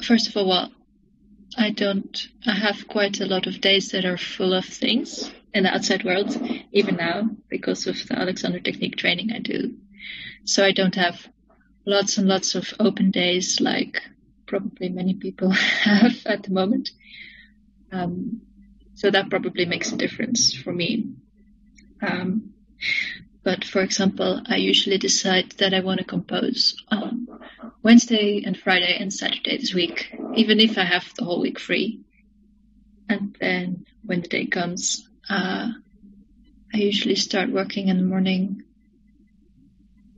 first 0.03 0.27
of 0.27 0.35
all, 0.37 0.47
well, 0.47 0.71
I 1.57 1.71
don't. 1.71 2.27
I 2.45 2.53
have 2.53 2.87
quite 2.87 3.19
a 3.19 3.25
lot 3.25 3.47
of 3.47 3.61
days 3.61 3.89
that 3.89 4.05
are 4.05 4.17
full 4.17 4.53
of 4.53 4.65
things 4.65 5.31
in 5.53 5.63
the 5.63 5.73
outside 5.73 6.03
world, 6.03 6.35
even 6.71 6.95
now 6.95 7.29
because 7.49 7.87
of 7.87 7.95
the 8.07 8.17
Alexander 8.17 8.59
Technique 8.59 8.97
training 8.97 9.31
I 9.31 9.39
do. 9.39 9.75
So 10.45 10.63
I 10.63 10.71
don't 10.71 10.95
have 10.95 11.27
lots 11.85 12.17
and 12.17 12.27
lots 12.27 12.55
of 12.55 12.73
open 12.79 13.11
days 13.11 13.59
like 13.59 14.01
probably 14.45 14.89
many 14.89 15.13
people 15.15 15.49
have 15.83 16.25
at 16.25 16.43
the 16.43 16.51
moment. 16.51 16.91
Um, 17.91 18.41
so 18.95 19.09
that 19.09 19.29
probably 19.29 19.65
makes 19.65 19.91
a 19.91 19.97
difference 19.97 20.53
for 20.53 20.73
me. 20.73 21.13
Um, 22.01 22.53
but 23.49 23.65
for 23.65 23.81
example, 23.81 24.43
I 24.45 24.57
usually 24.57 24.99
decide 24.99 25.53
that 25.57 25.73
I 25.73 25.79
want 25.79 25.97
to 25.97 26.05
compose 26.05 26.75
on 26.89 27.27
Wednesday 27.81 28.43
and 28.45 28.55
Friday 28.55 28.95
and 28.99 29.11
Saturday 29.11 29.57
this 29.57 29.73
week, 29.73 30.15
even 30.35 30.59
if 30.59 30.77
I 30.77 30.83
have 30.83 31.11
the 31.15 31.25
whole 31.25 31.41
week 31.41 31.59
free. 31.59 32.01
And 33.09 33.35
then 33.39 33.87
when 34.05 34.21
the 34.21 34.27
day 34.27 34.45
comes, 34.45 35.09
uh, 35.27 35.69
I 36.71 36.77
usually 36.77 37.15
start 37.15 37.49
working 37.49 37.87
in 37.87 37.97
the 37.97 38.03
morning. 38.03 38.61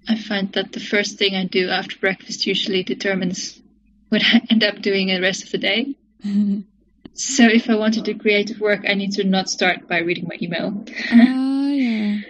I 0.10 0.18
find 0.18 0.52
that 0.52 0.74
the 0.74 0.82
first 0.82 1.18
thing 1.18 1.34
I 1.34 1.46
do 1.46 1.70
after 1.70 1.98
breakfast 2.00 2.46
usually 2.46 2.84
determines 2.84 3.62
what 4.10 4.24
I 4.26 4.42
end 4.50 4.66
up 4.66 4.82
doing 4.82 5.08
the 5.08 5.22
rest 5.22 5.46
of 5.46 5.52
the 5.52 5.58
day. 5.58 5.96
So 7.14 7.44
if 7.46 7.70
I 7.70 7.76
want 7.76 7.96
to 7.96 8.02
do 8.02 8.18
creative 8.18 8.60
work, 8.62 8.86
I 8.88 8.94
need 8.94 9.12
to 9.14 9.24
not 9.26 9.50
start 9.50 9.86
by 9.88 10.00
reading 10.00 10.28
my 10.30 10.38
email. 10.42 10.86
ah, 11.12 11.68
yeah, 11.68 12.22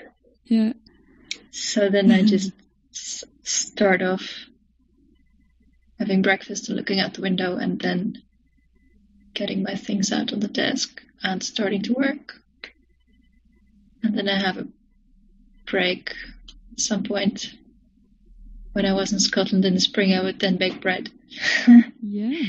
yeah. 0.45 0.73
So 1.51 1.89
then 1.89 2.11
I 2.11 2.23
just 2.23 2.51
s- 2.93 3.23
start 3.43 4.01
off 4.01 4.45
having 5.99 6.21
breakfast 6.21 6.69
and 6.69 6.77
looking 6.77 6.99
out 6.99 7.13
the 7.13 7.21
window 7.21 7.57
and 7.57 7.79
then 7.79 8.21
getting 9.33 9.61
my 9.63 9.75
things 9.75 10.11
out 10.11 10.33
on 10.33 10.39
the 10.39 10.47
desk 10.47 11.01
and 11.23 11.43
starting 11.43 11.81
to 11.83 11.93
work. 11.93 12.35
And 14.03 14.17
then 14.17 14.27
I 14.27 14.39
have 14.39 14.57
a 14.57 14.67
break 15.69 16.13
at 16.71 16.79
some 16.79 17.03
point. 17.03 17.53
When 18.73 18.85
I 18.85 18.93
was 18.93 19.11
in 19.11 19.19
Scotland 19.19 19.65
in 19.65 19.73
the 19.75 19.81
spring, 19.81 20.13
I 20.13 20.23
would 20.23 20.39
then 20.39 20.57
bake 20.57 20.81
bread 20.81 21.11
Yeah. 22.01 22.41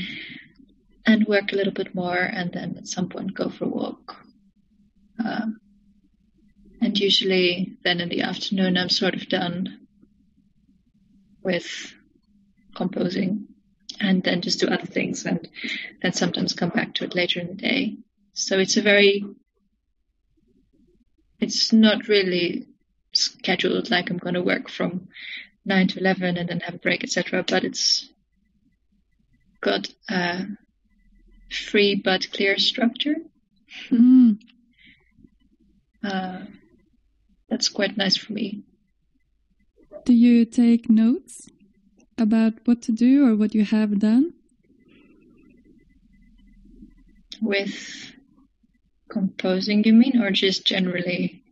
and 1.05 1.27
work 1.27 1.51
a 1.51 1.55
little 1.55 1.73
bit 1.73 1.93
more, 1.93 2.17
and 2.17 2.51
then 2.53 2.75
at 2.77 2.87
some 2.87 3.09
point 3.09 3.33
go 3.33 3.49
for 3.49 3.65
a 3.65 3.69
walk. 3.69 4.15
Um, 5.23 5.59
and 6.83 6.99
usually, 6.99 7.77
then 7.83 8.01
in 8.01 8.09
the 8.09 8.21
afternoon, 8.23 8.77
I'm 8.77 8.89
sort 8.89 9.13
of 9.15 9.29
done 9.29 9.87
with 11.41 11.93
composing, 12.75 13.47
and 14.01 14.21
then 14.21 14.41
just 14.41 14.59
do 14.59 14.67
other 14.67 14.85
things, 14.85 15.25
and 15.25 15.47
then 16.01 16.11
sometimes 16.11 16.53
come 16.53 16.69
back 16.69 16.95
to 16.95 17.05
it 17.05 17.15
later 17.15 17.39
in 17.39 17.47
the 17.47 17.53
day. 17.53 17.97
So 18.33 18.59
it's 18.59 18.75
a 18.75 18.81
very, 18.81 19.23
it's 21.39 21.71
not 21.71 22.09
really 22.09 22.67
scheduled 23.13 23.89
like 23.89 24.09
I'm 24.09 24.17
going 24.17 24.35
to 24.35 24.41
work 24.41 24.69
from 24.69 25.07
nine 25.65 25.87
to 25.87 25.99
eleven 25.99 26.35
and 26.35 26.49
then 26.49 26.59
have 26.59 26.75
a 26.75 26.79
break, 26.79 27.03
etc. 27.03 27.45
But 27.47 27.63
it's 27.63 28.09
got 29.61 29.87
a 30.09 30.47
free 31.49 31.95
but 31.95 32.31
clear 32.33 32.57
structure. 32.57 33.15
Mm. 33.89 34.39
Uh, 36.03 36.39
that's 37.53 37.69
quite 37.69 37.95
nice 37.97 38.17
for 38.17 38.33
me. 38.33 38.63
Do 40.05 40.13
you 40.13 40.43
take 40.43 40.89
notes 40.89 41.47
about 42.17 42.53
what 42.65 42.81
to 42.83 42.91
do 42.91 43.27
or 43.27 43.35
what 43.35 43.53
you 43.53 43.63
have 43.63 43.99
done? 43.99 44.33
With 47.43 48.11
composing, 49.07 49.83
you 49.83 49.93
mean, 49.93 50.19
or 50.19 50.31
just 50.31 50.65
generally? 50.65 51.43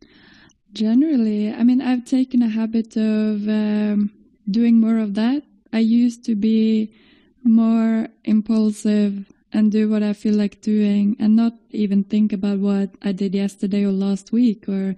Generally, 0.73 1.53
I 1.53 1.63
mean, 1.63 1.81
I've 1.81 2.05
taken 2.05 2.41
a 2.41 2.49
habit 2.49 2.97
of 2.97 3.47
um, 3.47 4.09
doing 4.49 4.79
more 4.81 4.97
of 4.97 5.13
that. 5.13 5.43
I 5.71 5.79
used 5.79 6.25
to 6.25 6.33
be 6.33 6.95
more 7.43 8.07
impulsive 8.23 9.31
and 9.53 9.71
do 9.71 9.87
what 9.87 10.01
I 10.01 10.13
feel 10.13 10.33
like 10.33 10.61
doing 10.61 11.15
and 11.19 11.35
not 11.35 11.53
even 11.69 12.03
think 12.03 12.33
about 12.33 12.57
what 12.57 12.89
I 13.03 13.11
did 13.11 13.35
yesterday 13.35 13.83
or 13.85 13.91
last 13.91 14.31
week 14.31 14.67
or 14.67 14.95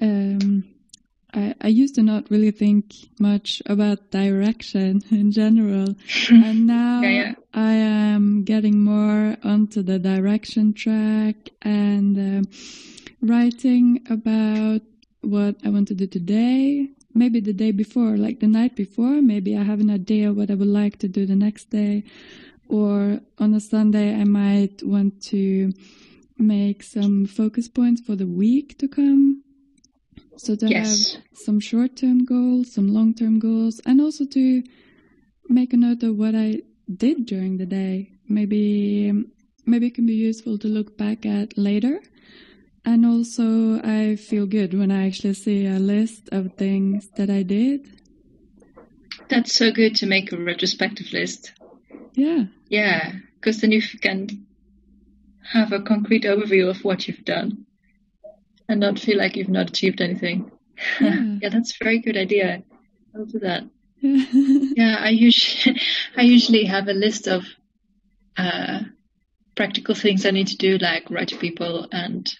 um, 0.00 0.64
I, 1.34 1.54
I 1.60 1.68
used 1.68 1.94
to 1.96 2.02
not 2.02 2.30
really 2.30 2.50
think 2.50 2.94
much 3.20 3.62
about 3.66 4.10
direction 4.10 5.02
in 5.10 5.32
general 5.32 5.94
and 6.30 6.66
now 6.66 7.02
Yeah, 7.02 7.08
yeah. 7.08 7.34
I 7.52 7.72
am 7.72 8.44
getting 8.44 8.78
more 8.80 9.36
onto 9.42 9.82
the 9.82 9.98
direction 9.98 10.72
track 10.72 11.50
and 11.62 12.16
um 12.18 12.44
writing 13.22 14.06
about 14.10 14.82
what 15.22 15.56
I 15.64 15.70
want 15.70 15.88
to 15.88 15.94
do 15.94 16.06
today. 16.06 16.88
Maybe 17.14 17.40
the 17.40 17.52
day 17.52 17.72
before, 17.72 18.16
like 18.16 18.40
the 18.40 18.46
night 18.46 18.76
before, 18.76 19.22
maybe 19.22 19.56
I 19.56 19.62
have 19.62 19.80
an 19.80 19.90
idea 19.90 20.32
what 20.32 20.50
I 20.50 20.54
would 20.54 20.68
like 20.68 20.98
to 20.98 21.08
do 21.08 21.24
the 21.26 21.34
next 21.34 21.70
day. 21.70 22.04
Or 22.68 23.20
on 23.38 23.54
a 23.54 23.60
Sunday, 23.60 24.14
I 24.14 24.24
might 24.24 24.82
want 24.82 25.22
to 25.24 25.72
make 26.36 26.82
some 26.82 27.26
focus 27.26 27.68
points 27.68 28.02
for 28.02 28.16
the 28.16 28.26
week 28.26 28.76
to 28.78 28.88
come. 28.88 29.42
So 30.36 30.54
to 30.56 30.68
Yes. 30.68 31.14
have 31.14 31.22
some 31.34 31.60
short 31.60 31.96
term 31.96 32.24
goals, 32.24 32.72
some 32.72 32.88
long 32.88 33.14
term 33.14 33.38
goals, 33.38 33.80
and 33.86 34.00
also 34.00 34.24
to 34.26 34.62
make 35.48 35.72
a 35.72 35.76
note 35.76 36.02
of 36.02 36.16
what 36.16 36.34
I 36.34 36.62
did 36.94 37.26
during 37.26 37.56
the 37.56 37.66
day. 37.66 38.12
Maybe 38.28 39.12
maybe 39.64 39.86
it 39.86 39.94
can 39.94 40.06
be 40.06 40.14
useful 40.14 40.58
to 40.58 40.68
look 40.68 40.96
back 40.96 41.26
at 41.26 41.56
later. 41.56 42.00
And 42.84 43.04
also, 43.04 43.80
I 43.82 44.14
feel 44.14 44.46
good 44.46 44.72
when 44.72 44.92
I 44.92 45.06
actually 45.08 45.34
see 45.34 45.66
a 45.66 45.80
list 45.80 46.28
of 46.30 46.52
things 46.52 47.08
that 47.16 47.30
I 47.30 47.42
did. 47.42 47.88
That's 49.28 49.52
so 49.52 49.72
good 49.72 49.96
to 49.96 50.06
make 50.06 50.30
a 50.30 50.36
retrospective 50.36 51.12
list. 51.12 51.52
Yeah, 52.14 52.44
Yeah, 52.68 53.12
because 53.34 53.60
then 53.60 53.72
you 53.72 53.82
can 54.00 54.46
have 55.42 55.72
a 55.72 55.80
concrete 55.80 56.22
overview 56.24 56.68
of 56.70 56.84
what 56.84 57.08
you've 57.08 57.24
done 57.24 57.65
and 58.68 58.80
not 58.80 58.98
feel 58.98 59.18
like 59.18 59.36
you've 59.36 59.48
not 59.48 59.70
achieved 59.70 60.00
anything. 60.00 60.50
Yeah. 61.00 61.20
yeah, 61.42 61.48
that's 61.48 61.72
a 61.72 61.84
very 61.84 61.98
good 62.00 62.16
idea. 62.16 62.62
I'll 63.14 63.24
do 63.24 63.40
that. 63.40 63.64
yeah, 64.00 64.96
I 64.98 65.10
usually 65.10 65.80
I 66.16 66.22
usually 66.22 66.64
have 66.64 66.88
a 66.88 66.92
list 66.92 67.28
of 67.28 67.44
uh, 68.36 68.80
practical 69.54 69.94
things 69.94 70.26
I 70.26 70.30
need 70.30 70.48
to 70.48 70.56
do, 70.56 70.78
like 70.78 71.10
write 71.10 71.28
to 71.28 71.36
people 71.36 71.88
and 71.90 72.30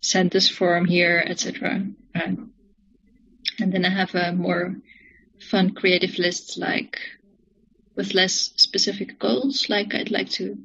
send 0.00 0.30
this 0.30 0.48
form 0.48 0.86
here, 0.86 1.22
etc. 1.26 1.86
Um, 2.14 2.52
and 3.58 3.72
then 3.72 3.84
I 3.84 3.90
have 3.90 4.14
a 4.14 4.32
more 4.32 4.76
fun 5.50 5.74
creative 5.74 6.18
list, 6.18 6.58
like 6.58 6.98
with 7.94 8.14
less 8.14 8.52
specific 8.56 9.18
goals. 9.18 9.66
Like 9.68 9.94
I'd 9.94 10.10
like 10.10 10.30
to 10.30 10.56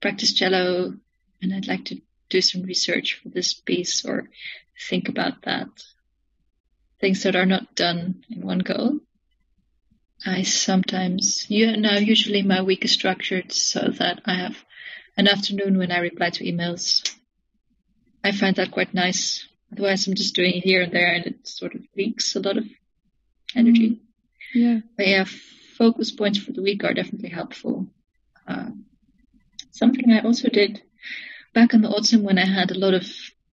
practice 0.00 0.32
cello, 0.32 0.94
and 1.42 1.54
I'd 1.54 1.68
like 1.68 1.84
to 1.86 2.00
do 2.32 2.40
some 2.40 2.62
research 2.62 3.20
for 3.22 3.28
this 3.28 3.52
piece 3.54 4.04
or 4.04 4.28
think 4.88 5.08
about 5.08 5.42
that. 5.42 5.68
Things 7.00 7.22
that 7.22 7.36
are 7.36 7.46
not 7.46 7.74
done 7.74 8.24
in 8.30 8.40
one 8.46 8.60
go. 8.60 9.00
I 10.24 10.42
sometimes, 10.42 11.46
yeah, 11.48 11.76
now 11.76 11.98
usually 11.98 12.42
my 12.42 12.62
week 12.62 12.84
is 12.84 12.92
structured 12.92 13.52
so 13.52 13.88
that 13.98 14.22
I 14.24 14.34
have 14.34 14.56
an 15.16 15.28
afternoon 15.28 15.78
when 15.78 15.92
I 15.92 15.98
reply 15.98 16.30
to 16.30 16.44
emails. 16.44 17.12
I 18.24 18.32
find 18.32 18.56
that 18.56 18.70
quite 18.70 18.94
nice. 18.94 19.46
Otherwise, 19.72 20.06
I'm 20.06 20.14
just 20.14 20.34
doing 20.34 20.54
it 20.54 20.64
here 20.64 20.82
and 20.82 20.92
there, 20.92 21.12
and 21.12 21.26
it 21.26 21.48
sort 21.48 21.74
of 21.74 21.82
leaks 21.96 22.36
a 22.36 22.40
lot 22.40 22.56
of 22.56 22.64
energy. 23.56 24.00
yeah, 24.54 24.80
But 24.96 25.08
yeah, 25.08 25.24
focus 25.76 26.12
points 26.12 26.38
for 26.38 26.52
the 26.52 26.62
week 26.62 26.84
are 26.84 26.94
definitely 26.94 27.30
helpful. 27.30 27.88
Uh, 28.46 28.70
something 29.72 30.12
I 30.12 30.20
also 30.20 30.48
did 30.48 30.82
back 31.52 31.74
in 31.74 31.82
the 31.82 31.88
autumn 31.88 32.22
when 32.22 32.38
I 32.38 32.46
had 32.46 32.70
a 32.70 32.78
lot 32.78 32.94
of 32.94 33.06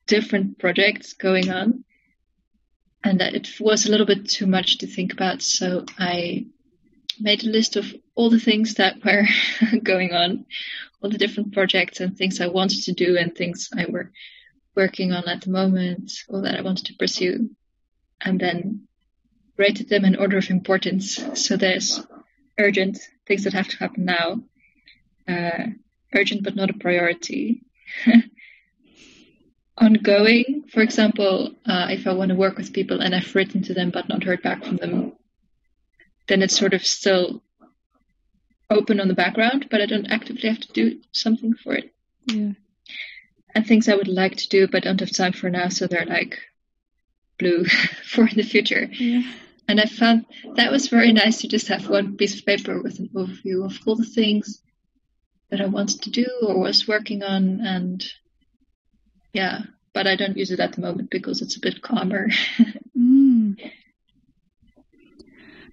different 0.06 0.58
projects 0.58 1.12
going 1.14 1.50
on, 1.50 1.84
and 3.04 3.20
it 3.20 3.60
was 3.60 3.86
a 3.86 3.90
little 3.90 4.06
bit 4.06 4.28
too 4.28 4.46
much 4.46 4.78
to 4.78 4.86
think 4.86 5.12
about. 5.12 5.42
So 5.42 5.84
I 5.98 6.46
made 7.20 7.44
a 7.44 7.48
list 7.48 7.76
of 7.76 7.94
all 8.14 8.30
the 8.30 8.40
things 8.40 8.74
that 8.74 9.04
were 9.04 9.26
going 9.82 10.12
on, 10.12 10.46
all 11.02 11.10
the 11.10 11.18
different 11.18 11.52
projects 11.52 12.00
and 12.00 12.16
things 12.16 12.40
I 12.40 12.48
wanted 12.48 12.82
to 12.84 12.92
do 12.92 13.16
and 13.16 13.34
things 13.34 13.70
I 13.76 13.86
were 13.88 14.12
working 14.74 15.12
on 15.12 15.28
at 15.28 15.42
the 15.42 15.50
moment, 15.50 16.12
or 16.28 16.42
that 16.42 16.56
I 16.56 16.62
wanted 16.62 16.86
to 16.86 16.94
pursue, 16.94 17.50
and 18.20 18.38
then 18.40 18.88
rated 19.56 19.88
them 19.88 20.04
in 20.04 20.16
order 20.16 20.38
of 20.38 20.50
importance. 20.50 21.18
So 21.34 21.56
there's 21.56 22.00
urgent 22.58 22.98
things 23.26 23.44
that 23.44 23.52
have 23.52 23.68
to 23.68 23.76
happen 23.76 24.04
now, 24.04 24.40
uh, 25.26 25.66
urgent 26.14 26.44
but 26.44 26.56
not 26.56 26.70
a 26.70 26.74
priority. 26.74 27.64
Ongoing, 29.78 30.64
for 30.72 30.82
example, 30.82 31.54
uh, 31.64 31.86
if 31.90 32.06
I 32.06 32.12
want 32.12 32.30
to 32.30 32.34
work 32.34 32.56
with 32.56 32.72
people 32.72 33.00
and 33.00 33.14
I've 33.14 33.34
written 33.34 33.62
to 33.64 33.74
them 33.74 33.90
but 33.90 34.08
not 34.08 34.24
heard 34.24 34.42
back 34.42 34.64
from 34.64 34.76
them, 34.76 35.12
then 36.26 36.42
it's 36.42 36.58
sort 36.58 36.74
of 36.74 36.84
still 36.84 37.42
open 38.70 39.00
on 39.00 39.08
the 39.08 39.14
background, 39.14 39.68
but 39.70 39.80
I 39.80 39.86
don't 39.86 40.10
actively 40.10 40.48
have 40.48 40.60
to 40.60 40.72
do 40.72 41.00
something 41.12 41.54
for 41.54 41.74
it. 41.74 41.94
Yeah. 42.26 42.52
And 43.54 43.66
things 43.66 43.88
I 43.88 43.94
would 43.94 44.08
like 44.08 44.36
to 44.36 44.48
do 44.48 44.68
but 44.68 44.82
don't 44.82 45.00
have 45.00 45.12
time 45.12 45.32
for 45.32 45.48
now, 45.48 45.68
so 45.68 45.86
they're 45.86 46.04
like 46.04 46.38
blue 47.38 47.64
for 48.04 48.26
the 48.26 48.42
future. 48.42 48.88
Yeah. 48.92 49.22
And 49.68 49.80
I 49.80 49.84
found 49.84 50.26
that 50.56 50.72
was 50.72 50.88
very 50.88 51.12
nice 51.12 51.42
to 51.42 51.48
just 51.48 51.68
have 51.68 51.88
one 51.88 52.16
piece 52.16 52.38
of 52.38 52.46
paper 52.46 52.80
with 52.82 52.98
an 52.98 53.10
overview 53.14 53.64
of 53.64 53.78
all 53.86 53.96
the 53.96 54.04
things 54.04 54.62
that 55.50 55.60
I 55.60 55.66
wanted 55.66 56.02
to 56.02 56.10
do 56.10 56.26
or 56.42 56.58
was 56.58 56.88
working 56.88 57.22
on. 57.22 57.60
And 57.60 58.04
yeah, 59.32 59.62
but 59.92 60.06
I 60.06 60.16
don't 60.16 60.36
use 60.36 60.50
it 60.50 60.60
at 60.60 60.72
the 60.72 60.80
moment 60.80 61.10
because 61.10 61.42
it's 61.42 61.56
a 61.56 61.60
bit 61.60 61.82
calmer. 61.82 62.28
Mm. 62.98 63.56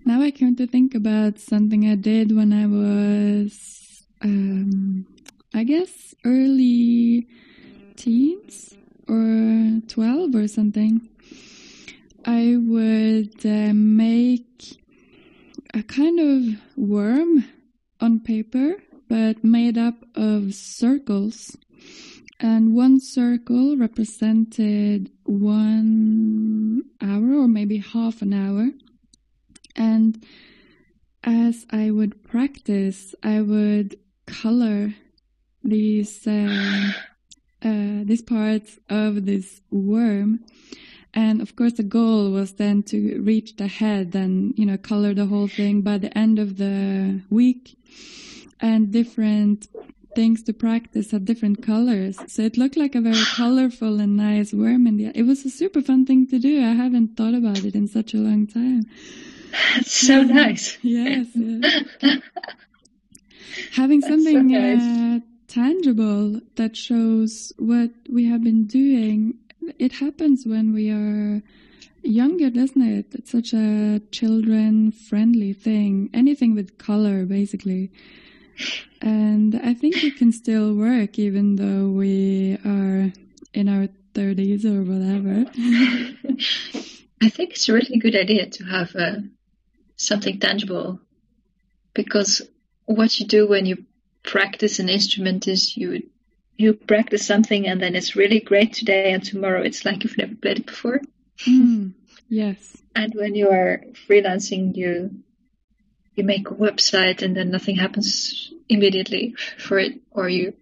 Now 0.05 0.21
I 0.21 0.29
came 0.29 0.55
to 0.57 0.67
think 0.67 0.93
about 0.93 1.39
something 1.39 1.89
I 1.89 1.95
did 1.95 2.35
when 2.35 2.53
I 2.53 2.67
was, 2.67 4.05
um, 4.21 5.07
I 5.51 5.63
guess, 5.63 6.13
early 6.23 7.27
teens 7.95 8.75
or 9.07 9.81
12 9.87 10.35
or 10.35 10.47
something. 10.47 11.09
I 12.25 12.55
would 12.57 13.43
uh, 13.45 13.73
make 13.73 14.79
a 15.73 15.81
kind 15.81 16.19
of 16.19 16.61
worm 16.77 17.45
on 17.99 18.19
paper, 18.19 18.75
but 19.07 19.43
made 19.43 19.77
up 19.77 19.95
of 20.15 20.53
circles. 20.53 21.57
And 22.39 22.75
one 22.75 22.99
circle 22.99 23.77
represented 23.77 25.09
one 25.23 26.83
hour 27.01 27.33
or 27.33 27.47
maybe 27.47 27.77
half 27.77 28.21
an 28.21 28.33
hour. 28.33 28.69
And 29.75 30.23
as 31.23 31.65
I 31.71 31.91
would 31.91 32.23
practice, 32.23 33.15
I 33.23 33.41
would 33.41 33.97
color 34.25 34.93
these 35.63 36.27
uh, 36.27 36.91
uh, 37.63 38.03
these 38.03 38.21
parts 38.21 38.77
of 38.89 39.25
this 39.25 39.61
worm. 39.71 40.39
And 41.13 41.41
of 41.41 41.55
course, 41.55 41.73
the 41.73 41.83
goal 41.83 42.31
was 42.31 42.53
then 42.53 42.83
to 42.83 43.21
reach 43.21 43.55
the 43.55 43.67
head 43.67 44.13
and 44.15 44.53
you 44.57 44.65
know 44.65 44.77
color 44.77 45.13
the 45.13 45.25
whole 45.25 45.47
thing 45.47 45.81
by 45.81 45.97
the 45.97 46.15
end 46.17 46.37
of 46.37 46.57
the 46.57 47.21
week. 47.29 47.77
And 48.61 48.91
different 48.91 49.67
things 50.15 50.43
to 50.43 50.53
practice 50.53 51.11
had 51.11 51.25
different 51.25 51.61
colors, 51.61 52.17
so 52.27 52.41
it 52.41 52.57
looked 52.57 52.77
like 52.77 52.95
a 52.95 53.01
very 53.01 53.21
colorful 53.35 53.99
and 53.99 54.15
nice 54.15 54.53
worm. 54.53 54.87
And 54.87 55.01
it 55.01 55.23
was 55.23 55.43
a 55.45 55.49
super 55.49 55.81
fun 55.81 56.05
thing 56.05 56.27
to 56.27 56.39
do. 56.39 56.63
I 56.63 56.73
haven't 56.73 57.17
thought 57.17 57.33
about 57.33 57.63
it 57.65 57.75
in 57.75 57.87
such 57.87 58.13
a 58.13 58.17
long 58.17 58.47
time. 58.47 58.85
That's 59.75 59.91
so 59.91 60.21
nice. 60.23 60.77
Yes. 60.83 61.27
yes. 61.33 61.67
Having 63.73 64.01
That's 64.01 64.11
so 64.11 64.17
something 64.23 64.47
nice. 64.47 64.81
uh, 64.81 65.19
tangible 65.47 66.41
that 66.55 66.75
shows 66.75 67.53
what 67.57 67.91
we 68.09 68.25
have 68.25 68.43
been 68.43 68.65
doing. 68.67 69.35
It 69.79 69.93
happens 69.93 70.45
when 70.45 70.73
we 70.73 70.89
are 70.91 71.41
younger, 72.03 72.49
doesn't 72.49 72.81
it? 72.81 73.07
It's 73.13 73.31
such 73.31 73.53
a 73.53 74.01
children 74.11 74.91
friendly 74.91 75.53
thing. 75.53 76.09
Anything 76.13 76.53
with 76.55 76.77
color, 76.77 77.25
basically. 77.25 77.91
And 79.01 79.55
I 79.63 79.73
think 79.73 80.03
it 80.03 80.17
can 80.17 80.31
still 80.31 80.73
work 80.73 81.19
even 81.19 81.55
though 81.55 81.89
we 81.89 82.57
are 82.65 83.11
in 83.53 83.69
our 83.69 83.87
30s 84.13 84.65
or 84.65 84.83
whatever. 84.83 85.45
I 87.21 87.29
think 87.29 87.51
it's 87.51 87.69
a 87.69 87.73
really 87.73 87.97
good 87.99 88.15
idea 88.15 88.49
to 88.49 88.63
have 88.63 88.95
uh, 88.95 89.15
something 89.95 90.39
tangible 90.39 90.99
because 91.93 92.41
what 92.85 93.19
you 93.19 93.25
do 93.25 93.47
when 93.47 93.65
you 93.65 93.85
practice 94.23 94.79
an 94.79 94.89
instrument 94.89 95.47
is 95.47 95.77
you 95.77 96.09
you 96.57 96.73
practice 96.73 97.25
something 97.25 97.67
and 97.67 97.81
then 97.81 97.95
it's 97.95 98.15
really 98.15 98.39
great 98.39 98.73
today 98.73 99.11
and 99.11 99.23
tomorrow 99.23 99.61
it's 99.61 99.83
like 99.85 100.03
you've 100.03 100.17
never 100.17 100.35
played 100.35 100.59
it 100.59 100.65
before. 100.65 101.01
Mm, 101.45 101.93
yes. 102.29 102.77
And 102.95 103.13
when 103.13 103.35
you 103.35 103.49
are 103.49 103.83
freelancing, 104.07 104.75
you 104.75 105.23
you 106.15 106.23
make 106.23 106.49
a 106.49 106.55
website 106.55 107.21
and 107.21 107.35
then 107.35 107.51
nothing 107.51 107.75
happens 107.75 108.51
immediately 108.69 109.35
for 109.57 109.77
it, 109.79 109.99
or 110.11 110.29
you 110.29 110.53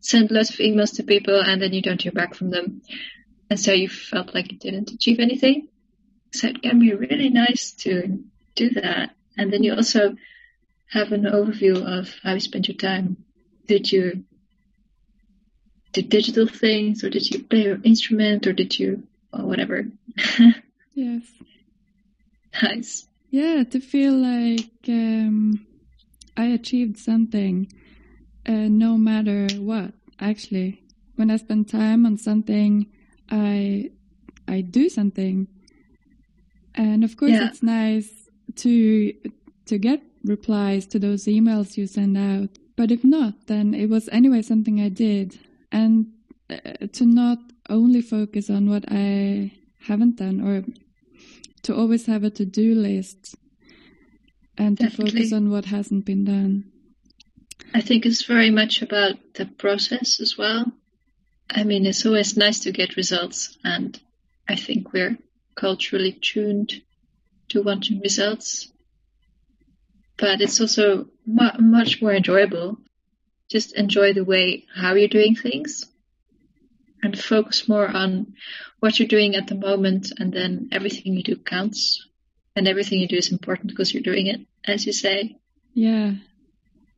send 0.00 0.30
lots 0.30 0.50
of 0.50 0.56
emails 0.56 0.96
to 0.96 1.02
people 1.02 1.40
and 1.40 1.60
then 1.60 1.72
you 1.72 1.82
don't 1.82 2.02
hear 2.02 2.12
back 2.12 2.34
from 2.34 2.50
them, 2.50 2.82
and 3.50 3.58
so 3.58 3.72
you 3.72 3.88
felt 3.88 4.34
like 4.34 4.52
you 4.52 4.58
didn't 4.58 4.90
achieve 4.90 5.20
anything. 5.20 5.68
So 6.32 6.48
it 6.48 6.62
can 6.62 6.78
be 6.78 6.92
really 6.94 7.30
nice 7.30 7.72
to 7.84 8.22
do 8.54 8.70
that, 8.70 9.14
and 9.36 9.52
then 9.52 9.62
you 9.62 9.74
also 9.74 10.16
have 10.90 11.12
an 11.12 11.24
overview 11.24 11.98
of 11.98 12.14
how 12.22 12.34
you 12.34 12.40
spent 12.40 12.68
your 12.68 12.76
time. 12.76 13.16
Did 13.66 13.90
you 13.90 14.24
do 15.92 16.02
digital 16.02 16.46
things, 16.46 17.02
or 17.02 17.10
did 17.10 17.28
you 17.30 17.44
play 17.44 17.64
your 17.64 17.78
instrument, 17.82 18.46
or 18.46 18.52
did 18.52 18.78
you, 18.78 19.04
or 19.32 19.44
whatever. 19.44 19.86
Yes. 20.94 21.22
nice. 22.60 23.07
Yeah, 23.30 23.64
to 23.64 23.80
feel 23.80 24.14
like 24.14 24.70
um, 24.88 25.66
I 26.36 26.46
achieved 26.46 26.96
something, 26.98 27.70
uh, 28.46 28.68
no 28.68 28.96
matter 28.96 29.48
what. 29.58 29.92
Actually, 30.20 30.82
when 31.16 31.30
I 31.30 31.36
spend 31.36 31.68
time 31.68 32.06
on 32.06 32.16
something, 32.16 32.86
I 33.30 33.90
I 34.48 34.62
do 34.62 34.88
something, 34.88 35.46
and 36.74 37.04
of 37.04 37.16
course, 37.16 37.32
Yeah. 37.32 37.46
it's 37.48 37.62
nice 37.62 38.10
to 38.56 39.12
to 39.66 39.78
get 39.78 40.00
replies 40.24 40.86
to 40.86 40.98
those 40.98 41.26
emails 41.26 41.76
you 41.76 41.86
send 41.86 42.16
out. 42.16 42.48
But 42.76 42.90
if 42.90 43.04
not, 43.04 43.46
then 43.46 43.74
it 43.74 43.88
was 43.90 44.08
anyway 44.10 44.42
something 44.42 44.80
I 44.80 44.88
did, 44.88 45.38
and 45.70 46.06
uh, 46.50 46.86
to 46.92 47.04
not 47.04 47.38
only 47.68 48.00
focus 48.00 48.48
on 48.50 48.68
what 48.70 48.84
I 48.88 49.52
haven't 49.86 50.16
done 50.16 50.40
or 50.40 50.64
to 51.62 51.74
always 51.74 52.06
have 52.06 52.24
a 52.24 52.30
to-do 52.30 52.74
list 52.74 53.34
and 54.56 54.78
to 54.78 54.90
focus 54.90 55.32
on 55.32 55.50
what 55.50 55.66
hasn't 55.66 56.04
been 56.04 56.24
done. 56.24 56.72
I 57.74 57.80
think 57.80 58.06
it's 58.06 58.24
very 58.24 58.50
much 58.50 58.82
about 58.82 59.16
the 59.34 59.46
process 59.46 60.20
as 60.20 60.36
well. 60.36 60.72
I 61.50 61.64
mean, 61.64 61.86
it's 61.86 62.04
always 62.04 62.36
nice 62.36 62.60
to 62.60 62.72
get 62.72 62.96
results, 62.96 63.56
and 63.64 63.98
I 64.48 64.56
think 64.56 64.92
we're 64.92 65.18
culturally 65.54 66.12
tuned 66.12 66.74
to 67.50 67.62
wanting 67.62 68.00
results. 68.00 68.70
But 70.16 70.40
it's 70.40 70.60
also 70.60 71.06
mu- 71.26 71.58
much 71.60 72.02
more 72.02 72.12
enjoyable. 72.12 72.78
Just 73.48 73.74
enjoy 73.76 74.12
the 74.12 74.24
way 74.24 74.66
how 74.74 74.94
you're 74.94 75.08
doing 75.08 75.34
things 75.34 75.86
and 77.02 77.18
focus 77.18 77.68
more 77.68 77.86
on 77.88 78.34
what 78.80 78.98
you're 78.98 79.08
doing 79.08 79.34
at 79.36 79.46
the 79.46 79.54
moment, 79.54 80.12
and 80.18 80.32
then 80.32 80.68
everything 80.72 81.14
you 81.14 81.22
do 81.22 81.36
counts, 81.36 82.06
and 82.56 82.66
everything 82.68 83.00
you 83.00 83.08
do 83.08 83.16
is 83.16 83.32
important 83.32 83.68
because 83.68 83.92
you're 83.92 84.02
doing 84.02 84.26
it, 84.26 84.40
as 84.64 84.86
you 84.86 84.92
say. 84.92 85.36
Yeah. 85.74 86.14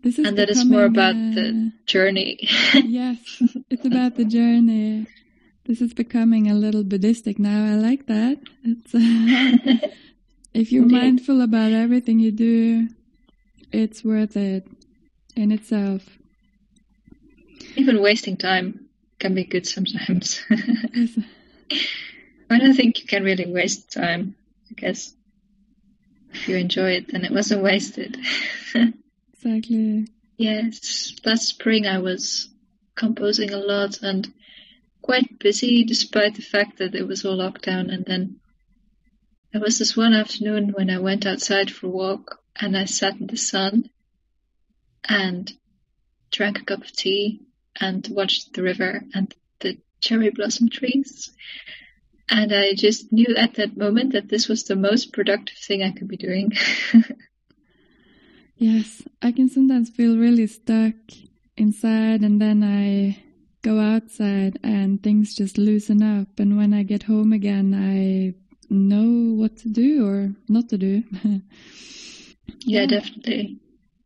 This 0.03 0.19
is 0.19 0.27
and 0.27 0.39
that 0.39 0.49
is 0.49 0.65
more 0.65 0.85
about 0.85 1.13
becoming, 1.15 1.35
the 1.35 1.73
journey. 1.85 2.49
uh, 2.75 2.81
yes, 2.87 3.19
it's 3.69 3.85
about 3.85 4.17
the 4.17 4.25
journey. 4.25 5.07
This 5.67 5.83
is 5.83 5.93
becoming 5.93 6.51
a 6.51 6.55
little 6.55 6.85
Buddhistic 6.85 7.39
now. 7.39 7.67
I 7.67 7.75
like 7.77 8.07
that. 8.07 8.39
It's 8.65 8.95
uh, 8.95 9.89
if 10.55 10.73
you're 10.73 10.83
Indeed. 10.89 10.97
mindful 10.97 11.43
about 11.43 11.73
everything 11.73 12.19
you 12.19 12.33
do, 12.33 12.89
it's 13.73 14.03
worth 14.03 14.37
it 14.39 14.67
in 15.37 15.53
itself. 15.53 16.03
Even 17.77 18.01
wasting 18.01 18.37
time 18.39 18.89
can 19.21 19.35
be 19.35 19.45
good 19.45 19.67
sometimes. 19.67 20.41
I 22.51 22.59
don't 22.59 22.75
think 22.75 23.01
you 23.01 23.07
can 23.07 23.23
really 23.23 23.47
waste 23.47 23.93
time. 23.93 24.35
I 24.71 24.75
guess 24.75 25.15
if 26.33 26.49
you 26.49 26.57
enjoy 26.57 26.93
it, 26.93 27.13
then 27.13 27.25
it 27.25 27.33
wasn't 27.33 27.63
wasted. 27.63 28.19
Exactly. 29.43 30.07
yes, 30.37 31.15
last 31.25 31.47
spring 31.47 31.87
I 31.87 32.01
was 32.01 32.51
composing 32.95 33.55
a 33.55 33.57
lot 33.57 34.03
and 34.03 34.31
quite 35.01 35.39
busy 35.39 35.83
despite 35.85 36.35
the 36.35 36.43
fact 36.43 36.77
that 36.77 36.95
it 36.95 37.09
was 37.09 37.25
all 37.25 37.39
lockdown. 37.39 37.91
And 37.91 38.05
then 38.05 38.41
there 39.51 39.63
was 39.63 39.79
this 39.79 39.97
one 39.97 40.13
afternoon 40.13 40.75
when 40.77 40.91
I 40.91 40.99
went 40.99 41.25
outside 41.25 41.71
for 41.71 41.87
a 41.87 41.91
walk 41.91 42.39
and 42.55 42.77
I 42.77 42.85
sat 42.85 43.19
in 43.19 43.29
the 43.29 43.39
sun 43.39 43.89
and 45.09 45.51
drank 46.31 46.61
a 46.61 46.65
cup 46.67 46.83
of 46.83 46.93
tea 46.93 47.41
and 47.81 48.07
watched 48.11 48.53
the 48.53 48.63
river 48.63 49.03
and 49.15 49.35
the 49.61 49.79
cherry 50.01 50.31
blossom 50.31 50.69
trees. 50.69 51.33
And 52.29 52.53
I 52.53 52.75
just 52.75 53.13
knew 53.13 53.35
at 53.37 53.55
that 53.55 53.77
moment 53.77 54.13
that 54.13 54.29
this 54.29 54.49
was 54.49 54.65
the 54.65 54.77
most 54.77 55.13
productive 55.13 55.59
thing 55.59 55.83
I 55.83 55.91
could 55.91 56.09
be 56.09 56.17
doing. 56.17 56.53
yes, 58.57 59.03
I 59.21 59.33
can 59.33 59.49
sometimes 59.49 59.91
feel 59.91 60.17
really 60.17 60.47
stuck 60.47 60.95
inside, 61.57 62.23
and 62.23 62.41
then 62.41 62.63
I 62.63 63.23
go 63.63 63.79
outside 63.79 64.59
and 64.63 65.03
things 65.03 65.35
just 65.35 65.59
loosen 65.59 66.03
up. 66.03 66.39
And 66.39 66.57
when 66.57 66.73
I 66.73 66.83
get 66.83 67.03
home 67.03 67.33
again, 67.33 67.75
I 67.75 68.35
know 68.73 69.35
what 69.35 69.57
to 69.59 69.69
do 69.69 70.07
or 70.07 70.33
not 70.49 70.69
to 70.71 70.79
do. 70.79 71.03
yeah, 71.25 71.39
yeah, 72.61 72.87
definitely. 72.87 73.61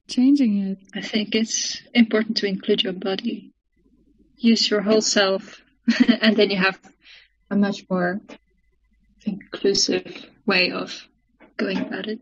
Changing 0.09 0.59
it. 0.59 0.79
I 0.95 1.01
think 1.01 1.35
it's 1.35 1.81
important 1.95 2.39
to 2.39 2.47
include 2.47 2.83
your 2.83 2.93
body, 2.93 3.54
use 4.37 4.71
your 4.71 4.81
whole 4.81 5.01
self, 5.01 5.63
and 6.21 6.37
then 6.37 6.51
you 6.51 6.57
have 6.57 6.79
a 7.51 7.57
much 7.57 7.85
more 7.91 8.21
inclusive 9.25 10.27
way 10.47 10.71
of 10.71 11.09
going 11.57 11.79
about 11.79 12.07
it. 12.09 12.21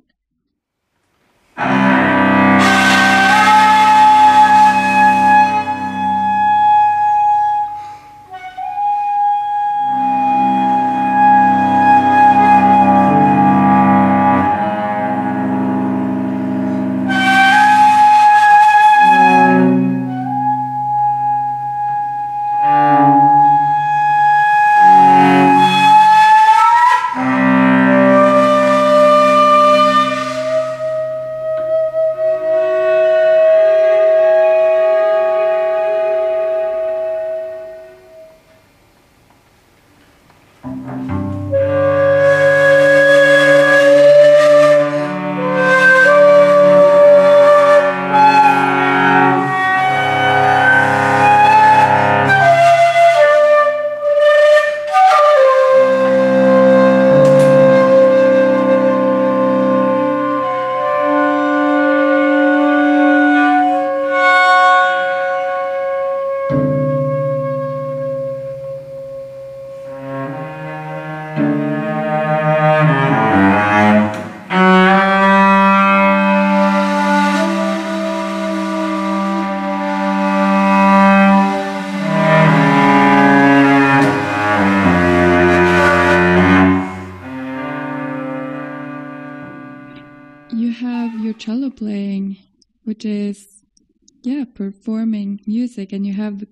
Music 95.46 95.92
and 95.92 96.04
you 96.04 96.14
have 96.14 96.44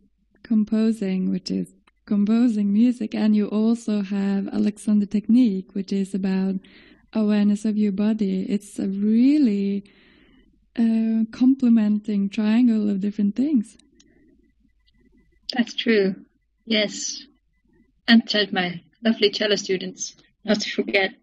composing, 0.45 1.31
which 1.33 1.51
is 1.51 1.75
composing 2.07 2.73
music, 2.73 3.13
and 3.13 3.35
you 3.35 3.49
also 3.49 4.03
have 4.03 4.47
Alexander 4.47 5.07
Technique, 5.07 5.75
which 5.75 5.93
is 5.93 6.15
about 6.15 6.55
awareness 7.13 7.65
of 7.65 7.77
your 7.77 7.91
body. 7.91 8.47
It's 8.49 8.79
a 8.79 8.87
really 8.87 9.91
uh, 10.79 11.25
complementing 11.33 12.31
triangle 12.31 12.89
of 12.89 13.01
different 13.01 13.35
things. 13.35 13.77
That's 15.53 15.75
true. 15.75 16.15
Yes. 16.65 17.25
And 18.07 18.25
tell 18.29 18.47
my 18.53 18.83
lovely 19.05 19.31
cello 19.31 19.57
students, 19.57 20.15
not 20.45 20.61
to 20.61 20.71
forget. 20.71 21.15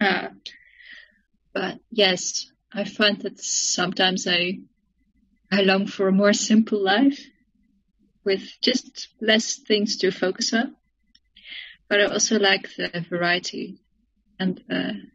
Uh, 0.00 0.28
but 1.52 1.78
yes, 1.92 2.50
I 2.76 2.84
find 2.84 3.18
that 3.22 3.40
sometimes 3.40 4.26
I 4.26 4.58
I 5.50 5.62
long 5.62 5.86
for 5.86 6.08
a 6.08 6.12
more 6.12 6.34
simple 6.34 6.78
life 6.78 7.24
with 8.22 8.42
just 8.60 9.08
less 9.18 9.56
things 9.56 9.96
to 9.98 10.10
focus 10.10 10.52
on. 10.52 10.76
But 11.88 12.02
I 12.02 12.04
also 12.04 12.38
like 12.38 12.68
the 12.76 13.06
variety 13.08 13.78
and 14.38 14.62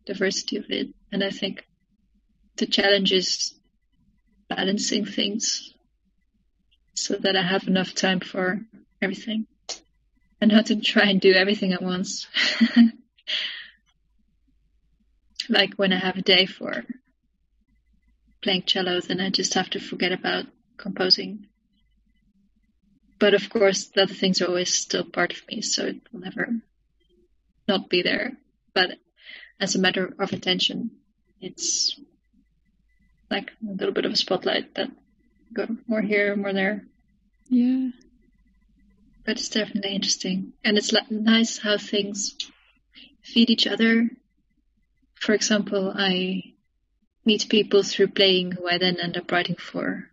diversity 0.07 0.57
of 0.57 0.65
it. 0.69 0.87
And 1.11 1.23
I 1.23 1.29
think 1.29 1.63
the 2.55 2.65
challenge 2.65 3.11
is 3.11 3.53
balancing 4.49 5.05
things 5.05 5.75
so 6.95 7.15
that 7.17 7.35
I 7.35 7.43
have 7.43 7.67
enough 7.67 7.93
time 7.93 8.21
for 8.21 8.59
everything 9.03 9.45
and 10.39 10.51
not 10.51 10.65
to 10.67 10.77
try 10.77 11.03
and 11.03 11.21
do 11.21 11.33
everything 11.33 11.73
at 11.73 11.83
once. 11.83 12.25
like 15.49 15.75
when 15.75 15.93
I 15.93 15.99
have 15.99 16.15
a 16.15 16.23
day 16.23 16.47
for 16.47 16.83
playing 18.41 18.63
cello, 18.63 18.99
then 19.01 19.21
I 19.21 19.29
just 19.29 19.53
have 19.53 19.69
to 19.71 19.79
forget 19.79 20.11
about 20.11 20.45
composing 20.77 21.47
but 23.21 23.35
of 23.35 23.51
course, 23.51 23.85
the 23.85 24.01
other 24.01 24.15
things 24.15 24.41
are 24.41 24.47
always 24.47 24.73
still 24.73 25.03
part 25.03 25.31
of 25.31 25.47
me, 25.47 25.61
so 25.61 25.85
it 25.85 25.97
will 26.11 26.21
never 26.21 26.47
not 27.67 27.87
be 27.87 28.01
there. 28.01 28.31
But 28.73 28.97
as 29.59 29.75
a 29.75 29.79
matter 29.79 30.11
of 30.17 30.33
attention, 30.33 30.89
it's 31.39 31.99
like 33.29 33.51
a 33.61 33.73
little 33.73 33.93
bit 33.93 34.05
of 34.05 34.11
a 34.11 34.15
spotlight 34.15 34.73
that 34.73 34.89
go 35.53 35.67
more 35.85 36.01
here, 36.01 36.35
more 36.35 36.51
there. 36.51 36.83
Yeah. 37.47 37.91
But 39.23 39.37
it's 39.37 39.49
definitely 39.49 39.93
interesting. 39.93 40.53
And 40.63 40.79
it's 40.79 40.91
nice 41.11 41.59
how 41.59 41.77
things 41.77 42.35
feed 43.21 43.51
each 43.51 43.67
other. 43.67 44.09
For 45.13 45.33
example, 45.33 45.93
I 45.95 46.50
meet 47.25 47.49
people 47.49 47.83
through 47.83 48.07
playing 48.07 48.51
who 48.51 48.67
I 48.67 48.77
then 48.77 48.97
end 48.99 49.17
up 49.17 49.31
writing 49.31 49.55
for 49.55 50.11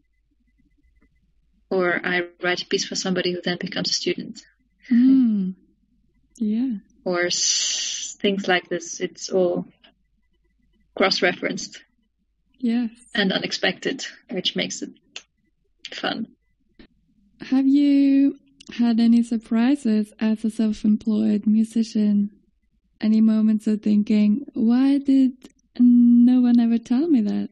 or 1.71 2.01
I 2.03 2.23
write 2.43 2.63
a 2.63 2.67
piece 2.67 2.87
for 2.87 2.95
somebody 2.95 3.33
who 3.33 3.41
then 3.43 3.59
becomes 3.61 3.91
a 3.91 3.95
student. 3.95 4.41
Mm. 4.91 5.55
Yeah. 6.39 6.77
Or 7.05 7.27
s- 7.27 8.17
things 8.21 8.49
like 8.49 8.69
this. 8.69 9.01
It's 9.01 9.29
all 9.29 9.67
cross-referenced. 10.97 11.83
Yes. 12.59 12.91
And 13.15 13.33
unexpected, 13.33 14.07
which 14.31 14.57
makes 14.57 14.83
it 14.83 14.91
fun. 15.93 16.29
Have 17.41 17.67
you 17.67 18.39
had 18.73 18.99
any 18.99 19.23
surprises 19.23 20.13
as 20.19 20.45
a 20.45 20.51
self-employed 20.51 21.47
musician? 21.47 22.31
Any 23.01 23.21
moments 23.21 23.67
of 23.69 23.83
thinking, 23.83 24.47
why 24.55 24.99
did 24.99 25.33
no 26.29 26.43
one 26.43 26.61
ever 26.61 26.77
tell 26.77 27.09
me 27.09 27.23
that? 27.23 27.49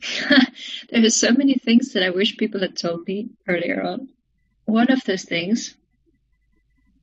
there 0.90 1.04
are 1.04 1.10
so 1.10 1.32
many 1.32 1.54
things 1.54 1.94
that 1.94 2.04
I 2.04 2.10
wish 2.10 2.36
people 2.36 2.60
had 2.60 2.76
told 2.76 3.08
me 3.08 3.30
earlier 3.48 3.82
on. 3.82 4.08
One 4.66 4.92
of 4.92 5.02
those 5.02 5.24
things, 5.24 5.74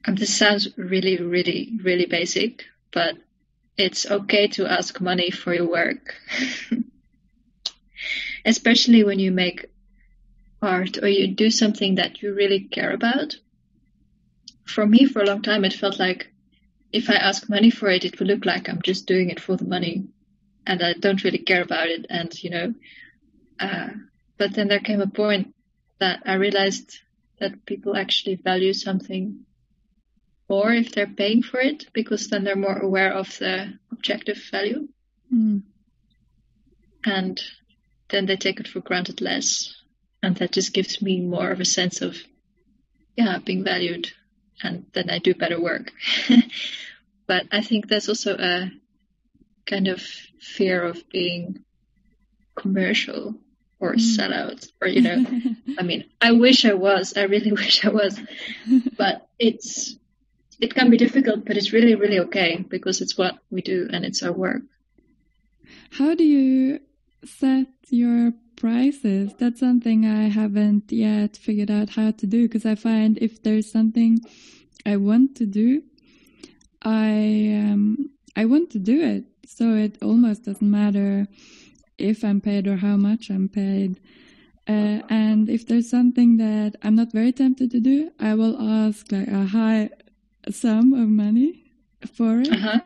and 0.06 0.18
this 0.18 0.34
sounds 0.34 0.70
really, 0.78 1.18
really, 1.18 1.74
really 1.84 2.06
basic, 2.06 2.64
but 2.94 3.18
it's 3.78 4.10
okay 4.10 4.48
to 4.56 4.66
ask 4.66 5.02
money 5.02 5.32
for 5.32 5.54
your 5.54 5.70
work. 5.70 6.16
Especially 8.46 9.04
when 9.04 9.20
you 9.20 9.32
make 9.32 9.66
art 10.62 10.98
or 11.04 11.10
you 11.10 11.28
do 11.28 11.52
something 11.52 11.96
that 11.96 12.22
you 12.22 12.34
really 12.34 12.62
care 12.62 12.92
about. 12.92 13.36
For 14.64 14.86
me, 14.86 15.08
for 15.08 15.22
a 15.22 15.26
long 15.26 15.42
time, 15.42 15.66
it 15.66 15.74
felt 15.74 16.00
like 16.00 16.32
if 16.94 17.10
I 17.10 17.16
ask 17.16 17.50
money 17.50 17.70
for 17.70 17.90
it, 17.90 18.06
it 18.06 18.18
would 18.18 18.30
look 18.30 18.46
like 18.46 18.70
I'm 18.70 18.82
just 18.82 19.08
doing 19.08 19.30
it 19.30 19.42
for 19.42 19.58
the 19.58 19.66
money 19.66 20.08
and 20.66 20.82
I 20.82 20.94
don't 20.94 21.24
really 21.24 21.40
care 21.40 21.62
about 21.62 21.88
it. 21.88 22.06
And 22.10 22.44
you 22.44 22.50
know, 22.50 22.74
uh, 23.60 23.90
but 24.38 24.54
then 24.54 24.68
there 24.68 24.80
came 24.80 25.02
a 25.02 25.08
point 25.08 25.54
that 26.00 26.24
I 26.26 26.34
realized 26.34 27.00
that 27.40 27.66
people 27.66 27.96
actually 27.96 28.36
value 28.36 28.74
something 28.74 29.46
more 30.50 30.72
if 30.74 30.92
they're 30.92 31.08
paying 31.08 31.42
for 31.42 31.60
it 31.60 31.86
because 31.94 32.28
then 32.28 32.44
they're 32.44 32.56
more 32.56 32.78
aware 32.78 33.14
of 33.14 33.38
the 33.40 33.74
objective 33.92 34.42
value. 34.52 34.88
Mm. 35.34 35.64
and 37.06 37.42
then 38.10 38.26
they 38.28 38.36
take 38.36 38.60
it 38.60 38.68
for 38.68 38.80
granted 38.82 39.20
less. 39.22 39.74
And 40.22 40.36
that 40.38 40.52
just 40.52 40.74
gives 40.74 41.02
me 41.02 41.20
more 41.20 41.52
of 41.52 41.60
a 41.60 41.66
sense 41.66 42.02
of, 42.02 42.16
yeah, 43.18 43.40
being 43.44 43.64
valued. 43.64 44.12
And 44.62 44.86
then 44.94 45.10
I 45.10 45.18
do 45.18 45.34
better 45.34 45.60
work. 45.60 45.92
but 47.28 47.48
I 47.52 47.62
think 47.62 47.88
there's 47.88 48.08
also 48.08 48.38
a 48.38 48.72
kind 49.66 49.88
of 49.88 50.02
fear 50.40 50.84
of 50.84 50.98
being 51.10 51.60
commercial 52.56 53.36
or 53.80 53.94
Mm. 53.96 54.18
sellout 54.18 54.68
or, 54.82 54.88
you 54.88 55.02
know, 55.02 55.26
I 55.78 55.84
mean, 55.84 56.06
I 56.22 56.32
wish 56.32 56.66
I 56.66 56.74
was. 56.74 57.14
I 57.18 57.24
really 57.24 57.52
wish 57.62 57.84
I 57.86 57.90
was. 57.90 58.20
But 58.98 59.28
it's 59.40 59.98
it 60.60 60.76
can 60.76 60.90
be 60.90 60.98
difficult, 60.98 61.46
but 61.46 61.58
it's 61.58 61.74
really, 61.74 61.96
really 61.96 62.20
okay 62.20 62.64
because 62.70 63.02
it's 63.02 63.18
what 63.18 63.38
we 63.50 63.62
do 63.62 63.88
and 63.92 64.06
it's 64.06 64.24
our 64.24 64.32
work. 64.32 64.62
How 65.92 66.16
do 66.16 66.24
you 66.24 66.80
set 67.26 67.68
your 67.90 68.34
prices? 68.56 69.34
That's 69.38 69.60
something 69.60 70.06
I 70.06 70.30
haven't 70.30 70.92
yet 70.92 71.36
figured 71.36 71.72
out 71.72 71.90
how 71.90 72.12
to 72.12 72.28
do 72.28 72.44
because 72.48 72.66
I 72.66 72.76
find 72.76 73.18
if 73.18 73.42
there's 73.44 73.70
something 73.70 74.20
I 74.86 74.98
want 74.98 75.36
to 75.38 75.46
do, 75.46 75.82
I 76.82 77.10
um, 77.72 78.12
I 78.36 78.46
want 78.46 78.70
to 78.72 78.80
do 78.80 79.02
it. 79.02 79.26
So 79.46 79.76
it 79.76 79.98
almost 80.02 80.46
doesn't 80.46 80.70
matter 80.70 81.28
if 81.98 82.24
I'm 82.24 82.42
paid 82.42 82.68
or 82.68 82.78
how 82.78 82.96
much 82.98 83.30
I'm 83.30 83.50
paid. 83.50 84.00
Uh, 84.68 85.02
and 85.10 85.50
if 85.50 85.68
there's 85.68 85.90
something 85.90 86.38
that 86.38 86.76
I'm 86.84 86.96
not 86.96 87.12
very 87.12 87.32
tempted 87.34 87.70
to 87.72 87.80
do, 87.80 88.12
I 88.20 88.34
will 88.36 88.58
ask 88.60 89.12
like 89.12 89.28
a 89.28 89.46
high 89.46 89.90
sum 90.50 90.94
of 90.94 91.10
money 91.10 91.64
for 92.16 92.40
it 92.42 92.50
Uh-huh. 92.52 92.80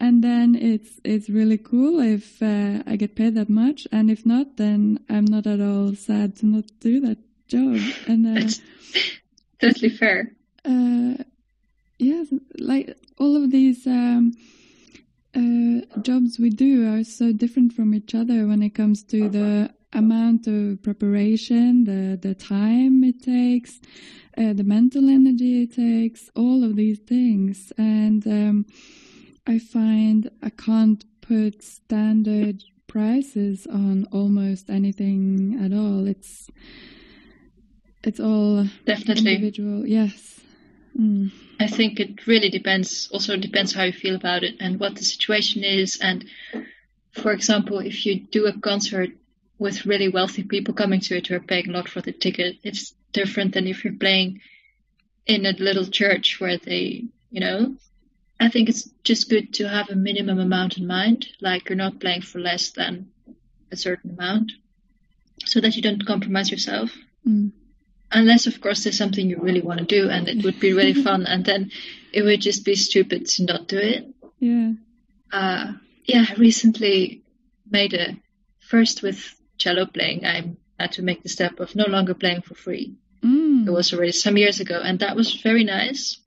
and 0.00 0.22
then 0.24 0.54
it's 0.54 0.98
it's 1.04 1.28
really 1.28 1.58
cool 1.58 2.00
if 2.00 2.42
uh, 2.42 2.82
I 2.86 2.96
get 2.96 3.14
paid 3.16 3.34
that 3.34 3.48
much, 3.50 3.86
and 3.92 4.10
if 4.10 4.24
not, 4.26 4.56
then 4.56 4.98
I'm 5.08 5.24
not 5.26 5.46
at 5.46 5.60
all 5.60 5.94
sad 5.94 6.36
to 6.36 6.46
not 6.46 6.64
do 6.80 7.00
that 7.00 7.18
job. 7.48 7.78
And 8.08 8.26
uh, 8.26 8.40
It's 8.46 8.60
totally 9.60 9.90
fair. 9.90 10.32
uh, 10.64 11.22
yes, 11.98 12.26
like 12.58 12.96
all 13.18 13.36
of 13.36 13.50
these 13.50 13.86
um, 13.86 14.32
uh, 15.34 16.00
jobs 16.02 16.38
we 16.38 16.50
do 16.50 16.86
are 16.92 17.04
so 17.04 17.32
different 17.32 17.72
from 17.72 17.94
each 17.94 18.14
other 18.14 18.46
when 18.46 18.62
it 18.62 18.74
comes 18.74 19.02
to 19.04 19.28
the 19.28 19.72
amount 19.92 20.46
of 20.46 20.82
preparation, 20.82 21.84
the 21.84 22.18
the 22.20 22.34
time 22.34 23.04
it 23.04 23.22
takes, 23.22 23.80
uh, 24.38 24.52
the 24.52 24.64
mental 24.64 25.08
energy 25.08 25.62
it 25.62 25.74
takes, 25.74 26.30
all 26.36 26.64
of 26.64 26.76
these 26.76 26.98
things, 27.00 27.72
and 27.78 28.26
um, 28.26 28.66
I 29.46 29.58
find 29.58 30.30
I 30.42 30.50
can't 30.50 31.04
put 31.20 31.62
standard 31.62 32.62
prices 32.86 33.66
on 33.66 34.06
almost 34.12 34.68
anything 34.68 35.58
at 35.62 35.72
all. 35.72 36.06
It's 36.06 36.50
it's 38.04 38.20
all 38.20 38.66
Definitely. 38.84 39.34
individual. 39.34 39.86
Yes. 39.86 40.41
Mm. 40.98 41.30
I 41.60 41.66
think 41.66 42.00
it 42.00 42.26
really 42.26 42.50
depends. 42.50 43.08
Also 43.12 43.36
depends 43.36 43.72
how 43.72 43.84
you 43.84 43.92
feel 43.92 44.14
about 44.14 44.42
it 44.42 44.56
and 44.60 44.80
what 44.80 44.96
the 44.96 45.04
situation 45.04 45.64
is. 45.64 45.98
And 46.00 46.24
for 47.12 47.32
example, 47.32 47.78
if 47.78 48.04
you 48.04 48.20
do 48.20 48.46
a 48.46 48.58
concert 48.58 49.10
with 49.58 49.86
really 49.86 50.08
wealthy 50.08 50.42
people 50.42 50.74
coming 50.74 51.00
to 51.00 51.16
it 51.16 51.26
who 51.26 51.36
are 51.36 51.40
paying 51.40 51.68
a 51.68 51.72
lot 51.72 51.88
for 51.88 52.00
the 52.00 52.12
ticket, 52.12 52.56
it's 52.62 52.94
different 53.12 53.54
than 53.54 53.66
if 53.66 53.84
you're 53.84 53.92
playing 53.94 54.40
in 55.26 55.46
a 55.46 55.52
little 55.52 55.86
church 55.86 56.40
where 56.40 56.58
they, 56.58 57.04
you 57.30 57.40
know. 57.40 57.76
I 58.40 58.48
think 58.48 58.68
it's 58.68 58.88
just 59.04 59.30
good 59.30 59.54
to 59.54 59.68
have 59.68 59.88
a 59.88 59.94
minimum 59.94 60.40
amount 60.40 60.78
in 60.78 60.86
mind, 60.86 61.28
like 61.40 61.68
you're 61.68 61.76
not 61.76 62.00
playing 62.00 62.22
for 62.22 62.40
less 62.40 62.70
than 62.70 63.12
a 63.70 63.76
certain 63.76 64.10
amount, 64.10 64.50
so 65.44 65.60
that 65.60 65.76
you 65.76 65.82
don't 65.82 66.04
compromise 66.04 66.50
yourself 66.50 66.90
Mm. 67.26 67.52
Unless 68.12 68.46
of 68.46 68.60
course 68.60 68.84
there's 68.84 68.98
something 68.98 69.28
you 69.28 69.38
really 69.38 69.60
want 69.60 69.80
to 69.80 69.84
do 69.84 70.08
and 70.08 70.28
it 70.28 70.44
would 70.44 70.60
be 70.60 70.72
really 70.72 70.94
fun 71.08 71.26
and 71.26 71.44
then 71.44 71.70
it 72.12 72.22
would 72.22 72.40
just 72.40 72.64
be 72.64 72.74
stupid 72.74 73.26
to 73.26 73.44
not 73.44 73.68
do 73.68 73.78
it. 73.78 74.06
Yeah. 74.38 74.72
uh 75.32 75.72
yeah 76.04 76.26
I 76.28 76.34
recently 76.34 77.22
made 77.70 77.94
a 77.94 78.16
first 78.60 79.02
with 79.02 79.34
cello 79.58 79.86
playing. 79.86 80.26
I 80.26 80.52
had 80.78 80.92
to 80.92 81.02
make 81.02 81.22
the 81.22 81.28
step 81.28 81.60
of 81.60 81.74
no 81.74 81.86
longer 81.86 82.14
playing 82.14 82.42
for 82.42 82.54
free. 82.54 82.94
Mm. 83.24 83.68
it 83.68 83.70
was 83.70 83.92
already 83.92 84.10
some 84.10 84.36
years 84.36 84.58
ago 84.58 84.80
and 84.82 84.98
that 84.98 85.16
was 85.16 85.34
very 85.34 85.64
nice. 85.64 86.18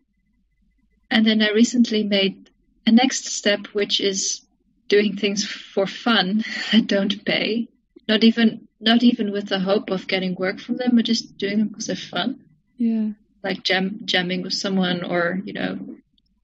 And 1.11 1.25
then 1.25 1.41
i 1.41 1.49
recently 1.51 2.03
made 2.03 2.49
a 2.88 2.91
next 2.91 3.25
step 3.25 3.67
which 3.73 3.99
is 3.99 4.41
doing 4.88 5.15
things 5.17 5.43
for 5.45 5.86
fun 5.88 6.43
that 6.71 6.88
don't 6.88 7.25
pay. 7.25 7.67
Not 8.07 8.23
even 8.23 8.67
not 8.86 9.03
even 9.03 9.31
with 9.31 9.49
the 9.49 9.59
hope 9.59 9.89
of 9.89 10.07
getting 10.07 10.36
work 10.36 10.59
from 10.59 10.77
them 10.77 10.91
but 10.95 11.05
just 11.05 11.38
doing 11.38 11.57
them 11.57 11.67
because 11.69 11.88
they're 11.88 11.95
fun. 11.95 12.45
Yeah. 12.77 13.09
like 13.43 13.63
jam 13.63 14.01
jamming 14.05 14.41
with 14.41 14.53
someone 14.53 15.03
or 15.03 15.41
you 15.45 15.53
know 15.53 15.79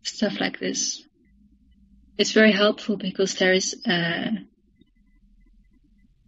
stuff 0.03 0.39
like 0.39 0.59
this. 0.59 1.03
It's 2.17 2.31
very 2.31 2.51
helpful 2.51 2.97
because 2.97 3.35
there 3.35 3.53
is 3.53 3.75
a 3.85 4.31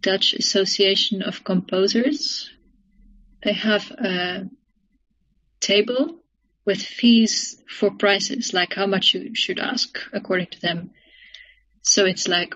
Dutch 0.00 0.34
Association 0.34 1.22
of 1.22 1.44
Composers. 1.44 2.50
They 3.42 3.52
have 3.52 3.90
a 3.90 4.48
table 5.60 6.20
with 6.66 6.80
fees 6.82 7.62
for 7.68 7.90
prices 7.90 8.52
like 8.52 8.74
how 8.74 8.86
much 8.86 9.14
you 9.14 9.34
should 9.34 9.58
ask 9.58 9.98
according 10.12 10.48
to 10.52 10.60
them. 10.60 10.90
So 11.82 12.06
it's 12.06 12.28
like 12.28 12.54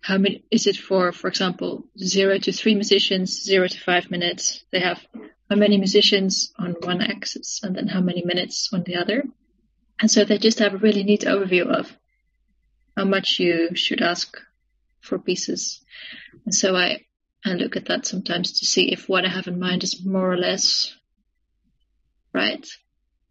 how 0.00 0.16
many 0.18 0.44
is 0.50 0.66
it 0.66 0.76
for 0.76 1.12
for 1.12 1.28
example 1.28 1.84
zero 1.98 2.38
to 2.38 2.52
three 2.52 2.74
musicians 2.74 3.42
zero 3.42 3.66
to 3.66 3.80
five 3.80 4.10
minutes 4.10 4.64
they 4.70 4.80
have 4.80 5.00
how 5.50 5.56
many 5.56 5.78
musicians 5.78 6.52
on 6.58 6.72
one 6.82 7.00
axis 7.00 7.60
and 7.62 7.74
then 7.74 7.88
how 7.88 8.00
many 8.00 8.22
minutes 8.24 8.68
on 8.72 8.82
the 8.82 8.96
other. 8.96 9.24
And 10.00 10.10
so 10.10 10.24
they 10.24 10.38
just 10.38 10.58
have 10.58 10.74
a 10.74 10.78
really 10.78 11.02
neat 11.02 11.22
overview 11.22 11.66
of 11.66 11.90
how 12.96 13.04
much 13.04 13.38
you 13.38 13.74
should 13.74 14.02
ask 14.02 14.36
for 15.00 15.18
pieces. 15.18 15.80
And 16.44 16.54
so 16.54 16.76
I, 16.76 17.06
I 17.44 17.54
look 17.54 17.76
at 17.76 17.86
that 17.86 18.06
sometimes 18.06 18.60
to 18.60 18.66
see 18.66 18.92
if 18.92 19.08
what 19.08 19.24
I 19.24 19.28
have 19.28 19.46
in 19.46 19.58
mind 19.58 19.84
is 19.84 20.04
more 20.04 20.30
or 20.30 20.36
less 20.36 20.94
right. 22.34 22.66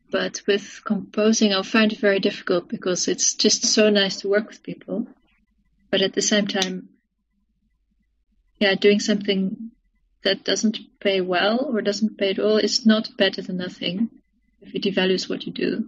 But 0.09 0.41
with 0.47 0.81
composing, 0.85 1.53
I'll 1.53 1.63
find 1.63 1.91
it 1.91 1.99
very 1.99 2.19
difficult 2.19 2.67
because 2.67 3.07
it's 3.07 3.35
just 3.35 3.65
so 3.65 3.89
nice 3.89 4.21
to 4.21 4.29
work 4.29 4.47
with 4.47 4.63
people. 4.63 5.07
But 5.89 6.01
at 6.01 6.13
the 6.13 6.21
same 6.21 6.47
time, 6.47 6.89
yeah, 8.59 8.75
doing 8.75 8.99
something 8.99 9.71
that 10.23 10.43
doesn't 10.43 10.79
pay 10.99 11.21
well 11.21 11.65
or 11.65 11.81
doesn't 11.81 12.17
pay 12.17 12.31
at 12.31 12.39
all 12.39 12.57
is 12.57 12.85
not 12.85 13.15
better 13.17 13.41
than 13.41 13.57
nothing. 13.57 14.09
If 14.61 14.75
it 14.75 14.83
devalues 14.83 15.29
what 15.29 15.45
you 15.45 15.53
do, 15.53 15.87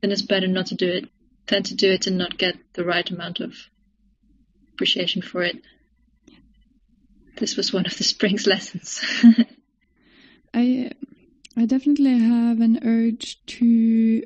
then 0.00 0.12
it's 0.12 0.22
better 0.22 0.46
not 0.46 0.66
to 0.66 0.74
do 0.74 0.88
it 0.88 1.08
than 1.48 1.62
to 1.64 1.74
do 1.74 1.90
it 1.90 2.06
and 2.06 2.16
not 2.16 2.38
get 2.38 2.56
the 2.74 2.84
right 2.84 3.08
amount 3.10 3.40
of 3.40 3.54
appreciation 4.72 5.20
for 5.20 5.42
it. 5.42 5.60
This 7.36 7.56
was 7.56 7.72
one 7.72 7.86
of 7.86 7.96
the 7.96 8.04
spring's 8.04 8.46
lessons. 8.54 9.02
I 10.54 10.92
I 11.56 11.66
definitely 11.66 12.18
have 12.18 12.60
an 12.60 12.80
urge 12.84 13.44
to 13.46 14.22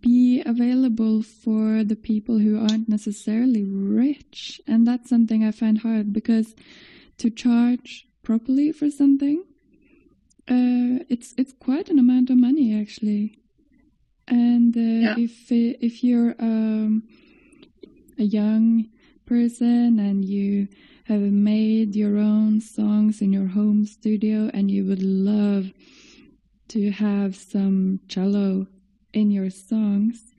be 0.00 0.42
available 0.44 1.22
for 1.22 1.84
the 1.84 1.96
people 1.96 2.38
who 2.38 2.58
aren't 2.58 2.88
necessarily 2.88 3.64
rich, 3.64 4.60
and 4.66 4.86
that's 4.86 5.08
something 5.08 5.44
I 5.44 5.50
find 5.52 5.78
hard 5.78 6.12
because 6.12 6.54
to 7.18 7.30
charge 7.30 8.06
properly 8.22 8.72
for 8.72 8.90
something, 8.90 9.44
uh, 10.48 11.04
it's 11.08 11.34
it's 11.36 11.52
quite 11.52 11.88
an 11.88 11.98
amount 11.98 12.30
of 12.30 12.36
money 12.36 12.74
actually, 12.80 13.38
and 14.28 14.76
uh, 14.76 14.80
Yeah. 14.80 15.14
if 15.18 15.50
if 15.50 16.02
you're 16.04 16.34
um, 16.38 17.02
a 18.18 18.24
young 18.24 18.88
person 19.26 19.98
and 19.98 20.24
you 20.24 20.68
have 21.04 21.20
made 21.20 21.96
your 21.96 22.18
own 22.18 22.60
songs 22.60 23.20
in 23.22 23.32
your 23.32 23.46
home 23.48 23.84
studio 23.86 24.50
and 24.54 24.70
you 24.70 24.84
would 24.84 25.02
love 25.02 25.72
to 26.68 26.90
have 26.90 27.34
some 27.36 28.00
cello 28.08 28.66
in 29.12 29.30
your 29.30 29.50
songs, 29.50 30.32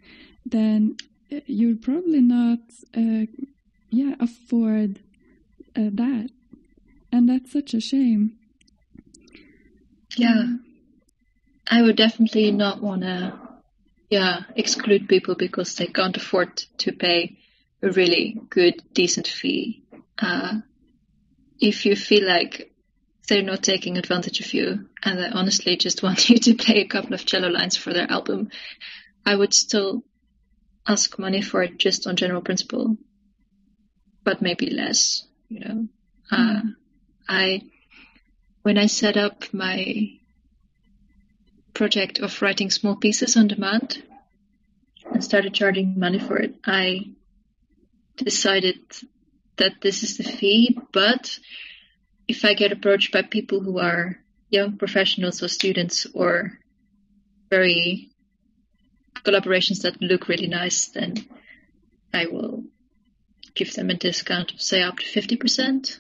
then 0.46 0.98
uh, 1.32 1.40
you'll 1.46 1.78
probably 1.78 2.22
not, 2.22 2.60
uh, 2.96 3.26
yeah, 3.90 4.16
afford 4.20 5.00
uh, 5.76 5.90
that, 5.94 6.30
and 7.12 7.30
that's 7.30 7.52
such 7.52 7.74
a 7.74 7.80
shame. 7.82 8.38
yeah, 10.18 10.44
I 11.70 11.82
would 11.82 11.96
definitely 11.96 12.52
not 12.52 12.82
want 12.82 13.02
to, 13.02 13.40
yeah, 14.10 14.42
exclude 14.56 15.08
people 15.08 15.36
because 15.36 15.76
they 15.76 15.88
can't 15.88 16.18
afford 16.18 16.58
to 16.80 16.92
pay 16.92 17.38
a 17.82 17.90
really 17.92 18.40
good, 18.50 18.82
decent 18.94 19.28
fee. 19.28 19.84
Uh, 20.20 20.60
if 21.60 21.86
you 21.86 21.96
feel 21.96 22.28
like 22.28 22.73
they're 23.28 23.42
not 23.42 23.64
taking 23.64 23.98
advantage 23.98 24.40
of 24.42 24.54
you 24.54 24.88
and 25.04 25.20
they 25.20 25.28
honestly 25.28 25.78
just 25.78 26.04
want 26.04 26.30
you 26.30 26.38
to 26.38 26.56
play 26.56 26.82
a 26.82 26.88
couple 26.88 27.14
of 27.14 27.26
cello 27.26 27.50
lines 27.50 27.78
for 27.78 27.94
their 27.94 28.12
album, 28.12 28.50
I 29.26 29.36
would 29.36 29.54
still 29.54 30.04
ask 30.88 31.18
money 31.18 31.42
for 31.42 31.64
it 31.64 31.78
just 31.78 32.08
on 32.08 32.16
general 32.16 32.42
principle, 32.42 32.98
but 34.24 34.42
maybe 34.42 34.70
less, 34.70 35.26
you 35.48 35.60
know. 35.62 35.88
Uh, 36.32 36.62
I, 37.28 37.62
when 38.64 38.78
I 38.78 38.88
set 38.88 39.18
up 39.18 39.54
my 39.54 40.20
project 41.74 42.20
of 42.20 42.42
writing 42.42 42.70
small 42.70 42.96
pieces 42.96 43.38
on 43.38 43.48
demand 43.48 44.04
and 45.12 45.24
started 45.24 45.54
charging 45.54 45.98
money 45.98 46.20
for 46.20 46.38
it, 46.38 46.56
I 46.66 47.12
decided 48.18 48.80
that 49.58 49.82
this 49.82 50.04
is 50.04 50.18
the 50.18 50.24
fee, 50.24 50.78
but 50.92 51.40
if 52.28 52.46
I 52.46 52.54
get 52.54 52.72
approached 52.72 53.12
by 53.12 53.22
people 53.22 53.60
who 53.60 53.80
are 53.80 54.18
young 54.50 54.78
professionals 54.78 55.42
or 55.42 55.48
students 55.48 56.06
or 56.14 56.58
very 57.50 58.10
collaborations 59.24 59.82
that 59.82 60.02
look 60.02 60.28
really 60.28 60.48
nice, 60.48 60.88
then 60.88 61.26
I 62.14 62.28
will 62.28 62.64
give 63.56 63.74
them 63.74 63.90
a 63.90 63.96
discount 63.96 64.54
of 64.54 64.62
say 64.62 64.82
up 64.82 64.98
to 64.98 65.06
50%. 65.06 66.00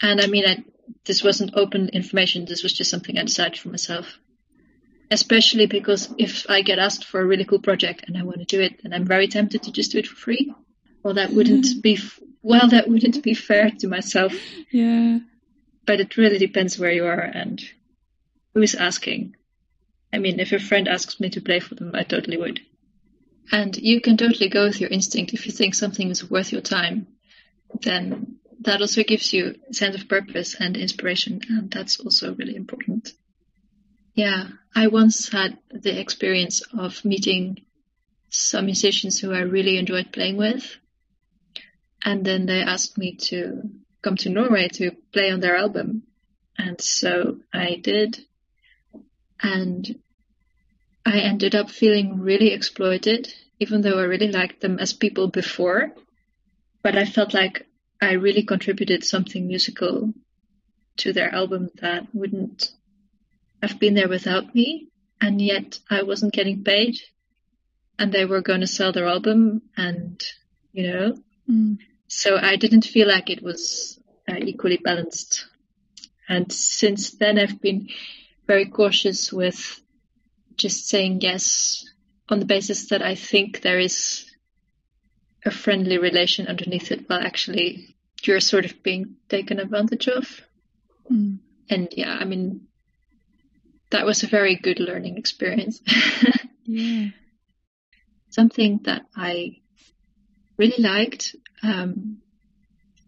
And 0.00 0.20
I 0.20 0.26
mean, 0.26 0.44
I, 0.46 0.64
this 1.04 1.22
wasn't 1.22 1.54
open 1.54 1.88
information. 1.88 2.44
This 2.44 2.62
was 2.62 2.72
just 2.72 2.90
something 2.90 3.18
I 3.18 3.22
decided 3.22 3.58
for 3.58 3.68
myself. 3.68 4.18
Especially 5.10 5.66
because 5.66 6.12
if 6.18 6.46
I 6.48 6.62
get 6.62 6.78
asked 6.78 7.04
for 7.04 7.20
a 7.20 7.26
really 7.26 7.44
cool 7.44 7.60
project 7.60 8.04
and 8.06 8.16
I 8.16 8.22
want 8.22 8.38
to 8.38 8.44
do 8.44 8.60
it, 8.60 8.80
and 8.82 8.94
I'm 8.94 9.04
very 9.04 9.28
tempted 9.28 9.64
to 9.64 9.72
just 9.72 9.92
do 9.92 9.98
it 9.98 10.06
for 10.06 10.16
free. 10.16 10.54
Well, 11.02 11.14
that 11.14 11.32
wouldn't 11.32 11.66
mm-hmm. 11.66 11.80
be 11.80 11.98
well. 12.42 12.68
That 12.68 12.88
wouldn't 12.88 13.22
be 13.22 13.34
fair 13.34 13.70
to 13.80 13.88
myself. 13.88 14.32
Yeah. 14.70 15.18
But 15.86 16.00
it 16.00 16.16
really 16.16 16.38
depends 16.38 16.78
where 16.78 16.92
you 16.92 17.04
are 17.06 17.20
and 17.20 17.62
who's 18.54 18.74
asking. 18.74 19.36
I 20.12 20.18
mean, 20.18 20.40
if 20.40 20.52
a 20.52 20.58
friend 20.58 20.88
asks 20.88 21.18
me 21.20 21.30
to 21.30 21.40
play 21.40 21.60
for 21.60 21.74
them, 21.74 21.92
I 21.94 22.02
totally 22.02 22.36
would. 22.36 22.60
And 23.50 23.76
you 23.76 24.00
can 24.00 24.16
totally 24.16 24.48
go 24.48 24.66
with 24.66 24.80
your 24.80 24.90
instinct. 24.90 25.32
If 25.32 25.46
you 25.46 25.52
think 25.52 25.74
something 25.74 26.10
is 26.10 26.30
worth 26.30 26.52
your 26.52 26.60
time, 26.60 27.06
then 27.80 28.36
that 28.60 28.80
also 28.80 29.02
gives 29.02 29.32
you 29.32 29.56
a 29.68 29.74
sense 29.74 29.96
of 29.96 30.08
purpose 30.08 30.54
and 30.58 30.76
inspiration, 30.76 31.40
and 31.48 31.70
that's 31.70 31.98
also 31.98 32.34
really 32.34 32.54
important. 32.54 33.12
Yeah, 34.14 34.48
I 34.74 34.86
once 34.88 35.30
had 35.30 35.58
the 35.70 35.98
experience 35.98 36.62
of 36.78 37.04
meeting 37.04 37.62
some 38.28 38.66
musicians 38.66 39.18
who 39.18 39.32
I 39.32 39.40
really 39.40 39.78
enjoyed 39.78 40.12
playing 40.12 40.36
with, 40.36 40.76
and 42.04 42.24
then 42.24 42.46
they 42.46 42.60
asked 42.60 42.98
me 42.98 43.16
to 43.16 43.70
come 44.02 44.16
to 44.16 44.30
Norway 44.30 44.68
to 44.68 44.90
play 45.12 45.30
on 45.30 45.40
their 45.40 45.56
album, 45.56 46.02
and 46.58 46.80
so 46.80 47.38
I 47.52 47.76
did. 47.82 48.18
And 49.40 49.98
I 51.04 51.18
ended 51.20 51.54
up 51.54 51.70
feeling 51.70 52.20
really 52.20 52.52
exploited, 52.52 53.32
even 53.58 53.80
though 53.80 53.98
I 53.98 54.04
really 54.04 54.30
liked 54.30 54.60
them 54.60 54.78
as 54.78 54.92
people 54.92 55.28
before. 55.28 55.92
But 56.82 56.96
I 56.96 57.04
felt 57.04 57.34
like 57.34 57.66
I 58.00 58.12
really 58.12 58.42
contributed 58.42 59.04
something 59.04 59.46
musical 59.46 60.12
to 60.98 61.12
their 61.12 61.32
album 61.34 61.70
that 61.80 62.06
wouldn't 62.12 62.72
have 63.62 63.78
been 63.80 63.94
there 63.94 64.08
without 64.08 64.54
me. 64.54 64.88
And 65.20 65.40
yet 65.40 65.78
I 65.90 66.02
wasn't 66.02 66.32
getting 66.34 66.64
paid. 66.64 66.98
And 67.98 68.12
they 68.12 68.24
were 68.24 68.40
going 68.40 68.60
to 68.60 68.66
sell 68.66 68.92
their 68.92 69.06
album, 69.06 69.62
and, 69.76 70.20
you 70.72 70.90
know. 70.90 71.16
Mm. 71.48 71.78
So 72.14 72.36
I 72.36 72.56
didn't 72.56 72.84
feel 72.84 73.08
like 73.08 73.30
it 73.30 73.42
was 73.42 73.98
uh, 74.28 74.36
equally 74.36 74.76
balanced. 74.76 75.46
And 76.28 76.52
since 76.52 77.12
then, 77.12 77.38
I've 77.38 77.58
been 77.58 77.88
very 78.46 78.66
cautious 78.66 79.32
with 79.32 79.80
just 80.54 80.88
saying 80.88 81.22
yes 81.22 81.86
on 82.28 82.38
the 82.38 82.44
basis 82.44 82.90
that 82.90 83.00
I 83.00 83.14
think 83.14 83.62
there 83.62 83.78
is 83.78 84.30
a 85.46 85.50
friendly 85.50 85.96
relation 85.96 86.48
underneath 86.48 86.92
it, 86.92 87.08
while 87.08 87.20
actually 87.20 87.96
you're 88.22 88.40
sort 88.40 88.66
of 88.66 88.82
being 88.82 89.16
taken 89.30 89.58
advantage 89.58 90.06
of. 90.06 90.42
Mm. 91.10 91.38
And 91.70 91.88
yeah, 91.96 92.14
I 92.20 92.24
mean, 92.24 92.68
that 93.90 94.04
was 94.04 94.22
a 94.22 94.28
very 94.28 94.56
good 94.56 94.80
learning 94.80 95.16
experience. 95.16 95.80
Yeah. 96.64 97.08
Something 98.30 98.80
that 98.84 99.02
I 99.16 99.61
really 100.56 100.82
liked 100.82 101.36
um, 101.62 102.18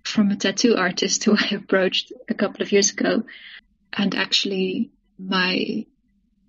from 0.03 0.31
a 0.31 0.37
tattoo 0.37 0.75
artist 0.77 1.25
who 1.25 1.37
I 1.39 1.55
approached 1.55 2.13
a 2.29 2.35
couple 2.35 2.63
of 2.63 2.73
years 2.73 2.91
ago. 2.91 3.25
And 3.93 4.15
actually, 4.15 4.91
my 5.19 5.87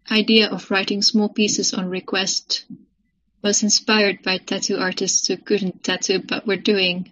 idea 0.10 0.50
of 0.50 0.70
writing 0.72 1.02
small 1.02 1.30
pieces 1.30 1.74
on 1.74 1.90
request 1.90 2.66
was 3.42 3.64
inspired 3.64 4.24
by 4.24 4.38
tattoo 4.40 4.78
artists 4.78 5.28
who 5.28 5.38
couldn't 5.38 5.84
tattoo 5.84 6.20
but 6.20 6.48
were 6.48 6.58
doing 6.58 7.12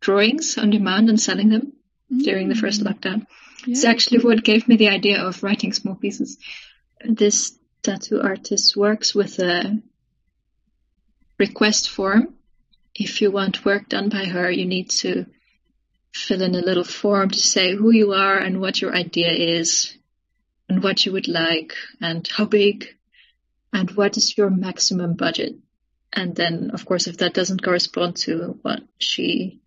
drawings 0.00 0.58
on 0.58 0.70
demand 0.70 1.08
and 1.08 1.20
selling 1.20 1.48
them 1.50 1.72
during 2.24 2.48
the 2.48 2.54
first 2.54 2.82
Mm. 2.82 2.86
lockdown. 2.86 3.26
Yeah. 3.66 3.72
It's 3.72 3.84
actually 3.84 4.24
what 4.24 4.44
gave 4.44 4.66
me 4.68 4.76
the 4.76 4.88
idea 4.88 5.20
of 5.22 5.42
writing 5.42 5.72
small 5.72 5.94
pieces. 5.94 6.38
This 7.04 7.56
tattoo 7.82 8.20
artist 8.20 8.76
works 8.76 9.14
with 9.14 9.38
a 9.38 9.80
request 11.38 11.90
form. 11.90 12.34
If 12.98 13.22
you 13.22 13.30
want 13.30 13.64
work 13.64 13.88
done 13.88 14.08
by 14.08 14.24
her, 14.24 14.50
you 14.50 14.66
need 14.66 14.90
to 15.02 15.26
fill 16.12 16.42
in 16.42 16.56
a 16.56 16.60
little 16.60 16.84
form 16.84 17.30
to 17.30 17.38
say 17.38 17.74
who 17.74 17.92
you 17.92 18.12
are 18.12 18.36
and 18.36 18.60
what 18.60 18.80
your 18.80 18.92
idea 18.94 19.30
is 19.30 19.96
and 20.68 20.82
what 20.82 21.06
you 21.06 21.12
would 21.12 21.28
like 21.28 21.74
and 22.00 22.26
how 22.26 22.44
big 22.44 22.88
and 23.72 23.88
what 23.92 24.16
is 24.16 24.36
your 24.36 24.50
maximum 24.50 25.14
budget. 25.14 25.54
And 26.12 26.34
then, 26.34 26.70
of 26.72 26.84
course, 26.86 27.06
if 27.06 27.18
that 27.18 27.34
doesn't 27.34 27.62
correspond 27.62 28.16
to 28.16 28.58
what 28.62 28.80
she 28.98 29.60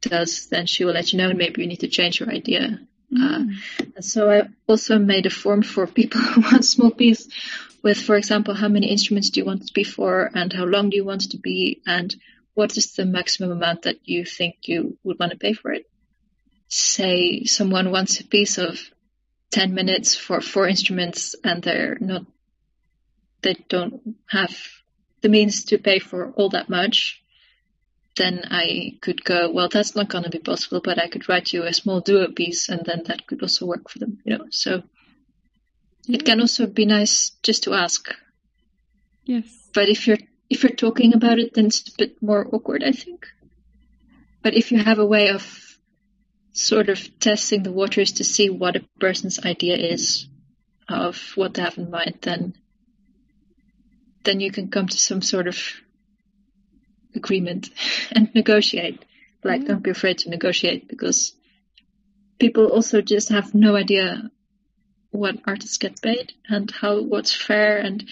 does, 0.00 0.48
then 0.48 0.66
she 0.66 0.84
will 0.84 0.94
let 0.94 1.12
you 1.12 1.18
know 1.18 1.28
and 1.28 1.38
maybe 1.38 1.62
you 1.62 1.68
need 1.68 1.80
to 1.80 1.88
change 1.88 2.20
your 2.20 2.30
idea. 2.30 2.80
Uh, 3.14 3.38
Mm. 3.38 3.54
and 3.96 4.04
so 4.04 4.30
I 4.30 4.48
also 4.66 4.98
made 4.98 5.24
a 5.24 5.30
form 5.30 5.62
for 5.62 5.86
people 5.86 6.20
who 6.28 6.42
want 6.42 6.62
small 6.64 6.90
piece 6.90 7.26
with, 7.82 8.00
for 8.00 8.16
example, 8.16 8.54
how 8.54 8.68
many 8.68 8.88
instruments 8.88 9.30
do 9.30 9.40
you 9.40 9.46
want 9.46 9.66
to 9.66 9.72
be 9.72 9.84
for 9.84 10.30
and 10.34 10.52
how 10.52 10.64
long 10.64 10.90
do 10.90 10.96
you 10.96 11.04
want 11.04 11.24
it 11.24 11.30
to 11.32 11.38
be 11.38 11.80
and 11.86 12.14
what 12.54 12.76
is 12.76 12.92
the 12.92 13.04
maximum 13.04 13.52
amount 13.52 13.82
that 13.82 13.96
you 14.04 14.24
think 14.24 14.56
you 14.62 14.98
would 15.04 15.18
want 15.18 15.32
to 15.32 15.38
pay 15.38 15.52
for 15.52 15.72
it. 15.72 15.88
Say 16.68 17.44
someone 17.44 17.90
wants 17.90 18.20
a 18.20 18.24
piece 18.24 18.58
of 18.58 18.80
10 19.52 19.74
minutes 19.74 20.16
for 20.16 20.40
four 20.40 20.68
instruments 20.68 21.34
and 21.44 21.62
they're 21.62 21.96
not, 22.00 22.22
they 23.42 23.54
don't 23.68 24.16
have 24.28 24.56
the 25.22 25.28
means 25.28 25.66
to 25.66 25.78
pay 25.78 25.98
for 25.98 26.32
all 26.32 26.50
that 26.50 26.68
much 26.68 27.22
then 28.18 28.42
I 28.50 28.98
could 29.00 29.24
go, 29.24 29.50
well, 29.50 29.68
that's 29.68 29.96
not 29.96 30.08
going 30.08 30.24
to 30.24 30.30
be 30.30 30.40
possible, 30.40 30.80
but 30.84 31.00
I 31.00 31.08
could 31.08 31.28
write 31.28 31.52
you 31.52 31.62
a 31.62 31.72
small 31.72 32.00
duo 32.00 32.28
piece 32.28 32.68
and 32.68 32.84
then 32.84 33.04
that 33.06 33.26
could 33.26 33.40
also 33.40 33.64
work 33.64 33.88
for 33.88 34.00
them, 34.00 34.18
you 34.24 34.36
know. 34.36 34.46
So 34.50 34.82
it 36.08 36.24
can 36.24 36.40
also 36.40 36.66
be 36.66 36.86
nice 36.86 37.30
just 37.42 37.64
to 37.64 37.74
ask. 37.74 38.08
Yes. 39.24 39.44
But 39.74 39.88
if 39.88 40.06
you're 40.06 40.18
if 40.50 40.62
you're 40.62 40.72
talking 40.72 41.14
about 41.14 41.38
it, 41.38 41.54
then 41.54 41.66
it's 41.66 41.86
a 41.88 41.96
bit 41.98 42.22
more 42.22 42.46
awkward, 42.52 42.82
I 42.82 42.92
think. 42.92 43.26
But 44.42 44.54
if 44.54 44.72
you 44.72 44.78
have 44.78 44.98
a 44.98 45.06
way 45.06 45.28
of 45.28 45.44
sort 46.52 46.88
of 46.88 47.18
testing 47.20 47.62
the 47.62 47.72
waters 47.72 48.12
to 48.12 48.24
see 48.24 48.48
what 48.48 48.76
a 48.76 48.84
person's 48.98 49.44
idea 49.44 49.76
is 49.76 50.26
of 50.88 51.32
what 51.34 51.54
they 51.54 51.62
have 51.62 51.76
in 51.78 51.90
mind, 51.90 52.18
then 52.22 52.54
then 54.24 54.40
you 54.40 54.50
can 54.50 54.68
come 54.70 54.88
to 54.88 54.98
some 54.98 55.22
sort 55.22 55.46
of 55.46 55.58
agreement 57.14 57.70
and 58.12 58.34
negotiate. 58.34 59.04
Like, 59.44 59.62
Yeah. 59.62 59.68
don't 59.68 59.82
be 59.82 59.90
afraid 59.90 60.18
to 60.18 60.30
negotiate 60.30 60.88
because 60.88 61.34
people 62.38 62.66
also 62.66 63.00
just 63.02 63.28
have 63.28 63.54
no 63.54 63.76
idea 63.76 64.30
what 65.10 65.36
artists 65.46 65.78
get 65.78 66.00
paid 66.00 66.32
and 66.48 66.70
how 66.70 67.00
what's 67.00 67.34
fair, 67.34 67.78
and 67.78 68.08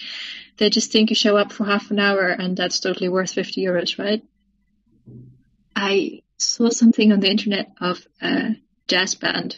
they 0.57 0.69
just 0.69 0.91
think 0.91 1.09
you 1.09 1.15
show 1.15 1.37
up 1.37 1.51
for 1.51 1.65
half 1.65 1.91
an 1.91 1.99
hour 1.99 2.27
and 2.27 2.57
that's 2.57 2.79
totally 2.79 3.09
worth 3.09 3.31
50 3.31 3.63
euros, 3.63 3.99
right? 3.99 4.23
I 5.75 6.23
saw 6.37 6.69
something 6.69 7.11
on 7.11 7.19
the 7.19 7.29
internet 7.29 7.71
of 7.79 8.05
a 8.21 8.55
jazz 8.87 9.15
band, 9.15 9.57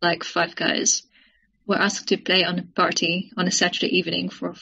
like 0.00 0.24
five 0.24 0.56
guys, 0.56 1.02
were 1.66 1.80
asked 1.80 2.08
to 2.08 2.16
play 2.16 2.44
on 2.44 2.58
a 2.58 2.62
party 2.62 3.30
on 3.36 3.46
a 3.46 3.52
Saturday 3.52 3.96
evening 3.98 4.28
for 4.28 4.54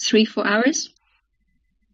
three, 0.00 0.24
four 0.24 0.46
hours. 0.46 0.90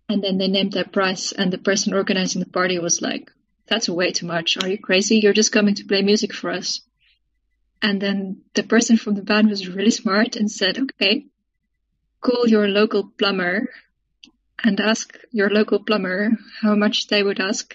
And 0.09 0.23
then 0.23 0.39
they 0.39 0.49
named 0.49 0.73
their 0.73 0.85
price, 0.85 1.33
and 1.33 1.53
the 1.53 1.59
person 1.59 1.95
organizing 1.95 2.41
the 2.41 2.51
party 2.51 2.79
was 2.79 3.01
like, 3.01 3.31
That's 3.69 3.89
way 3.89 4.11
too 4.11 4.27
much. 4.27 4.59
Are 4.61 4.69
you 4.69 4.77
crazy? 4.77 5.19
You're 5.19 5.33
just 5.33 5.53
coming 5.53 5.77
to 5.77 5.85
play 5.85 6.03
music 6.03 6.35
for 6.35 6.51
us. 6.51 6.81
And 7.83 8.01
then 8.01 8.43
the 8.55 8.63
person 8.63 8.97
from 8.97 9.15
the 9.15 9.23
band 9.23 9.49
was 9.49 9.69
really 9.69 9.91
smart 9.91 10.37
and 10.37 10.51
said, 10.51 10.79
Okay, 10.79 11.27
call 12.21 12.47
your 12.47 12.69
local 12.69 13.11
plumber 13.19 13.69
and 14.63 14.79
ask 14.81 15.17
your 15.31 15.49
local 15.49 15.83
plumber 15.83 16.31
how 16.61 16.75
much 16.75 17.07
they 17.09 17.23
would 17.23 17.41
ask 17.41 17.75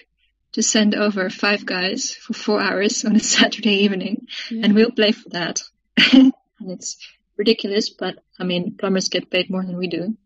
to 0.52 0.62
send 0.62 0.94
over 0.94 1.28
five 1.28 1.66
guys 1.66 2.12
for 2.12 2.32
four 2.32 2.60
hours 2.60 3.04
on 3.04 3.16
a 3.16 3.20
Saturday 3.34 3.82
evening, 3.84 4.26
Yeah. 4.50 4.64
and 4.64 4.74
we'll 4.74 4.92
play 4.92 5.12
for 5.12 5.28
that. 5.30 5.62
and 6.12 6.32
it's 6.60 6.96
ridiculous, 7.36 7.90
but 7.90 8.14
I 8.38 8.44
mean, 8.44 8.76
plumbers 8.78 9.08
get 9.08 9.30
paid 9.30 9.50
more 9.50 9.64
than 9.64 9.76
we 9.76 9.88
do. 9.88 10.16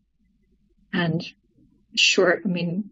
And 0.93 1.25
sure, 1.97 2.41
I 2.45 2.49
mean, 2.49 2.91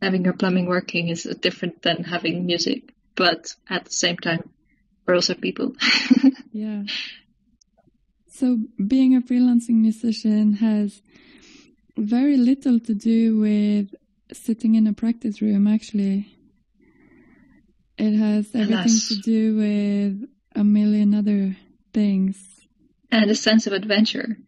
having 0.00 0.24
your 0.24 0.34
plumbing 0.34 0.66
working 0.66 1.08
is 1.08 1.24
different 1.40 1.82
than 1.82 2.04
having 2.04 2.46
music. 2.46 2.94
but 3.16 3.54
at 3.68 3.84
the 3.84 3.90
same 3.92 4.16
time, 4.16 4.48
we're 5.06 5.14
also 5.14 5.34
people. 5.34 5.74
yeah. 6.52 6.82
So 8.28 8.58
being 8.86 9.14
a 9.14 9.20
freelancing 9.20 9.80
musician 9.82 10.54
has 10.54 11.02
very 11.96 12.36
little 12.36 12.80
to 12.80 12.94
do 12.94 13.38
with 13.38 13.94
sitting 14.32 14.74
in 14.74 14.86
a 14.86 14.92
practice 14.92 15.42
room, 15.42 15.66
actually. 15.66 16.34
It 17.98 18.16
has 18.16 18.48
everything 18.54 18.78
Alas. 18.78 19.08
to 19.08 19.16
do 19.16 19.56
with 19.56 20.28
a 20.54 20.64
million 20.64 21.14
other 21.14 21.56
things. 21.92 22.36
and 23.10 23.30
a 23.30 23.34
sense 23.34 23.66
of 23.66 23.72
adventure. 23.74 24.38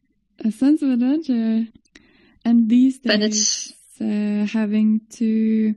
A 0.44 0.50
sense 0.50 0.82
of 0.82 0.90
adventure. 0.90 1.66
And 2.44 2.68
these 2.68 2.98
But 2.98 3.20
days, 3.20 3.72
it's 3.72 4.00
uh, 4.00 4.46
having 4.58 5.02
to 5.12 5.74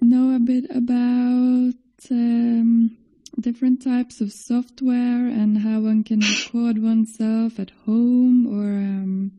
know 0.00 0.34
a 0.36 0.40
bit 0.40 0.66
about 0.70 1.74
um, 2.10 2.96
different 3.40 3.82
types 3.82 4.20
of 4.20 4.32
software 4.32 5.26
and 5.26 5.58
how 5.58 5.80
one 5.80 6.02
can 6.04 6.20
record 6.20 6.82
oneself 6.82 7.58
at 7.58 7.70
home 7.84 8.46
or 8.46 8.64
um, 8.78 9.32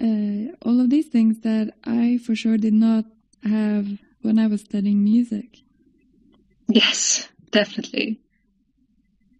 uh, 0.00 0.52
all 0.68 0.80
of 0.80 0.90
these 0.90 1.06
things 1.06 1.40
that 1.40 1.74
I 1.84 2.18
for 2.18 2.34
sure 2.34 2.56
did 2.56 2.74
not 2.74 3.04
have 3.44 3.86
when 4.22 4.38
I 4.38 4.46
was 4.46 4.62
studying 4.62 5.04
music. 5.04 5.58
yes, 6.68 7.28
definitely. 7.50 8.20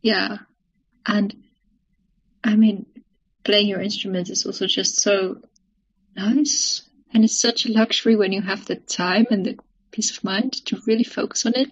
Yeah. 0.03 0.39
And 1.07 1.35
I 2.45 2.57
mean, 2.57 2.87
playing 3.45 3.69
your 3.69 3.81
instrument 3.81 4.31
is 4.31 4.47
also 4.47 4.67
just 4.67 5.01
so 5.01 5.41
nice. 6.17 6.83
And 7.13 7.25
it's 7.25 7.39
such 7.39 7.67
a 7.67 7.73
luxury 7.73 8.17
when 8.17 8.33
you 8.33 8.43
have 8.43 8.67
the 8.67 8.77
time 8.77 9.27
and 9.31 9.45
the 9.45 9.59
peace 9.91 10.17
of 10.17 10.25
mind 10.25 10.53
to 10.67 10.81
really 10.87 11.05
focus 11.05 11.47
on 11.47 11.55
it. 11.57 11.71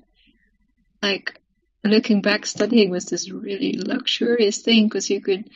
Like, 1.03 1.41
looking 1.87 2.23
back, 2.23 2.47
studying 2.47 2.91
was 2.91 3.07
this 3.07 3.31
really 3.31 3.79
luxurious 3.79 4.59
thing 4.63 4.87
because 4.87 5.11
you 5.11 5.21
could 5.21 5.49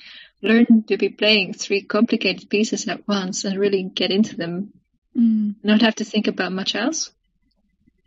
learn 0.43 0.85
to 0.89 0.97
be 0.97 1.09
playing 1.09 1.55
three 1.55 1.83
complicated 1.83 2.49
pieces 2.49 2.89
at 2.89 3.07
once 3.07 3.45
and 3.45 3.59
really 3.59 3.83
get 3.85 4.11
into 4.11 4.37
them, 4.37 4.73
Mm, 5.17 5.57
not 5.65 5.81
have 5.83 5.97
to 5.97 6.05
think 6.05 6.29
about 6.29 6.53
much 6.53 6.77
else. 6.77 7.11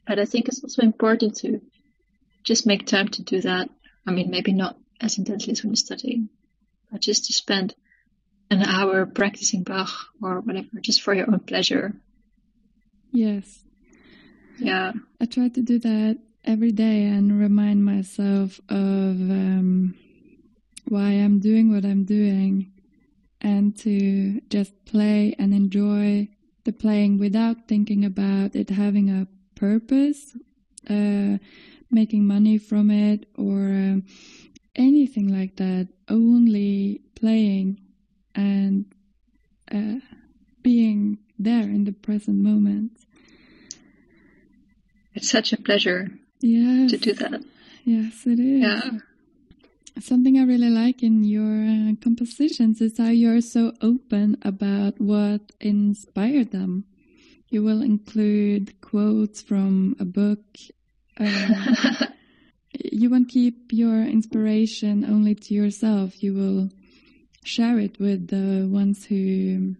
But 0.07 0.19
I 0.19 0.26
think 0.26 0.47
it's 0.47 0.63
also 0.63 0.82
important 0.84 1.36
to 1.38 1.61
just 2.43 2.65
make 2.65 2.86
time 2.86 3.09
to 3.09 3.24
do 3.24 3.41
that. 3.41 3.69
I 4.07 4.11
mean, 4.11 4.30
maybe 4.32 4.53
not 4.53 4.78
as 5.01 5.17
intensely 5.17 5.51
as 5.51 5.61
when 5.63 5.71
you're 5.71 5.76
studying, 5.76 6.30
but 6.91 7.01
just 7.01 7.26
to 7.26 7.34
spend 7.34 7.76
an 8.49 8.61
hour 8.63 9.05
practicing 9.05 9.63
Bach 9.63 9.89
or 10.21 10.39
whatever, 10.39 10.80
just 10.80 11.01
for 11.01 11.13
your 11.13 11.30
own 11.30 11.39
pleasure. 11.39 11.93
yes. 13.11 13.59
Yeah. 14.59 14.93
I 15.19 15.26
try 15.26 15.49
to 15.49 15.61
do 15.61 15.80
that 15.80 16.19
every 16.46 16.72
day 16.72 17.06
and 17.06 17.39
remind 17.39 17.86
myself 17.86 18.60
of 18.70 19.16
um, 19.32 19.96
why 20.88 21.12
I'm 21.12 21.39
doing 21.39 21.72
what 21.72 21.86
I'm 21.86 22.04
doing 22.04 22.72
and 23.41 23.78
to 23.80 24.41
just 24.50 24.86
play 24.86 25.36
and 25.39 25.54
enjoy 25.54 26.30
the 26.64 26.74
playing 26.74 27.18
without 27.18 27.68
thinking 27.68 28.06
about 28.06 28.56
it 28.56 28.70
having 28.70 29.10
a 29.10 29.28
purpose, 29.56 30.36
uh, 30.89 31.38
making 31.91 32.26
money 32.26 32.58
from 32.58 32.89
it, 32.89 33.28
or 33.38 33.60
um, 33.60 34.06
anything 34.76 35.28
like 35.28 35.58
that. 35.58 35.89
Only 36.10 37.02
playing 37.16 37.80
and 38.36 38.86
uh, 39.74 40.00
being 40.62 41.20
there 41.38 41.64
in 41.64 41.84
the 41.84 41.91
present 41.91 42.38
moment. 42.38 42.91
It's 45.14 45.30
such 45.30 45.54
a 45.54 45.58
pleasure 45.58 46.12
Yes. 46.44 46.91
to 46.91 46.98
do 46.98 47.14
that. 47.14 47.41
Yes, 47.86 48.26
it 48.26 48.38
is. 48.38 48.62
Yeah. 48.62 49.00
Something 50.02 50.38
I 50.38 50.44
really 50.44 50.70
like 50.70 51.02
in 51.02 51.24
your 51.24 51.64
uh, 51.64 51.96
compositions 52.04 52.82
is 52.82 52.98
how 52.98 53.10
you're 53.10 53.39
so 53.39 53.72
open 53.82 54.38
about 54.41 55.00
what 55.00 55.54
inspired 55.62 56.52
them. 56.52 56.84
You 57.48 57.64
will 57.64 57.82
include 57.82 58.82
quotes 58.82 59.41
from 59.41 59.96
a 60.02 60.06
book. 60.06 60.44
Uh, 61.18 62.08
you 62.74 63.10
won't 63.10 63.30
keep 63.30 63.72
your 63.72 64.04
inspiration 64.04 65.06
only 65.06 65.36
to 65.36 65.54
yourself. 65.54 66.22
You 66.22 66.34
will 66.34 66.70
share 67.46 67.80
it 67.80 68.00
with 68.00 68.28
the 68.28 68.68
ones 68.68 69.06
who 69.06 69.76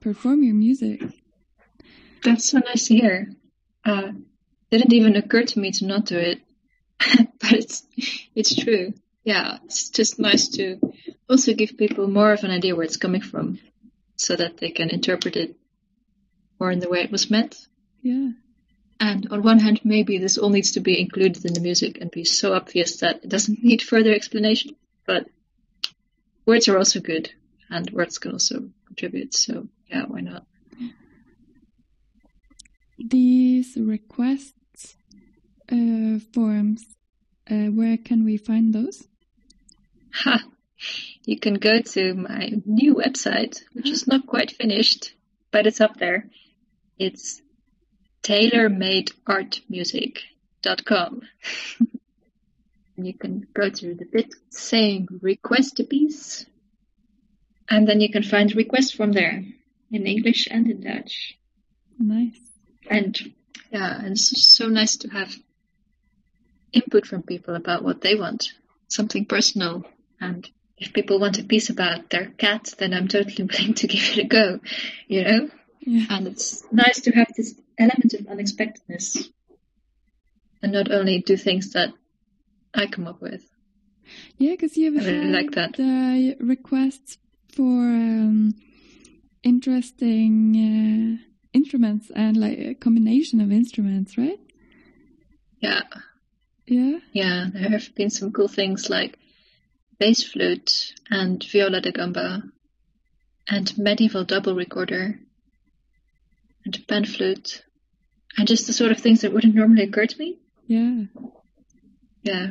perform 0.00 0.42
your 0.42 0.54
music. 0.54 1.02
That's 2.24 2.44
so 2.50 2.58
nice 2.58 2.88
to 2.88 2.94
hear. 2.94 3.28
Uh, 3.86 4.12
didn't 4.78 4.92
even 4.92 5.16
occur 5.16 5.44
to 5.44 5.58
me 5.60 5.70
to 5.72 5.86
not 5.86 6.06
do 6.06 6.18
it, 6.18 6.40
but 7.40 7.52
it's 7.52 7.82
it's 8.34 8.54
true. 8.54 8.92
Yeah, 9.22 9.58
it's 9.64 9.90
just 9.90 10.18
nice 10.18 10.48
to 10.48 10.80
also 11.30 11.54
give 11.54 11.78
people 11.78 12.08
more 12.08 12.32
of 12.32 12.44
an 12.44 12.50
idea 12.50 12.74
where 12.74 12.84
it's 12.84 12.96
coming 12.96 13.22
from, 13.22 13.58
so 14.16 14.36
that 14.36 14.58
they 14.58 14.70
can 14.70 14.90
interpret 14.90 15.36
it 15.36 15.56
more 16.58 16.70
in 16.70 16.80
the 16.80 16.88
way 16.88 17.00
it 17.00 17.12
was 17.12 17.30
meant. 17.30 17.56
Yeah. 18.02 18.30
And 19.00 19.28
on 19.30 19.42
one 19.42 19.58
hand, 19.58 19.80
maybe 19.84 20.18
this 20.18 20.38
all 20.38 20.50
needs 20.50 20.72
to 20.72 20.80
be 20.80 21.00
included 21.00 21.44
in 21.44 21.52
the 21.52 21.60
music 21.60 21.98
and 22.00 22.10
be 22.10 22.24
so 22.24 22.54
obvious 22.54 22.98
that 23.00 23.24
it 23.24 23.28
doesn't 23.28 23.62
need 23.62 23.82
further 23.82 24.14
explanation. 24.14 24.76
But 25.06 25.26
words 26.46 26.68
are 26.68 26.78
also 26.78 27.00
good, 27.00 27.30
and 27.70 27.90
words 27.90 28.18
can 28.18 28.32
also 28.32 28.70
contribute. 28.86 29.34
So 29.34 29.68
yeah, 29.88 30.04
why 30.06 30.20
not? 30.20 30.46
These 32.98 33.76
requests 33.76 34.54
uh, 35.70 36.18
forms, 36.32 36.84
uh, 37.50 37.66
where 37.66 37.96
can 37.96 38.24
we 38.24 38.36
find 38.36 38.74
those? 38.74 39.06
Ha! 40.12 40.44
You 41.24 41.38
can 41.38 41.54
go 41.54 41.80
to 41.80 42.14
my 42.14 42.52
new 42.66 42.94
website, 42.94 43.62
which 43.72 43.88
is 43.88 44.06
not 44.06 44.26
quite 44.26 44.50
finished, 44.50 45.14
but 45.50 45.66
it's 45.66 45.80
up 45.80 45.96
there. 45.96 46.28
It's 46.98 47.40
tailormadeartmusic.com. 48.22 51.22
you 52.96 53.14
can 53.14 53.46
go 53.54 53.70
to 53.70 53.94
the 53.94 54.04
bit 54.04 54.34
saying 54.50 55.08
request 55.22 55.80
a 55.80 55.84
piece, 55.84 56.44
and 57.68 57.88
then 57.88 58.00
you 58.00 58.10
can 58.10 58.22
find 58.22 58.54
requests 58.54 58.92
from 58.92 59.10
there 59.12 59.42
in 59.90 60.06
English 60.06 60.46
and 60.50 60.70
in 60.70 60.82
Dutch. 60.82 61.38
Nice. 61.98 62.38
And 62.88 63.18
yeah, 63.70 63.98
and 63.98 64.12
it's 64.12 64.54
so 64.54 64.68
nice 64.68 64.96
to 64.98 65.08
have 65.08 65.34
input 66.74 67.06
from 67.06 67.22
people 67.22 67.54
about 67.54 67.82
what 67.84 68.00
they 68.00 68.14
want, 68.16 68.52
something 68.88 69.24
personal. 69.24 69.84
And 70.20 70.48
if 70.78 70.92
people 70.92 71.20
want 71.20 71.38
a 71.38 71.44
piece 71.44 71.70
about 71.70 72.10
their 72.10 72.26
cat, 72.26 72.74
then 72.78 72.92
I'm 72.92 73.08
totally 73.08 73.44
willing 73.52 73.74
to 73.74 73.86
give 73.86 74.02
it 74.18 74.24
a 74.24 74.28
go, 74.28 74.60
you 75.06 75.24
know? 75.24 75.50
Yeah. 75.80 76.06
And 76.10 76.26
it's 76.26 76.64
nice 76.72 77.00
to 77.02 77.12
have 77.12 77.28
this 77.36 77.54
element 77.78 78.14
of 78.14 78.26
unexpectedness 78.26 79.28
and 80.62 80.72
not 80.72 80.90
only 80.90 81.20
do 81.20 81.36
things 81.36 81.72
that 81.72 81.90
I 82.74 82.86
come 82.86 83.06
up 83.06 83.20
with. 83.20 83.44
Yeah, 84.38 84.52
because 84.52 84.76
you've 84.76 85.00
I 85.02 85.06
really 85.06 85.32
had 85.32 85.32
like 85.32 85.50
that. 85.52 85.78
uh, 85.80 86.44
requests 86.44 87.18
for 87.54 87.62
um, 87.62 88.54
interesting 89.42 91.20
uh, 91.20 91.24
instruments 91.52 92.10
and 92.14 92.36
like 92.36 92.58
a 92.58 92.74
combination 92.74 93.40
of 93.40 93.52
instruments, 93.52 94.18
right? 94.18 94.40
Yeah, 95.60 95.82
Yeah. 96.66 96.98
yeah, 97.12 97.46
there 97.52 97.68
have 97.70 97.94
been 97.94 98.10
some 98.10 98.32
cool 98.32 98.48
things 98.48 98.88
like 98.88 99.18
bass 99.98 100.22
flute 100.24 100.94
and 101.10 101.42
viola 101.44 101.80
da 101.80 101.90
gamba 101.90 102.42
and 103.48 103.76
medieval 103.78 104.24
double 104.24 104.54
recorder 104.54 105.18
and 106.64 106.86
pan 106.88 107.04
flute 107.04 107.62
and 108.38 108.48
just 108.48 108.66
the 108.66 108.72
sort 108.72 108.92
of 108.92 108.98
things 108.98 109.20
that 109.20 109.32
wouldn't 109.32 109.54
normally 109.54 109.82
occur 109.84 110.06
to 110.06 110.18
me. 110.18 110.38
Yeah. 110.66 111.04
Yeah, 112.22 112.46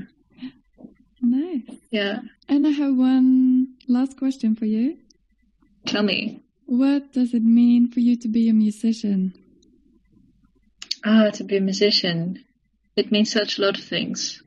Nice. 1.22 1.64
yeah. 1.90 2.20
And 2.48 2.68
I 2.68 2.70
have 2.70 2.96
one 2.96 3.70
last 3.88 4.18
question 4.18 4.56
for 4.56 4.66
you. 4.66 4.98
Tell 5.88 6.04
me. 6.04 6.44
What 6.68 7.12
does 7.12 7.34
it 7.34 7.44
mean 7.44 7.90
for 7.92 8.00
you 8.00 8.16
to 8.18 8.28
be 8.28 8.48
a 8.50 8.54
musician? 8.54 9.34
Ah, 11.04 11.32
to 11.32 11.44
be 11.44 11.58
a 11.58 11.62
musician, 11.62 12.46
it 12.96 13.12
means 13.12 13.32
such 13.32 13.58
a 13.58 13.62
lot 13.62 13.78
of 13.78 13.84
things. 13.84 14.42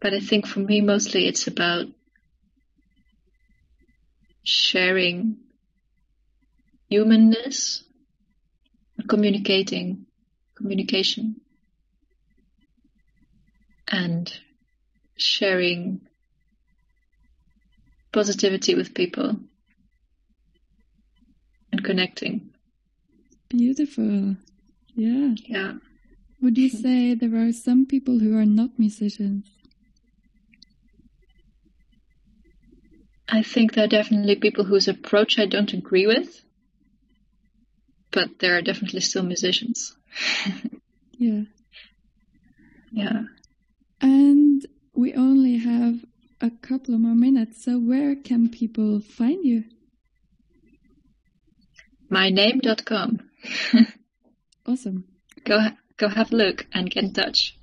But 0.00 0.14
I 0.14 0.20
think 0.20 0.46
for 0.46 0.60
me, 0.60 0.80
mostly 0.80 1.26
it's 1.26 1.46
about 1.46 1.86
sharing 4.42 5.36
humanness, 6.88 7.84
communicating, 9.08 10.06
communication, 10.56 11.40
and 13.88 14.32
sharing 15.16 16.00
positivity 18.12 18.74
with 18.74 18.94
people 18.94 19.36
and 21.72 21.84
connecting. 21.84 22.50
Beautiful. 23.48 24.36
Yeah. 24.94 25.34
Yeah. 25.46 25.72
Would 26.42 26.58
you 26.58 26.68
say 26.84 27.14
there 27.14 27.36
are 27.46 27.52
some 27.52 27.86
people 27.86 28.18
who 28.18 28.36
are 28.36 28.46
not 28.46 28.78
musicians? 28.78 29.46
I 33.28 33.42
think 33.42 33.74
there 33.74 33.84
are 33.84 33.88
definitely 33.88 34.36
people 34.36 34.64
whose 34.64 34.88
approach 34.88 35.38
I 35.38 35.46
don't 35.46 35.72
agree 35.72 36.06
with, 36.06 36.42
but 38.10 38.40
there 38.40 38.56
are 38.56 38.62
definitely 38.62 39.00
still 39.00 39.22
musicians. 39.22 39.94
Yeah. 41.22 41.42
yeah. 42.90 43.24
And 44.00 44.64
we 44.94 45.12
only 45.12 45.58
have 45.58 45.96
a 46.40 46.50
couple 46.50 46.94
of 46.94 47.00
more 47.00 47.14
minutes, 47.14 47.62
so 47.62 47.78
where 47.78 48.16
can 48.16 48.48
people 48.48 49.00
find 49.02 49.44
you? 49.44 49.64
Myname.com. 52.10 53.20
Awesome. 54.66 55.04
Go 55.44 55.58
ha- 55.58 55.76
go 56.00 56.08
have 56.08 56.32
a 56.32 56.36
look 56.36 56.66
and 56.72 56.90
get 56.90 57.04
in 57.04 57.12
touch. 57.12 57.56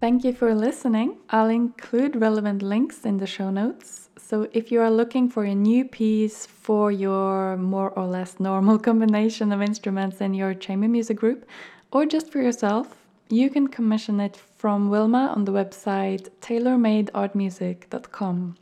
Thank 0.00 0.24
you 0.24 0.32
for 0.32 0.54
listening. 0.54 1.18
I'll 1.28 1.50
include 1.50 2.16
relevant 2.16 2.62
links 2.62 3.04
in 3.04 3.18
the 3.18 3.26
show 3.26 3.50
notes. 3.50 4.08
So, 4.16 4.48
if 4.52 4.72
you 4.72 4.80
are 4.80 4.90
looking 4.90 5.28
for 5.28 5.44
a 5.44 5.54
new 5.54 5.84
piece 5.84 6.46
for 6.46 6.90
your 6.90 7.56
more 7.56 7.90
or 7.90 8.06
less 8.06 8.40
normal 8.40 8.78
combination 8.88 9.52
of 9.52 9.62
instruments 9.62 10.20
in 10.20 10.34
your 10.34 10.52
chamber 10.54 10.88
music 10.88 11.18
group, 11.18 11.46
or 11.92 12.06
just 12.06 12.32
for 12.32 12.40
yourself, 12.40 12.96
you 13.28 13.50
can 13.50 13.68
commission 13.68 14.18
it 14.20 14.36
from 14.36 14.90
Wilma 14.90 15.32
on 15.36 15.44
the 15.44 15.52
website 15.52 16.30
tailormadeartmusic.com. 16.40 18.56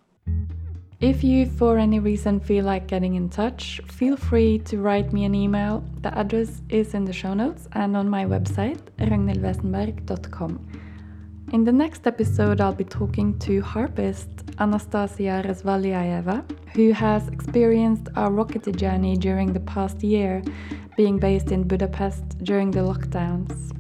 If 1.01 1.23
you, 1.23 1.47
for 1.47 1.79
any 1.79 2.01
reason, 2.01 2.41
feel 2.41 2.65
like 2.65 2.89
getting 2.89 3.15
in 3.15 3.29
touch, 3.29 3.81
feel 3.87 4.17
free 4.17 4.59
to 4.65 4.79
write 4.79 5.13
me 5.13 5.25
an 5.27 5.35
email. 5.35 5.85
The 6.03 6.13
address 6.19 6.61
is 6.69 6.93
in 6.93 7.05
the 7.05 7.13
show 7.13 7.35
notes 7.35 7.69
and 7.73 7.97
on 7.97 8.09
my 8.09 8.25
website, 8.25 8.81
ragnhildwesenberg.com. 8.99 10.69
In 11.53 11.63
the 11.63 11.71
next 11.71 12.09
episode, 12.09 12.61
I'll 12.61 12.75
be 12.75 12.83
talking 12.83 13.39
to 13.39 13.63
harpist 13.63 14.29
Anastasia 14.59 15.45
Razvalyaeva, 15.47 16.45
who 16.75 16.91
has 16.91 17.29
experienced 17.29 18.09
a 18.09 18.29
rockety 18.29 18.75
journey 18.75 19.17
during 19.17 19.53
the 19.53 19.61
past 19.61 20.03
year, 20.03 20.43
being 20.97 21.17
based 21.17 21.53
in 21.53 21.63
Budapest 21.63 22.39
during 22.43 22.73
the 22.73 22.81
lockdowns. 22.81 23.73